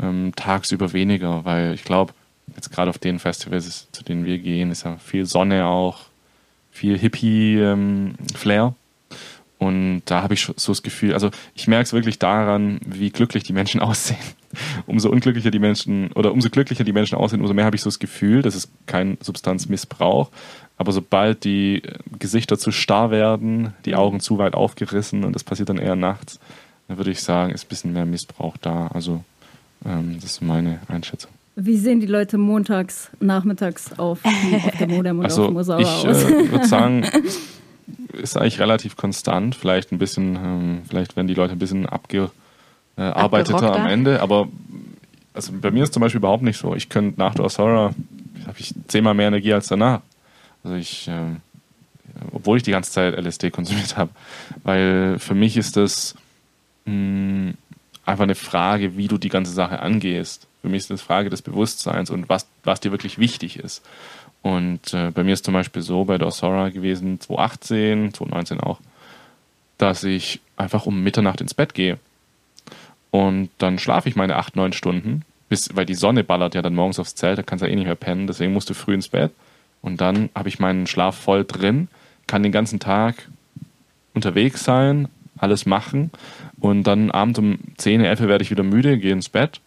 Ähm, 0.00 0.32
tagsüber 0.36 0.92
weniger, 0.92 1.44
weil 1.44 1.74
ich 1.74 1.84
glaube, 1.84 2.12
jetzt 2.54 2.70
gerade 2.70 2.90
auf 2.90 2.98
den 2.98 3.18
Festivals, 3.18 3.88
zu 3.90 4.04
denen 4.04 4.24
wir 4.24 4.38
gehen, 4.38 4.70
ist 4.70 4.84
ja 4.84 4.96
viel 4.96 5.26
Sonne 5.26 5.66
auch, 5.66 6.06
viel 6.70 6.98
Hippie-Flair. 6.98 8.62
Ähm, 8.64 8.74
und 9.58 10.02
da 10.06 10.22
habe 10.22 10.34
ich 10.34 10.50
so 10.56 10.72
das 10.72 10.82
Gefühl, 10.82 11.14
also 11.14 11.30
ich 11.54 11.68
merke 11.68 11.84
es 11.84 11.92
wirklich 11.92 12.18
daran, 12.18 12.80
wie 12.84 13.10
glücklich 13.10 13.44
die 13.44 13.52
Menschen 13.52 13.80
aussehen. 13.82 14.18
Umso 14.86 15.10
unglücklicher 15.10 15.50
die 15.50 15.58
Menschen 15.58 16.12
oder 16.12 16.32
umso 16.32 16.50
glücklicher 16.50 16.84
die 16.84 16.92
Menschen 16.92 17.16
aussehen, 17.16 17.40
umso 17.40 17.54
mehr 17.54 17.64
habe 17.64 17.76
ich 17.76 17.82
so 17.82 17.88
das 17.88 17.98
Gefühl, 17.98 18.42
das 18.42 18.54
ist 18.54 18.70
kein 18.86 19.18
Substanzmissbrauch, 19.20 20.30
aber 20.76 20.92
sobald 20.92 21.44
die 21.44 21.82
äh, 21.84 21.98
Gesichter 22.18 22.58
zu 22.58 22.72
starr 22.72 23.10
werden, 23.10 23.74
die 23.84 23.94
Augen 23.94 24.20
zu 24.20 24.38
weit 24.38 24.54
aufgerissen 24.54 25.24
und 25.24 25.34
das 25.34 25.44
passiert 25.44 25.68
dann 25.68 25.78
eher 25.78 25.96
nachts, 25.96 26.40
dann 26.88 26.96
würde 26.96 27.10
ich 27.10 27.22
sagen, 27.22 27.52
ist 27.52 27.64
ein 27.64 27.68
bisschen 27.68 27.92
mehr 27.92 28.06
Missbrauch 28.06 28.56
da. 28.56 28.88
Also 28.88 29.22
ähm, 29.84 30.16
das 30.20 30.32
ist 30.32 30.42
meine 30.42 30.80
Einschätzung. 30.88 31.30
Wie 31.54 31.76
sehen 31.76 32.00
die 32.00 32.06
Leute 32.06 32.38
montags, 32.38 33.10
nachmittags 33.20 33.98
auf, 33.98 34.20
auf 34.66 34.78
der 34.78 34.88
Modem 34.88 35.18
oder 35.18 35.28
also 35.28 35.46
auf 35.46 35.52
Mosauer 35.52 35.80
ich, 35.80 35.86
aus? 35.86 36.22
Ich 36.24 36.30
äh, 36.30 36.50
würde 36.50 36.66
sagen, 36.66 37.06
ist 38.12 38.36
eigentlich 38.36 38.58
relativ 38.58 38.96
konstant. 38.96 39.54
Vielleicht 39.54 39.92
ein 39.92 39.98
bisschen, 39.98 40.36
ähm, 40.36 40.82
vielleicht 40.88 41.16
werden 41.16 41.28
die 41.28 41.34
Leute 41.34 41.52
ein 41.52 41.58
bisschen 41.58 41.86
abgearbeiteter 42.96 43.74
am 43.74 43.86
Ende, 43.86 44.20
aber 44.20 44.48
also 45.34 45.52
bei 45.52 45.70
mir 45.70 45.84
ist 45.84 45.94
zum 45.94 46.00
Beispiel 46.00 46.18
überhaupt 46.18 46.42
nicht 46.42 46.58
so. 46.58 46.74
Ich 46.74 46.88
könnte 46.88 47.18
nach 47.18 47.34
der 47.34 47.44
Osora 47.44 47.94
habe 48.46 48.58
ich 48.58 48.74
zehnmal 48.88 49.14
mehr 49.14 49.28
Energie 49.28 49.52
als 49.52 49.68
danach. 49.68 50.00
Also 50.62 50.76
ich, 50.76 51.08
äh, 51.08 51.36
obwohl 52.32 52.58
ich 52.58 52.62
die 52.62 52.70
ganze 52.70 52.92
Zeit 52.92 53.14
LSD 53.14 53.50
konsumiert 53.50 53.96
habe, 53.96 54.10
weil 54.62 55.18
für 55.18 55.34
mich 55.34 55.56
ist 55.56 55.76
das 55.76 56.14
mh, 56.84 56.92
hm, 56.92 57.54
einfach 58.04 58.24
eine 58.24 58.34
Frage, 58.34 58.96
wie 58.96 59.08
du 59.08 59.18
die 59.18 59.28
ganze 59.28 59.52
Sache 59.52 59.80
angehst. 59.80 60.46
Für 60.60 60.68
mich 60.68 60.78
ist 60.78 60.90
das 60.90 61.00
eine 61.00 61.06
Frage 61.06 61.30
des 61.30 61.42
Bewusstseins 61.42 62.10
und 62.10 62.28
was, 62.28 62.46
was 62.64 62.80
dir 62.80 62.92
wirklich 62.92 63.18
wichtig 63.18 63.58
ist. 63.58 63.82
Und 64.42 64.92
äh, 64.92 65.10
bei 65.10 65.22
mir 65.22 65.34
ist 65.34 65.44
zum 65.44 65.54
Beispiel 65.54 65.82
so 65.82 66.04
bei 66.04 66.18
der 66.18 66.28
Osora 66.28 66.68
gewesen, 66.70 67.20
2018, 67.20 68.14
2019 68.14 68.60
auch, 68.60 68.80
dass 69.78 70.02
ich 70.04 70.40
einfach 70.56 70.86
um 70.86 71.02
Mitternacht 71.02 71.40
ins 71.40 71.54
Bett 71.54 71.74
gehe. 71.74 71.98
Und 73.12 73.50
dann 73.58 73.78
schlafe 73.78 74.08
ich 74.08 74.16
meine 74.16 74.36
acht, 74.36 74.56
neun 74.56 74.72
Stunden, 74.72 75.22
bis, 75.50 75.76
weil 75.76 75.84
die 75.84 75.94
Sonne 75.94 76.24
ballert 76.24 76.54
ja 76.54 76.62
dann 76.62 76.74
morgens 76.74 76.98
aufs 76.98 77.14
Zelt, 77.14 77.38
da 77.38 77.42
kannst 77.42 77.62
du 77.62 77.66
ja 77.66 77.72
eh 77.72 77.76
nicht 77.76 77.84
mehr 77.84 77.94
pennen, 77.94 78.26
deswegen 78.26 78.54
musst 78.54 78.70
du 78.70 78.74
früh 78.74 78.94
ins 78.94 79.08
Bett. 79.08 79.30
Und 79.82 80.00
dann 80.00 80.30
habe 80.34 80.48
ich 80.48 80.58
meinen 80.58 80.86
Schlaf 80.86 81.16
voll 81.16 81.44
drin, 81.44 81.88
kann 82.26 82.42
den 82.42 82.52
ganzen 82.52 82.80
Tag 82.80 83.28
unterwegs 84.14 84.64
sein, 84.64 85.08
alles 85.36 85.66
machen. 85.66 86.10
Und 86.58 86.84
dann 86.84 87.10
abends 87.10 87.38
um 87.38 87.58
10, 87.76 88.00
11 88.00 88.20
werde 88.22 88.44
ich 88.44 88.50
wieder 88.50 88.62
müde, 88.62 88.96
gehe 88.96 89.12
ins 89.12 89.28
Bett. 89.28 89.60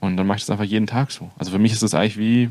Und 0.00 0.16
dann 0.16 0.26
mache 0.26 0.38
ich 0.38 0.42
das 0.42 0.50
einfach 0.50 0.64
jeden 0.64 0.88
Tag 0.88 1.12
so. 1.12 1.30
Also 1.38 1.52
für 1.52 1.58
mich 1.58 1.72
ist 1.72 1.84
das 1.84 1.94
eigentlich 1.94 2.18
wie 2.18 2.50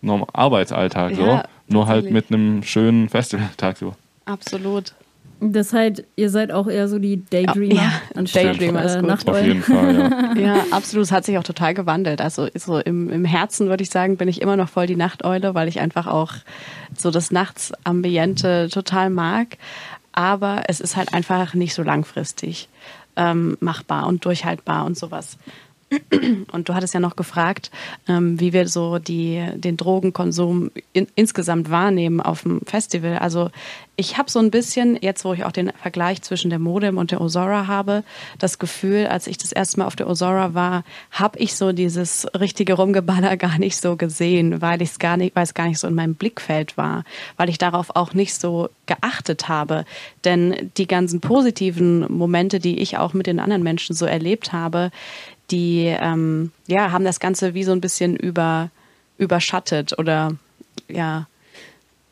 normal 0.00 0.28
Arbeitsalltag 0.32 1.12
ja, 1.12 1.16
so, 1.16 1.42
nur 1.66 1.88
halt 1.88 2.10
mit 2.10 2.30
einem 2.30 2.62
schönen 2.62 3.10
Festivaltag 3.10 3.76
so. 3.76 3.94
Absolut. 4.24 4.94
Das 5.40 5.72
heißt, 5.72 6.04
ihr 6.16 6.30
seid 6.30 6.52
auch 6.52 6.68
eher 6.68 6.88
so 6.88 6.98
die 6.98 7.24
Daydreamer 7.24 7.74
ja, 7.74 7.92
anstatt 8.14 8.44
Daydreamer 8.44 8.84
ist 8.84 8.96
äh, 8.96 9.00
gut. 9.00 9.28
Auf 9.28 9.42
jeden 9.42 9.62
Fall, 9.62 9.98
ja. 9.98 10.34
ja, 10.40 10.64
absolut. 10.70 11.04
Es 11.04 11.12
hat 11.12 11.24
sich 11.24 11.36
auch 11.38 11.42
total 11.42 11.74
gewandelt. 11.74 12.20
Also 12.20 12.48
so 12.54 12.78
im, 12.78 13.10
im 13.10 13.24
Herzen 13.24 13.68
würde 13.68 13.82
ich 13.82 13.90
sagen, 13.90 14.16
bin 14.16 14.28
ich 14.28 14.40
immer 14.40 14.56
noch 14.56 14.68
voll 14.68 14.86
die 14.86 14.96
Nachteule, 14.96 15.54
weil 15.54 15.68
ich 15.68 15.80
einfach 15.80 16.06
auch 16.06 16.32
so 16.96 17.10
das 17.10 17.30
Nachtsambiente 17.30 18.68
total 18.70 19.10
mag. 19.10 19.58
Aber 20.12 20.62
es 20.68 20.80
ist 20.80 20.96
halt 20.96 21.12
einfach 21.12 21.54
nicht 21.54 21.74
so 21.74 21.82
langfristig 21.82 22.68
ähm, 23.16 23.56
machbar 23.60 24.06
und 24.06 24.24
durchhaltbar 24.24 24.84
und 24.84 24.96
sowas. 24.96 25.38
Und 26.52 26.68
du 26.68 26.74
hattest 26.74 26.94
ja 26.94 27.00
noch 27.00 27.16
gefragt, 27.16 27.70
ähm, 28.08 28.40
wie 28.40 28.52
wir 28.52 28.68
so 28.68 28.98
die, 28.98 29.44
den 29.54 29.76
Drogenkonsum 29.76 30.70
in, 30.92 31.06
insgesamt 31.14 31.70
wahrnehmen 31.70 32.20
auf 32.20 32.42
dem 32.42 32.60
Festival. 32.66 33.18
Also 33.18 33.50
ich 33.96 34.18
habe 34.18 34.30
so 34.30 34.40
ein 34.40 34.50
bisschen, 34.50 34.98
jetzt 35.00 35.24
wo 35.24 35.32
ich 35.34 35.44
auch 35.44 35.52
den 35.52 35.70
Vergleich 35.80 36.22
zwischen 36.22 36.50
der 36.50 36.58
Modem 36.58 36.98
und 36.98 37.12
der 37.12 37.20
Osora 37.20 37.66
habe, 37.68 38.02
das 38.38 38.58
Gefühl, 38.58 39.06
als 39.06 39.26
ich 39.26 39.38
das 39.38 39.52
erste 39.52 39.78
Mal 39.78 39.86
auf 39.86 39.94
der 39.94 40.08
Osora 40.08 40.54
war, 40.54 40.84
habe 41.12 41.38
ich 41.38 41.54
so 41.54 41.72
dieses 41.72 42.26
richtige 42.38 42.74
Rumgeballer 42.74 43.36
gar 43.44 43.58
nicht 43.58 43.76
so 43.76 43.96
gesehen, 43.96 44.60
weil 44.60 44.82
ich 44.82 44.90
es 44.90 44.98
gar 44.98 45.16
nicht, 45.16 45.36
weil 45.36 45.44
es 45.44 45.54
gar 45.54 45.68
nicht 45.68 45.78
so 45.78 45.86
in 45.86 45.94
meinem 45.94 46.14
Blickfeld 46.14 46.76
war, 46.76 47.04
weil 47.36 47.48
ich 47.48 47.58
darauf 47.58 47.94
auch 47.94 48.14
nicht 48.14 48.34
so 48.34 48.68
geachtet 48.86 49.48
habe. 49.48 49.84
Denn 50.24 50.70
die 50.76 50.88
ganzen 50.88 51.20
positiven 51.20 52.12
Momente, 52.12 52.58
die 52.58 52.78
ich 52.80 52.98
auch 52.98 53.14
mit 53.14 53.26
den 53.26 53.38
anderen 53.38 53.62
Menschen 53.62 53.94
so 53.94 54.06
erlebt 54.06 54.52
habe, 54.52 54.90
die 55.50 55.86
ähm, 55.86 56.52
ja, 56.66 56.90
haben 56.92 57.04
das 57.04 57.20
Ganze 57.20 57.54
wie 57.54 57.64
so 57.64 57.72
ein 57.72 57.80
bisschen 57.80 58.16
über, 58.16 58.70
überschattet 59.18 59.98
oder 59.98 60.32
ja, 60.88 61.26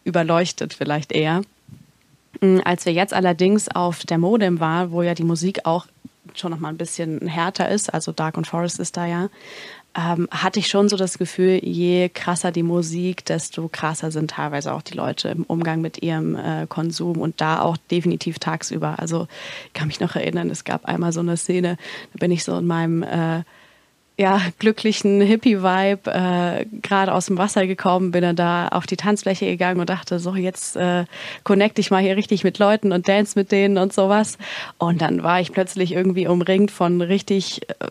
überleuchtet 0.04 0.74
vielleicht 0.74 1.12
eher. 1.12 1.42
Mm, 2.40 2.58
als 2.64 2.86
wir 2.86 2.92
jetzt 2.92 3.14
allerdings 3.14 3.68
auf 3.68 4.04
der 4.04 4.18
Modem 4.18 4.60
waren, 4.60 4.92
wo 4.92 5.02
ja 5.02 5.14
die 5.14 5.24
Musik 5.24 5.60
auch 5.64 5.86
schon 6.34 6.50
noch 6.50 6.58
mal 6.58 6.68
ein 6.68 6.76
bisschen 6.76 7.26
härter 7.26 7.68
ist, 7.68 7.92
also 7.92 8.12
Dark 8.12 8.36
and 8.36 8.46
Forest 8.46 8.78
ist 8.80 8.96
da 8.96 9.06
ja, 9.06 9.28
ähm, 9.94 10.28
hatte 10.30 10.58
ich 10.58 10.68
schon 10.68 10.88
so 10.88 10.96
das 10.96 11.18
Gefühl, 11.18 11.60
je 11.62 12.08
krasser 12.08 12.50
die 12.50 12.62
Musik, 12.62 13.24
desto 13.24 13.68
krasser 13.68 14.10
sind 14.10 14.30
teilweise 14.30 14.72
auch 14.72 14.82
die 14.82 14.94
Leute 14.94 15.28
im 15.28 15.42
Umgang 15.44 15.80
mit 15.80 16.02
ihrem 16.02 16.34
äh, 16.34 16.66
Konsum 16.66 17.18
und 17.18 17.40
da 17.40 17.60
auch 17.60 17.76
definitiv 17.90 18.38
tagsüber. 18.38 18.98
Also 18.98 19.28
ich 19.66 19.72
kann 19.74 19.88
mich 19.88 20.00
noch 20.00 20.16
erinnern, 20.16 20.50
es 20.50 20.64
gab 20.64 20.86
einmal 20.86 21.12
so 21.12 21.20
eine 21.20 21.36
Szene, 21.36 21.76
da 22.12 22.18
bin 22.18 22.30
ich 22.30 22.44
so 22.44 22.56
in 22.56 22.66
meinem 22.66 23.02
äh, 23.02 23.42
ja, 24.18 24.40
glücklichen 24.58 25.20
Hippie-Vibe 25.20 26.10
äh, 26.10 26.66
gerade 26.82 27.14
aus 27.14 27.26
dem 27.26 27.38
Wasser 27.38 27.66
gekommen, 27.66 28.10
bin 28.10 28.22
dann 28.22 28.36
da 28.36 28.68
auf 28.68 28.86
die 28.86 28.96
Tanzfläche 28.96 29.46
gegangen 29.46 29.80
und 29.80 29.88
dachte, 29.88 30.18
so 30.18 30.34
jetzt 30.34 30.76
äh, 30.76 31.06
connecte 31.44 31.80
ich 31.80 31.90
mal 31.90 32.02
hier 32.02 32.16
richtig 32.16 32.44
mit 32.44 32.58
Leuten 32.58 32.92
und 32.92 33.08
dance 33.08 33.38
mit 33.38 33.50
denen 33.50 33.78
und 33.78 33.92
sowas. 33.92 34.36
Und 34.78 35.00
dann 35.00 35.22
war 35.22 35.40
ich 35.40 35.52
plötzlich 35.52 35.92
irgendwie 35.92 36.26
umringt 36.26 36.70
von 36.70 37.00
richtig 37.00 37.68
äh, 37.68 37.88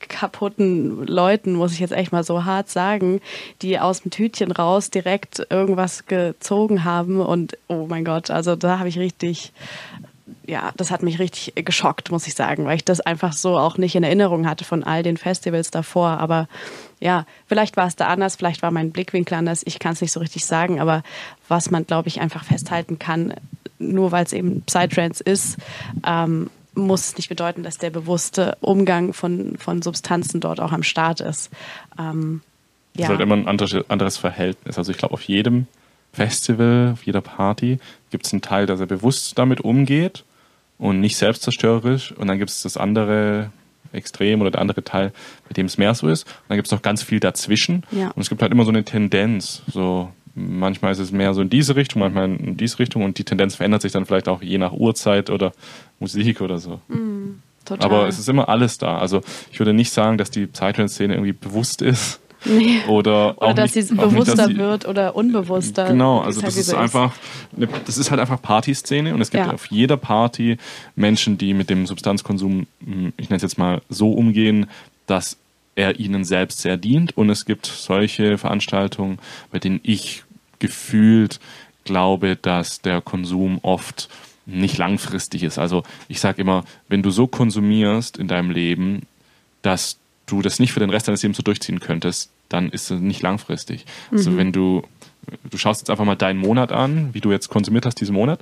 kaputten 0.00 1.06
Leuten, 1.06 1.54
muss 1.54 1.72
ich 1.72 1.80
jetzt 1.80 1.92
echt 1.92 2.12
mal 2.12 2.24
so 2.24 2.44
hart 2.44 2.68
sagen, 2.68 3.20
die 3.62 3.78
aus 3.78 4.02
dem 4.02 4.10
Tütchen 4.10 4.52
raus 4.52 4.90
direkt 4.90 5.46
irgendwas 5.50 6.06
gezogen 6.06 6.84
haben 6.84 7.20
und 7.20 7.56
oh 7.68 7.86
mein 7.88 8.04
Gott, 8.04 8.30
also 8.30 8.56
da 8.56 8.78
habe 8.78 8.88
ich 8.88 8.98
richtig 8.98 9.52
ja, 10.46 10.72
das 10.76 10.90
hat 10.90 11.02
mich 11.02 11.18
richtig 11.18 11.52
geschockt, 11.66 12.10
muss 12.10 12.26
ich 12.26 12.34
sagen, 12.34 12.64
weil 12.64 12.76
ich 12.76 12.84
das 12.84 13.00
einfach 13.00 13.34
so 13.34 13.58
auch 13.58 13.76
nicht 13.76 13.94
in 13.94 14.02
Erinnerung 14.02 14.46
hatte 14.46 14.64
von 14.64 14.82
all 14.82 15.02
den 15.02 15.18
Festivals 15.18 15.70
davor. 15.70 16.08
Aber 16.18 16.48
ja, 17.00 17.26
vielleicht 17.46 17.76
war 17.76 17.86
es 17.86 17.96
da 17.96 18.06
anders, 18.06 18.36
vielleicht 18.36 18.62
war 18.62 18.70
mein 18.70 18.90
Blickwinkel 18.90 19.36
anders, 19.36 19.62
ich 19.66 19.78
kann 19.78 19.92
es 19.92 20.00
nicht 20.00 20.12
so 20.12 20.20
richtig 20.20 20.46
sagen, 20.46 20.80
aber 20.80 21.02
was 21.48 21.70
man, 21.70 21.86
glaube 21.86 22.08
ich, 22.08 22.20
einfach 22.20 22.44
festhalten 22.44 22.98
kann, 22.98 23.34
nur 23.78 24.10
weil 24.10 24.24
es 24.24 24.32
eben 24.32 24.62
Psytrance 24.62 25.22
ist, 25.22 25.58
ähm, 26.06 26.50
muss 26.78 27.16
nicht 27.16 27.28
bedeuten, 27.28 27.62
dass 27.62 27.78
der 27.78 27.90
bewusste 27.90 28.56
Umgang 28.60 29.12
von, 29.12 29.56
von 29.58 29.82
Substanzen 29.82 30.40
dort 30.40 30.60
auch 30.60 30.72
am 30.72 30.82
Start 30.82 31.20
ist. 31.20 31.50
Ähm, 31.98 32.42
ja. 32.94 33.02
Das 33.02 33.04
ist 33.04 33.08
halt 33.10 33.20
immer 33.20 33.36
ein 33.36 33.48
anderes, 33.48 33.90
anderes 33.90 34.16
Verhältnis. 34.16 34.78
Also 34.78 34.90
ich 34.90 34.98
glaube, 34.98 35.14
auf 35.14 35.22
jedem 35.22 35.66
Festival, 36.12 36.90
auf 36.94 37.04
jeder 37.04 37.20
Party 37.20 37.78
gibt 38.10 38.26
es 38.26 38.32
einen 38.32 38.42
Teil, 38.42 38.66
der 38.66 38.76
sehr 38.76 38.86
bewusst 38.86 39.38
damit 39.38 39.60
umgeht 39.60 40.24
und 40.78 41.00
nicht 41.00 41.16
selbstzerstörerisch. 41.16 42.12
Und 42.12 42.28
dann 42.28 42.38
gibt 42.38 42.50
es 42.50 42.62
das 42.62 42.76
andere 42.76 43.50
Extrem 43.92 44.40
oder 44.40 44.50
der 44.50 44.60
andere 44.60 44.84
Teil, 44.84 45.12
bei 45.48 45.54
dem 45.54 45.66
es 45.66 45.78
mehr 45.78 45.94
so 45.94 46.08
ist. 46.08 46.24
Und 46.24 46.50
dann 46.50 46.58
gibt 46.58 46.68
es 46.68 46.72
noch 46.72 46.82
ganz 46.82 47.02
viel 47.02 47.20
dazwischen. 47.20 47.84
Ja. 47.90 48.10
Und 48.10 48.22
es 48.22 48.28
gibt 48.28 48.42
halt 48.42 48.52
immer 48.52 48.64
so 48.64 48.70
eine 48.70 48.84
Tendenz. 48.84 49.62
So 49.72 50.12
manchmal 50.34 50.92
ist 50.92 50.98
es 50.98 51.12
mehr 51.12 51.34
so 51.34 51.40
in 51.40 51.50
diese 51.50 51.76
Richtung, 51.76 52.00
manchmal 52.00 52.26
in 52.26 52.56
diese 52.56 52.78
Richtung. 52.78 53.02
Und 53.02 53.18
die 53.18 53.24
Tendenz 53.24 53.56
verändert 53.56 53.82
sich 53.82 53.92
dann 53.92 54.06
vielleicht 54.06 54.28
auch 54.28 54.42
je 54.42 54.58
nach 54.58 54.72
Uhrzeit 54.72 55.30
oder 55.30 55.52
Musik 56.00 56.40
oder 56.40 56.58
so. 56.58 56.80
Mm, 56.88 57.40
Aber 57.78 58.08
es 58.08 58.18
ist 58.18 58.28
immer 58.28 58.48
alles 58.48 58.78
da. 58.78 58.98
Also 58.98 59.20
ich 59.52 59.58
würde 59.58 59.72
nicht 59.72 59.92
sagen, 59.92 60.18
dass 60.18 60.30
die 60.30 60.46
Psytrance-Szene 60.46 61.14
irgendwie 61.14 61.32
bewusst 61.32 61.82
ist. 61.82 62.20
Nee. 62.44 62.78
Oder, 62.86 63.36
oder 63.42 63.52
dass 63.52 63.74
nicht, 63.74 63.88
sie 63.88 63.94
bewusster 63.96 64.46
nicht, 64.46 64.56
sie, 64.56 64.62
wird 64.62 64.86
oder 64.86 65.16
unbewusster. 65.16 65.88
Genau, 65.88 66.20
also 66.20 66.40
das 66.40 66.56
ist 66.56 66.72
einfach, 66.72 67.12
das 67.84 67.98
ist 67.98 68.12
halt 68.12 68.20
einfach 68.20 68.40
Partyszene 68.40 69.12
und 69.12 69.20
es 69.20 69.30
gibt 69.30 69.44
ja. 69.44 69.52
auf 69.52 69.66
jeder 69.66 69.96
Party 69.96 70.56
Menschen, 70.94 71.36
die 71.36 71.52
mit 71.52 71.68
dem 71.68 71.86
Substanzkonsum, 71.86 72.68
hm, 72.84 73.12
ich 73.16 73.28
nenne 73.28 73.38
es 73.38 73.42
jetzt 73.42 73.58
mal 73.58 73.82
so 73.88 74.12
umgehen, 74.12 74.66
dass 75.06 75.36
er 75.74 75.98
ihnen 75.98 76.24
selbst 76.24 76.60
sehr 76.60 76.76
dient 76.76 77.16
und 77.16 77.28
es 77.28 77.44
gibt 77.44 77.66
solche 77.66 78.38
Veranstaltungen, 78.38 79.18
bei 79.50 79.58
denen 79.58 79.80
ich 79.82 80.22
gefühlt 80.60 81.40
glaube, 81.84 82.36
dass 82.36 82.82
der 82.82 83.00
Konsum 83.00 83.58
oft 83.62 84.08
nicht 84.48 84.78
langfristig 84.78 85.42
ist. 85.42 85.58
Also 85.58 85.84
ich 86.08 86.20
sage 86.20 86.40
immer, 86.40 86.64
wenn 86.88 87.02
du 87.02 87.10
so 87.10 87.26
konsumierst 87.26 88.16
in 88.16 88.28
deinem 88.28 88.50
Leben, 88.50 89.02
dass 89.62 89.98
du 90.26 90.42
das 90.42 90.58
nicht 90.58 90.72
für 90.72 90.80
den 90.80 90.90
Rest 90.90 91.08
deines 91.08 91.22
Lebens 91.22 91.36
so 91.36 91.42
durchziehen 91.42 91.80
könntest, 91.80 92.30
dann 92.48 92.70
ist 92.70 92.90
es 92.90 93.00
nicht 93.00 93.22
langfristig. 93.22 93.84
Also 94.10 94.10
mhm. 94.10 94.18
Also 94.18 94.36
wenn 94.38 94.52
du, 94.52 94.82
du 95.50 95.58
schaust 95.58 95.82
jetzt 95.82 95.90
einfach 95.90 96.04
mal 96.04 96.16
deinen 96.16 96.38
Monat 96.38 96.72
an, 96.72 97.10
wie 97.12 97.20
du 97.20 97.30
jetzt 97.30 97.48
konsumiert 97.48 97.86
hast 97.86 98.00
diesen 98.00 98.14
Monat. 98.14 98.40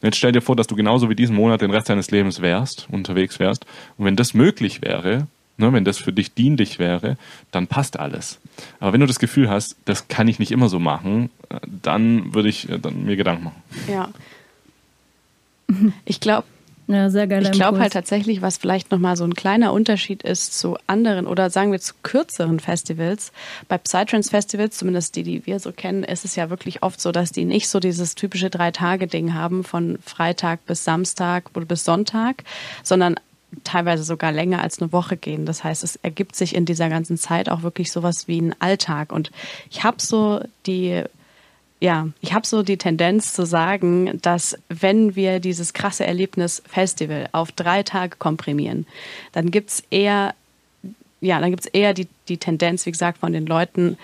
Und 0.00 0.06
jetzt 0.06 0.16
stell 0.16 0.32
dir 0.32 0.42
vor, 0.42 0.54
dass 0.54 0.68
du 0.68 0.76
genauso 0.76 1.10
wie 1.10 1.16
diesen 1.16 1.34
Monat 1.34 1.60
den 1.60 1.72
Rest 1.72 1.88
deines 1.88 2.10
Lebens 2.10 2.40
wärst, 2.40 2.86
unterwegs 2.90 3.40
wärst. 3.40 3.66
Und 3.96 4.04
wenn 4.04 4.16
das 4.16 4.34
möglich 4.34 4.80
wäre, 4.80 5.26
ne, 5.56 5.72
wenn 5.72 5.84
das 5.84 5.98
für 5.98 6.12
dich 6.12 6.34
dienlich 6.34 6.78
wäre, 6.78 7.16
dann 7.50 7.66
passt 7.66 7.98
alles. 7.98 8.38
Aber 8.78 8.92
wenn 8.92 9.00
du 9.00 9.06
das 9.06 9.18
Gefühl 9.18 9.50
hast, 9.50 9.76
das 9.84 10.06
kann 10.08 10.28
ich 10.28 10.38
nicht 10.38 10.52
immer 10.52 10.68
so 10.68 10.78
machen, 10.78 11.30
dann 11.82 12.34
würde 12.34 12.48
ich 12.48 12.68
äh, 12.68 12.78
dann 12.78 13.04
mir 13.04 13.16
Gedanken 13.16 13.44
machen. 13.44 13.62
Ja. 13.88 14.08
Ich 16.04 16.20
glaube, 16.20 16.46
ja, 16.88 17.10
sehr 17.10 17.26
geil. 17.26 17.42
Ich 17.42 17.50
glaube 17.52 17.80
halt 17.80 17.92
tatsächlich, 17.92 18.40
was 18.40 18.56
vielleicht 18.56 18.90
nochmal 18.90 19.14
so 19.14 19.24
ein 19.24 19.34
kleiner 19.34 19.74
Unterschied 19.74 20.22
ist 20.22 20.58
zu 20.58 20.78
anderen 20.86 21.26
oder 21.26 21.50
sagen 21.50 21.70
wir 21.70 21.80
zu 21.80 21.92
kürzeren 22.02 22.60
Festivals. 22.60 23.30
Bei 23.68 23.76
Psytrance-Festivals, 23.76 24.78
zumindest 24.78 25.14
die, 25.14 25.22
die 25.22 25.44
wir 25.44 25.60
so 25.60 25.70
kennen, 25.72 26.02
ist 26.02 26.24
es 26.24 26.34
ja 26.34 26.48
wirklich 26.48 26.82
oft 26.82 26.98
so, 26.98 27.12
dass 27.12 27.30
die 27.30 27.44
nicht 27.44 27.68
so 27.68 27.78
dieses 27.78 28.14
typische 28.14 28.48
Drei-Tage-Ding 28.48 29.34
haben 29.34 29.64
von 29.64 29.98
Freitag 30.02 30.64
bis 30.64 30.82
Samstag 30.84 31.50
oder 31.54 31.66
bis 31.66 31.84
Sonntag, 31.84 32.44
sondern 32.82 33.16
teilweise 33.64 34.02
sogar 34.02 34.32
länger 34.32 34.62
als 34.62 34.80
eine 34.80 34.90
Woche 34.90 35.18
gehen. 35.18 35.44
Das 35.44 35.64
heißt, 35.64 35.84
es 35.84 35.96
ergibt 35.96 36.36
sich 36.36 36.54
in 36.54 36.64
dieser 36.64 36.88
ganzen 36.88 37.18
Zeit 37.18 37.50
auch 37.50 37.62
wirklich 37.62 37.92
sowas 37.92 38.28
wie 38.28 38.40
ein 38.40 38.54
Alltag. 38.60 39.12
Und 39.12 39.30
ich 39.70 39.84
habe 39.84 39.98
so 40.00 40.40
die 40.64 41.04
ja, 41.80 42.08
ich 42.20 42.32
habe 42.32 42.46
so 42.46 42.62
die 42.62 42.76
Tendenz 42.76 43.32
zu 43.32 43.46
sagen, 43.46 44.18
dass 44.20 44.56
wenn 44.68 45.14
wir 45.14 45.38
dieses 45.38 45.72
krasse 45.72 46.04
Erlebnis 46.04 46.62
Festival 46.68 47.28
auf 47.32 47.52
drei 47.52 47.82
Tage 47.82 48.16
komprimieren, 48.16 48.86
dann 49.32 49.50
gibt's 49.50 49.82
eher, 49.90 50.34
ja, 51.20 51.40
dann 51.40 51.50
gibt's 51.50 51.66
eher 51.66 51.94
die, 51.94 52.08
die 52.28 52.38
Tendenz, 52.38 52.84
wie 52.84 52.90
gesagt, 52.90 53.18
von 53.18 53.32
den 53.32 53.46
Leuten 53.46 53.96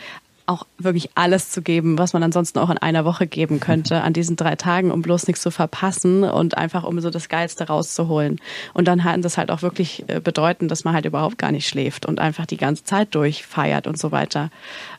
auch 0.46 0.66
wirklich 0.78 1.10
alles 1.14 1.50
zu 1.50 1.62
geben, 1.62 1.96
was 1.96 2.12
man 2.12 2.22
ansonsten 2.22 2.58
auch 2.58 2.68
in 2.68 2.78
einer 2.78 3.04
Woche 3.04 3.26
geben 3.26 3.60
könnte, 3.60 4.02
an 4.02 4.12
diesen 4.12 4.36
drei 4.36 4.56
Tagen, 4.56 4.90
um 4.90 5.00
bloß 5.00 5.26
nichts 5.26 5.42
zu 5.42 5.50
verpassen 5.50 6.22
und 6.22 6.58
einfach 6.58 6.84
um 6.84 7.00
so 7.00 7.08
das 7.08 7.30
Geilste 7.30 7.66
rauszuholen. 7.66 8.38
Und 8.74 8.86
dann 8.86 9.04
hat 9.04 9.24
das 9.24 9.38
halt 9.38 9.50
auch 9.50 9.62
wirklich 9.62 10.04
äh, 10.08 10.20
bedeuten, 10.20 10.68
dass 10.68 10.84
man 10.84 10.92
halt 10.94 11.06
überhaupt 11.06 11.38
gar 11.38 11.50
nicht 11.50 11.66
schläft 11.66 12.04
und 12.04 12.20
einfach 12.20 12.46
die 12.46 12.58
ganze 12.58 12.84
Zeit 12.84 13.14
durchfeiert 13.14 13.86
und 13.86 13.98
so 13.98 14.12
weiter. 14.12 14.50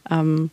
Ähm, 0.10 0.50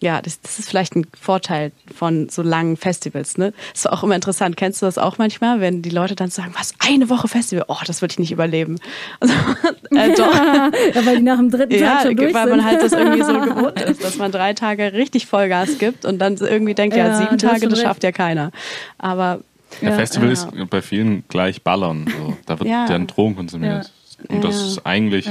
ja, 0.00 0.22
das, 0.22 0.40
das 0.40 0.58
ist 0.58 0.70
vielleicht 0.70 0.96
ein 0.96 1.06
Vorteil 1.18 1.72
von 1.94 2.30
so 2.30 2.40
langen 2.42 2.78
Festivals. 2.78 3.36
Ne, 3.36 3.52
ist 3.74 3.88
auch 3.88 4.02
immer 4.02 4.14
interessant. 4.14 4.56
Kennst 4.56 4.80
du 4.80 4.86
das 4.86 4.96
auch 4.96 5.18
manchmal, 5.18 5.60
wenn 5.60 5.82
die 5.82 5.90
Leute 5.90 6.14
dann 6.16 6.30
sagen, 6.30 6.54
was 6.56 6.74
eine 6.78 7.10
Woche 7.10 7.28
Festival? 7.28 7.66
Oh, 7.68 7.76
das 7.86 8.00
würde 8.00 8.12
ich 8.12 8.18
nicht 8.18 8.32
überleben. 8.32 8.78
Also, 9.20 9.34
äh, 9.90 10.14
doch. 10.14 10.34
ja, 10.34 10.70
weil 11.04 11.18
die 11.18 11.22
nach 11.22 11.36
dem 11.36 11.50
dritten 11.50 11.78
Tag 11.78 11.80
ja, 11.80 12.02
schon 12.02 12.16
durch 12.16 12.32
weil 12.32 12.48
sind. 12.48 12.56
man 12.56 12.64
halt 12.64 12.82
das 12.82 12.92
irgendwie 12.92 13.22
so 13.22 13.40
gewohnt 13.40 13.80
ist, 13.80 14.02
dass 14.02 14.16
man 14.16 14.32
drei 14.32 14.54
Tage 14.54 14.94
richtig 14.94 15.26
Vollgas 15.26 15.78
gibt 15.78 16.06
und 16.06 16.18
dann 16.18 16.36
irgendwie 16.36 16.74
denkt, 16.74 16.96
ja, 16.96 17.08
ja 17.08 17.18
sieben 17.18 17.36
Tage, 17.36 17.68
das 17.68 17.80
schafft 17.80 18.02
ja 18.02 18.12
keiner. 18.12 18.52
Aber 18.96 19.40
ja, 19.82 19.92
Festival 19.92 20.28
ja. 20.28 20.32
ist 20.32 20.48
bei 20.70 20.80
vielen 20.80 21.24
gleich 21.28 21.62
Ballern. 21.62 22.06
So. 22.06 22.36
Da 22.46 22.58
wird 22.58 22.70
ja. 22.70 22.86
dann 22.86 23.06
Drogen 23.06 23.36
konsumiert. 23.36 23.92
Und 24.28 24.44
das 24.44 24.56
ist 24.56 24.86
eigentlich 24.86 25.28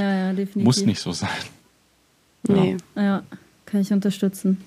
muss 0.54 0.84
nicht 0.86 1.00
so 1.00 1.12
sein. 1.12 1.28
Nee. 2.46 2.76
Ja. 2.96 3.22
Kann 3.70 3.80
ich 3.80 3.92
unterstützen. 3.92 4.58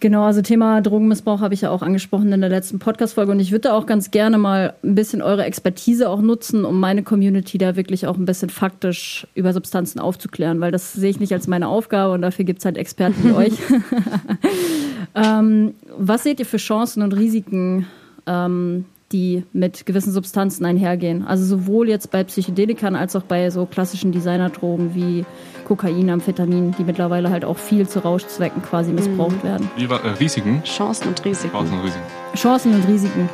Genau, 0.00 0.24
also 0.24 0.40
Thema 0.40 0.80
Drogenmissbrauch 0.80 1.40
habe 1.40 1.52
ich 1.52 1.60
ja 1.60 1.70
auch 1.70 1.82
angesprochen 1.82 2.32
in 2.32 2.40
der 2.40 2.48
letzten 2.48 2.78
Podcast-Folge 2.78 3.32
und 3.32 3.38
ich 3.38 3.52
würde 3.52 3.68
da 3.68 3.74
auch 3.74 3.84
ganz 3.84 4.10
gerne 4.10 4.38
mal 4.38 4.72
ein 4.82 4.94
bisschen 4.94 5.20
eure 5.20 5.44
Expertise 5.44 6.08
auch 6.08 6.22
nutzen, 6.22 6.64
um 6.64 6.80
meine 6.80 7.02
Community 7.02 7.58
da 7.58 7.76
wirklich 7.76 8.06
auch 8.06 8.16
ein 8.16 8.24
bisschen 8.24 8.48
faktisch 8.48 9.26
über 9.34 9.52
Substanzen 9.52 10.00
aufzuklären, 10.00 10.60
weil 10.60 10.72
das 10.72 10.94
sehe 10.94 11.10
ich 11.10 11.20
nicht 11.20 11.34
als 11.34 11.48
meine 11.48 11.68
Aufgabe 11.68 12.14
und 12.14 12.22
dafür 12.22 12.46
gibt 12.46 12.60
es 12.60 12.64
halt 12.64 12.78
Experten 12.78 13.24
wie 13.24 13.32
euch. 13.32 13.52
ähm, 15.14 15.74
was 15.98 16.22
seht 16.22 16.40
ihr 16.40 16.46
für 16.46 16.56
Chancen 16.56 17.02
und 17.02 17.12
Risiken, 17.12 17.86
ähm, 18.26 18.86
die 19.12 19.44
mit 19.52 19.86
gewissen 19.86 20.12
Substanzen 20.12 20.64
einhergehen? 20.64 21.26
Also 21.26 21.44
sowohl 21.44 21.88
jetzt 21.88 22.10
bei 22.10 22.24
Psychedelikern 22.24 22.96
als 22.96 23.16
auch 23.16 23.22
bei 23.22 23.50
so 23.50 23.66
klassischen 23.66 24.12
Designerdrogen 24.12 24.94
wie 24.94 25.24
Kokain, 25.66 26.10
Amphetamin, 26.10 26.74
die 26.78 26.84
mittlerweile 26.84 27.30
halt 27.30 27.44
auch 27.44 27.58
viel 27.58 27.88
zu 27.88 28.00
Rauschzwecken 28.00 28.62
quasi 28.62 28.92
missbraucht 28.92 29.42
mhm. 29.42 29.48
werden. 29.48 29.70
Wie 29.76 29.88
war, 29.88 30.04
äh, 30.04 30.10
Risiken? 30.10 30.62
Chancen 30.64 31.08
und 31.08 31.24
Risiken. 31.24 31.52
Chancen 31.52 31.78
und 31.78 31.84
Risiken. 31.84 32.04
Chancen 32.34 32.74
und 32.74 32.88
Risiken. 32.88 33.28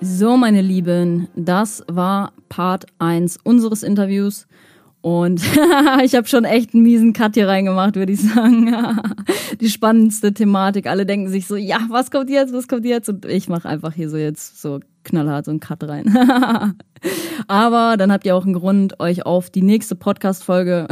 So, 0.00 0.36
meine 0.36 0.60
Lieben, 0.60 1.28
das 1.34 1.82
war 1.88 2.32
Part 2.48 2.86
1 2.98 3.38
unseres 3.42 3.82
Interviews. 3.82 4.46
Und 5.04 5.42
ich 6.02 6.14
habe 6.14 6.26
schon 6.26 6.44
echt 6.44 6.72
einen 6.72 6.82
miesen 6.82 7.12
Cut 7.12 7.34
hier 7.34 7.46
reingemacht, 7.46 7.94
würde 7.94 8.10
ich 8.10 8.22
sagen. 8.22 8.74
Die 9.60 9.68
spannendste 9.68 10.32
Thematik. 10.32 10.86
Alle 10.86 11.04
denken 11.04 11.28
sich 11.28 11.46
so, 11.46 11.56
ja, 11.56 11.76
was 11.90 12.10
kommt 12.10 12.30
jetzt, 12.30 12.54
was 12.54 12.68
kommt 12.68 12.86
jetzt? 12.86 13.10
Und 13.10 13.26
ich 13.26 13.50
mache 13.50 13.68
einfach 13.68 13.92
hier 13.92 14.08
so 14.08 14.16
jetzt 14.16 14.62
so 14.62 14.80
knallhart 15.02 15.44
so 15.44 15.50
einen 15.50 15.60
Cut 15.60 15.86
rein. 15.86 16.06
Aber 17.48 17.98
dann 17.98 18.10
habt 18.10 18.24
ihr 18.24 18.34
auch 18.34 18.46
einen 18.46 18.54
Grund, 18.54 18.98
euch 18.98 19.26
auf 19.26 19.50
die 19.50 19.60
nächste 19.60 19.94
Podcast-Folge 19.94 20.88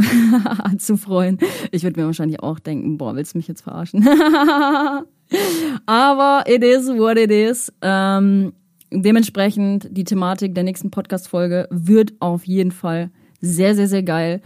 zu 0.76 0.98
freuen. 0.98 1.38
Ich 1.70 1.82
würde 1.82 1.98
mir 1.98 2.04
wahrscheinlich 2.04 2.40
auch 2.40 2.58
denken, 2.58 2.98
boah, 2.98 3.16
willst 3.16 3.32
du 3.32 3.38
mich 3.38 3.48
jetzt 3.48 3.62
verarschen? 3.62 4.06
Aber 5.86 6.44
it 6.46 6.62
is 6.62 6.86
what 6.88 7.16
it 7.16 7.30
is. 7.30 7.72
Ähm, 7.80 8.52
dementsprechend, 8.90 9.88
die 9.90 10.04
Thematik 10.04 10.54
der 10.54 10.64
nächsten 10.64 10.90
Podcast-Folge 10.90 11.66
wird 11.70 12.12
auf 12.20 12.44
jeden 12.44 12.72
Fall 12.72 13.10
sehr, 13.42 13.74
sehr, 13.74 13.88
sehr 13.88 14.02
geil. 14.02 14.40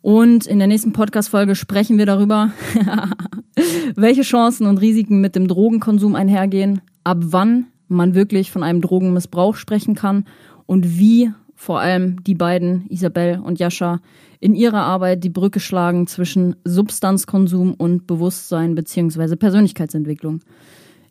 Und 0.00 0.46
in 0.46 0.58
der 0.58 0.68
nächsten 0.68 0.94
Podcast-Folge 0.94 1.54
sprechen 1.54 1.98
wir 1.98 2.06
darüber, 2.06 2.52
welche 3.96 4.22
Chancen 4.22 4.66
und 4.66 4.78
Risiken 4.78 5.20
mit 5.20 5.36
dem 5.36 5.46
Drogenkonsum 5.46 6.14
einhergehen, 6.14 6.80
ab 7.04 7.18
wann 7.20 7.66
man 7.88 8.14
wirklich 8.14 8.50
von 8.50 8.62
einem 8.62 8.80
Drogenmissbrauch 8.80 9.56
sprechen 9.56 9.94
kann 9.94 10.24
und 10.64 10.98
wie 10.98 11.30
vor 11.54 11.80
allem 11.80 12.24
die 12.24 12.34
beiden, 12.34 12.86
Isabel 12.88 13.40
und 13.44 13.58
Jascha, 13.58 14.00
in 14.38 14.54
ihrer 14.54 14.80
Arbeit 14.80 15.22
die 15.22 15.28
Brücke 15.28 15.60
schlagen 15.60 16.06
zwischen 16.06 16.56
Substanzkonsum 16.64 17.74
und 17.74 18.06
Bewusstsein 18.06 18.74
bzw. 18.74 19.36
Persönlichkeitsentwicklung. 19.36 20.40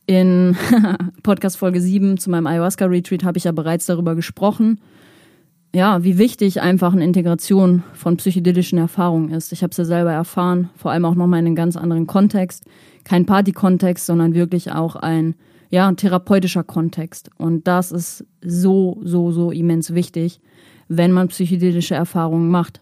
In 0.08 0.58
Podcast 1.22 1.58
Folge 1.58 1.80
7 1.80 2.18
zu 2.18 2.32
meinem 2.32 2.48
Ayahuasca-Retreat 2.48 3.24
habe 3.24 3.38
ich 3.38 3.44
ja 3.44 3.52
bereits 3.52 3.86
darüber 3.86 4.16
gesprochen, 4.16 4.80
ja, 5.74 6.04
wie 6.04 6.18
wichtig 6.18 6.62
einfach 6.62 6.94
eine 6.94 7.04
Integration 7.04 7.84
von 7.94 8.18
psychedelischen 8.18 8.80
Erfahrungen 8.80 9.30
ist. 9.30 9.52
Ich 9.52 9.62
habe 9.62 9.72
es 9.72 9.78
ja 9.78 9.86
selber 9.86 10.12
erfahren, 10.12 10.70
vor 10.76 10.92
allem 10.92 11.06
auch 11.06 11.16
nochmal 11.16 11.40
in 11.40 11.46
einem 11.46 11.56
ganz 11.56 11.78
anderen 11.78 12.08
Kontext. 12.08 12.66
Kein 13.04 13.26
Party-Kontext, 13.26 14.06
sondern 14.06 14.34
wirklich 14.34 14.72
auch 14.72 14.96
ein, 14.96 15.36
ja, 15.70 15.92
therapeutischer 15.92 16.64
Kontext. 16.64 17.30
Und 17.38 17.68
das 17.68 17.92
ist 17.92 18.26
so, 18.42 19.00
so, 19.04 19.32
so 19.32 19.52
immens 19.52 19.94
wichtig, 19.94 20.42
wenn 20.88 21.12
man 21.12 21.28
psychedelische 21.28 21.94
Erfahrungen 21.94 22.50
macht. 22.50 22.82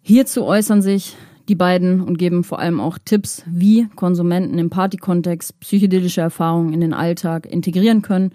Hierzu 0.00 0.44
äußern 0.44 0.80
sich 0.80 1.14
die 1.48 1.54
beiden 1.54 2.00
und 2.00 2.18
geben 2.18 2.42
vor 2.42 2.58
allem 2.58 2.80
auch 2.80 2.96
Tipps, 3.04 3.42
wie 3.46 3.86
Konsumenten 3.96 4.58
im 4.58 4.70
Party-Kontext 4.70 5.60
psychedelische 5.60 6.22
Erfahrungen 6.22 6.72
in 6.72 6.80
den 6.80 6.94
Alltag 6.94 7.44
integrieren 7.44 8.00
können 8.00 8.32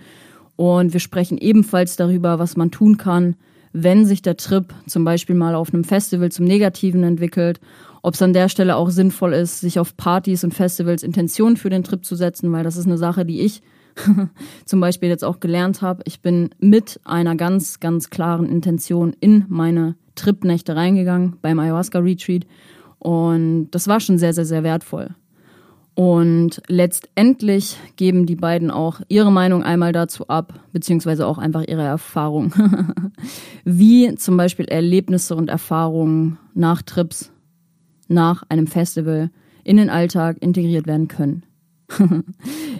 und 0.60 0.92
wir 0.92 1.00
sprechen 1.00 1.38
ebenfalls 1.38 1.96
darüber, 1.96 2.38
was 2.38 2.58
man 2.58 2.70
tun 2.70 2.98
kann, 2.98 3.38
wenn 3.72 4.06
sich 4.06 4.22
der 4.22 4.36
Trip 4.36 4.74
zum 4.88 5.06
Beispiel 5.06 5.34
mal 5.34 5.56
auf 5.56 5.74
einem 5.74 5.86
Festival 5.86 6.34
zum 6.34 6.44
Negativen 6.44 7.02
entwickelt, 7.04 7.62
ob 8.02 8.16
es 8.16 8.22
an 8.22 8.34
der 8.34 8.50
Stelle 8.50 8.76
auch 8.76 8.90
sinnvoll 8.90 9.32
ist, 9.32 9.62
sich 9.62 9.80
auf 9.80 9.96
Partys 9.96 10.44
und 10.44 10.54
Festivals 10.54 11.02
Intentionen 11.02 11.56
für 11.56 11.70
den 11.70 11.86
Trip 11.86 12.04
zu 12.04 12.14
setzen, 12.18 12.52
weil 12.52 12.66
das 12.66 12.76
ist 12.76 12.88
eine 12.88 12.98
Sache, 12.98 13.26
die 13.26 13.40
ich 13.40 13.62
zum 14.66 14.82
Beispiel 14.82 15.08
jetzt 15.08 15.24
auch 15.24 15.40
gelernt 15.40 15.82
habe. 15.82 16.04
Ich 16.06 16.20
bin 16.22 16.50
mit 16.60 17.00
einer 17.06 17.38
ganz, 17.38 17.80
ganz 17.80 18.10
klaren 18.10 18.46
Intention 18.46 19.16
in 19.22 19.46
meine 19.48 19.96
Tripnächte 20.16 20.76
reingegangen 20.76 21.38
beim 21.42 21.58
Ayahuasca-Retreat 21.58 22.46
und 22.98 23.70
das 23.72 23.88
war 23.88 24.02
schon 24.02 24.18
sehr, 24.18 24.34
sehr, 24.34 24.46
sehr 24.46 24.64
wertvoll. 24.64 25.16
Und 26.00 26.62
letztendlich 26.70 27.76
geben 27.98 28.26
die 28.26 28.38
beiden 28.38 28.72
auch 28.72 29.02
ihre 29.10 29.34
Meinung 29.34 29.64
einmal 29.64 29.92
dazu 29.92 30.30
ab, 30.30 30.54
beziehungsweise 30.72 31.28
auch 31.28 31.38
einfach 31.38 31.66
ihre 31.68 31.82
Erfahrung, 31.82 32.54
wie 33.66 34.16
zum 34.16 34.38
Beispiel 34.38 34.64
Erlebnisse 34.64 35.36
und 35.36 35.50
Erfahrungen 35.50 36.38
nach 36.54 36.84
Trips, 36.84 37.34
nach 38.08 38.44
einem 38.48 38.66
Festival 38.66 39.30
in 39.66 39.76
den 39.76 39.90
Alltag 39.90 40.38
integriert 40.40 40.88
werden 40.88 41.10
können. 41.10 41.44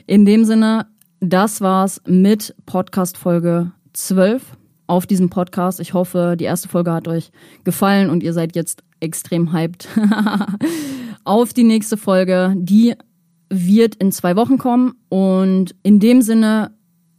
in 0.08 0.24
dem 0.24 0.46
Sinne, 0.46 0.88
das 1.20 1.60
war's 1.60 2.02
mit 2.08 2.56
Podcast 2.66 3.18
Folge 3.18 3.74
12 3.92 4.56
auf 4.88 5.06
diesem 5.06 5.30
Podcast. 5.30 5.82
Ich 5.82 5.94
hoffe, 5.94 6.38
die 6.40 6.46
erste 6.46 6.70
Folge 6.70 6.94
hat 6.94 7.10
euch 7.10 7.34
gefallen 7.66 8.12
und 8.12 8.24
ihr 8.24 8.32
seid 8.32 8.56
jetzt 8.56 8.82
extrem 9.02 9.52
hyped 9.52 9.90
auf 11.26 11.52
die 11.52 11.66
nächste 11.66 11.98
Folge, 11.98 12.54
die 12.56 12.96
wird 13.50 13.96
in 13.96 14.12
zwei 14.12 14.36
Wochen 14.36 14.58
kommen 14.58 14.96
und 15.10 15.76
in 15.84 16.00
dem 16.00 16.22
Sinne 16.22 16.72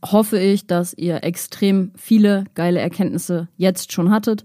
hoffe 0.04 0.38
ich, 0.38 0.66
dass 0.66 0.94
ihr 0.94 1.24
extrem 1.24 1.92
viele 1.96 2.44
geile 2.54 2.80
Erkenntnisse 2.80 3.48
jetzt 3.56 3.92
schon 3.92 4.10
hattet 4.10 4.44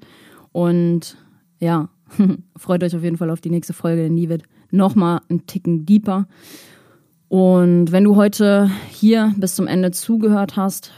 und 0.51 1.17
ja, 1.59 1.89
freut 2.57 2.83
euch 2.83 2.95
auf 2.95 3.03
jeden 3.03 3.17
Fall 3.17 3.29
auf 3.29 3.41
die 3.41 3.49
nächste 3.49 3.73
Folge, 3.73 4.03
denn 4.03 4.15
die 4.15 4.29
wird 4.29 4.43
nochmal 4.71 5.21
einen 5.29 5.45
Ticken 5.47 5.85
deeper. 5.85 6.27
Und 7.27 7.91
wenn 7.91 8.03
du 8.03 8.15
heute 8.15 8.69
hier 8.89 9.33
bis 9.37 9.55
zum 9.55 9.67
Ende 9.67 9.91
zugehört 9.91 10.55
hast, 10.55 10.91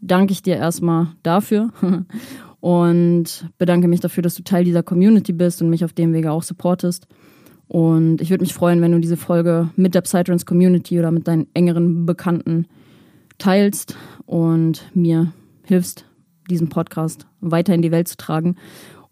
danke 0.00 0.32
ich 0.32 0.42
dir 0.42 0.56
erstmal 0.56 1.08
dafür 1.22 1.70
und 2.60 3.46
bedanke 3.58 3.88
mich 3.88 4.00
dafür, 4.00 4.22
dass 4.22 4.34
du 4.34 4.42
Teil 4.42 4.64
dieser 4.64 4.82
Community 4.82 5.32
bist 5.32 5.62
und 5.62 5.70
mich 5.70 5.84
auf 5.84 5.92
dem 5.92 6.12
Wege 6.12 6.32
auch 6.32 6.42
supportest. 6.42 7.06
Und 7.70 8.20
ich 8.20 8.30
würde 8.30 8.42
mich 8.42 8.52
freuen, 8.52 8.82
wenn 8.82 8.90
du 8.90 8.98
diese 8.98 9.16
Folge 9.16 9.70
mit 9.76 9.94
der 9.94 10.00
Psytrance 10.00 10.44
Community 10.44 10.98
oder 10.98 11.12
mit 11.12 11.28
deinen 11.28 11.46
engeren 11.54 12.04
Bekannten 12.04 12.66
teilst 13.38 13.96
und 14.26 14.90
mir 14.92 15.32
hilfst, 15.62 16.04
diesen 16.50 16.68
Podcast 16.68 17.28
weiter 17.40 17.72
in 17.72 17.80
die 17.80 17.92
Welt 17.92 18.08
zu 18.08 18.16
tragen. 18.16 18.56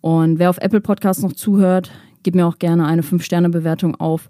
Und 0.00 0.40
wer 0.40 0.50
auf 0.50 0.59
Apple 0.59 0.80
Podcasts 0.80 1.22
noch 1.22 1.34
zuhört, 1.34 1.92
gib 2.24 2.34
mir 2.34 2.48
auch 2.48 2.59
gerne 2.59 2.84
eine 2.86 3.02
5-Sterne-Bewertung 3.02 3.94
auf 3.94 4.28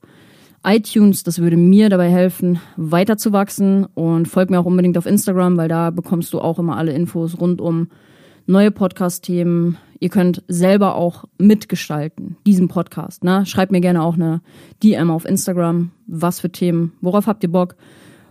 iTunes. 0.62 1.22
Das 1.22 1.38
würde 1.38 1.56
mir 1.56 1.88
dabei 1.88 2.10
helfen, 2.10 2.60
weiter 2.76 3.16
zu 3.16 3.32
wachsen. 3.32 3.86
Und 3.94 4.28
folg 4.28 4.50
mir 4.50 4.60
auch 4.60 4.66
unbedingt 4.66 4.98
auf 4.98 5.06
Instagram, 5.06 5.56
weil 5.56 5.68
da 5.68 5.88
bekommst 5.88 6.34
du 6.34 6.40
auch 6.40 6.58
immer 6.58 6.76
alle 6.76 6.92
Infos 6.92 7.40
rund 7.40 7.62
um 7.62 7.88
neue 8.44 8.72
Podcast-Themen, 8.72 9.78
ihr 10.00 10.08
könnt 10.08 10.42
selber 10.48 10.94
auch 10.94 11.24
mitgestalten, 11.38 12.36
diesen 12.46 12.68
Podcast. 12.68 13.24
Ne? 13.24 13.46
Schreibt 13.46 13.72
mir 13.72 13.80
gerne 13.80 14.02
auch 14.02 14.14
eine 14.14 14.40
DM 14.82 15.10
auf 15.10 15.24
Instagram. 15.24 15.90
Was 16.06 16.40
für 16.40 16.50
Themen? 16.50 16.92
Worauf 17.00 17.26
habt 17.26 17.42
ihr 17.42 17.52
Bock? 17.52 17.76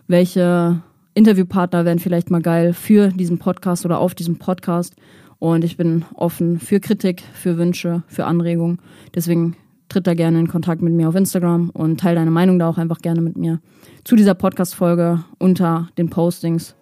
Welche 0.08 0.82
Interviewpartner 1.14 1.86
wären 1.86 2.00
vielleicht 2.00 2.32
mal 2.32 2.42
geil 2.42 2.74
für 2.74 3.10
diesen 3.10 3.40
Podcast 3.40 3.86
oder 3.86 4.00
auf 4.00 4.16
diesem 4.16 4.38
Podcast? 4.38 4.96
Und 5.40 5.64
ich 5.64 5.78
bin 5.78 6.06
offen 6.16 6.60
für 6.60 6.80
Kritik, 6.80 7.24
für 7.34 7.58
Wünsche, 7.58 8.04
für 8.08 8.26
Anregungen. 8.26 8.80
Deswegen 9.14 9.56
tritt 9.90 10.08
da 10.08 10.14
gerne 10.14 10.40
in 10.40 10.48
Kontakt 10.48 10.82
mit 10.82 10.94
mir 10.94 11.08
auf 11.08 11.16
Instagram 11.16 11.70
und 11.70 12.00
teile 12.00 12.16
deine 12.16 12.32
Meinung 12.32 12.60
da 12.60 12.70
auch 12.70 12.78
einfach 12.78 13.00
gerne 13.00 13.22
mit 13.22 13.38
mir 13.38 13.60
zu 14.04 14.16
dieser 14.16 14.34
Podcast-Folge 14.34 15.24
unter 15.38 15.90
den 15.98 16.10
Postings. 16.10 16.76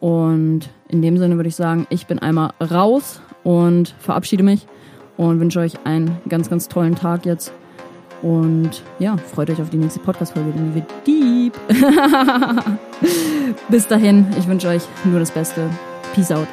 Und 0.00 0.68
in 0.88 1.00
dem 1.02 1.16
Sinne 1.16 1.36
würde 1.36 1.48
ich 1.48 1.56
sagen, 1.56 1.86
ich 1.90 2.06
bin 2.06 2.18
einmal 2.18 2.52
raus 2.60 3.20
und 3.46 3.94
verabschiede 4.00 4.42
mich 4.42 4.66
und 5.16 5.38
wünsche 5.38 5.60
euch 5.60 5.74
einen 5.84 6.18
ganz, 6.28 6.50
ganz 6.50 6.68
tollen 6.68 6.96
Tag 6.96 7.24
jetzt. 7.24 7.52
Und 8.20 8.82
ja, 8.98 9.16
freut 9.16 9.50
euch 9.50 9.62
auf 9.62 9.70
die 9.70 9.76
nächste 9.76 10.00
Podcast-Folge, 10.00 10.52
die 10.52 10.74
wird 10.74 10.90
deep. 11.06 11.54
Bis 13.68 13.86
dahin, 13.86 14.26
ich 14.36 14.48
wünsche 14.48 14.68
euch 14.68 14.82
nur 15.04 15.20
das 15.20 15.30
Beste. 15.30 15.70
Peace 16.14 16.32
out. 16.32 16.48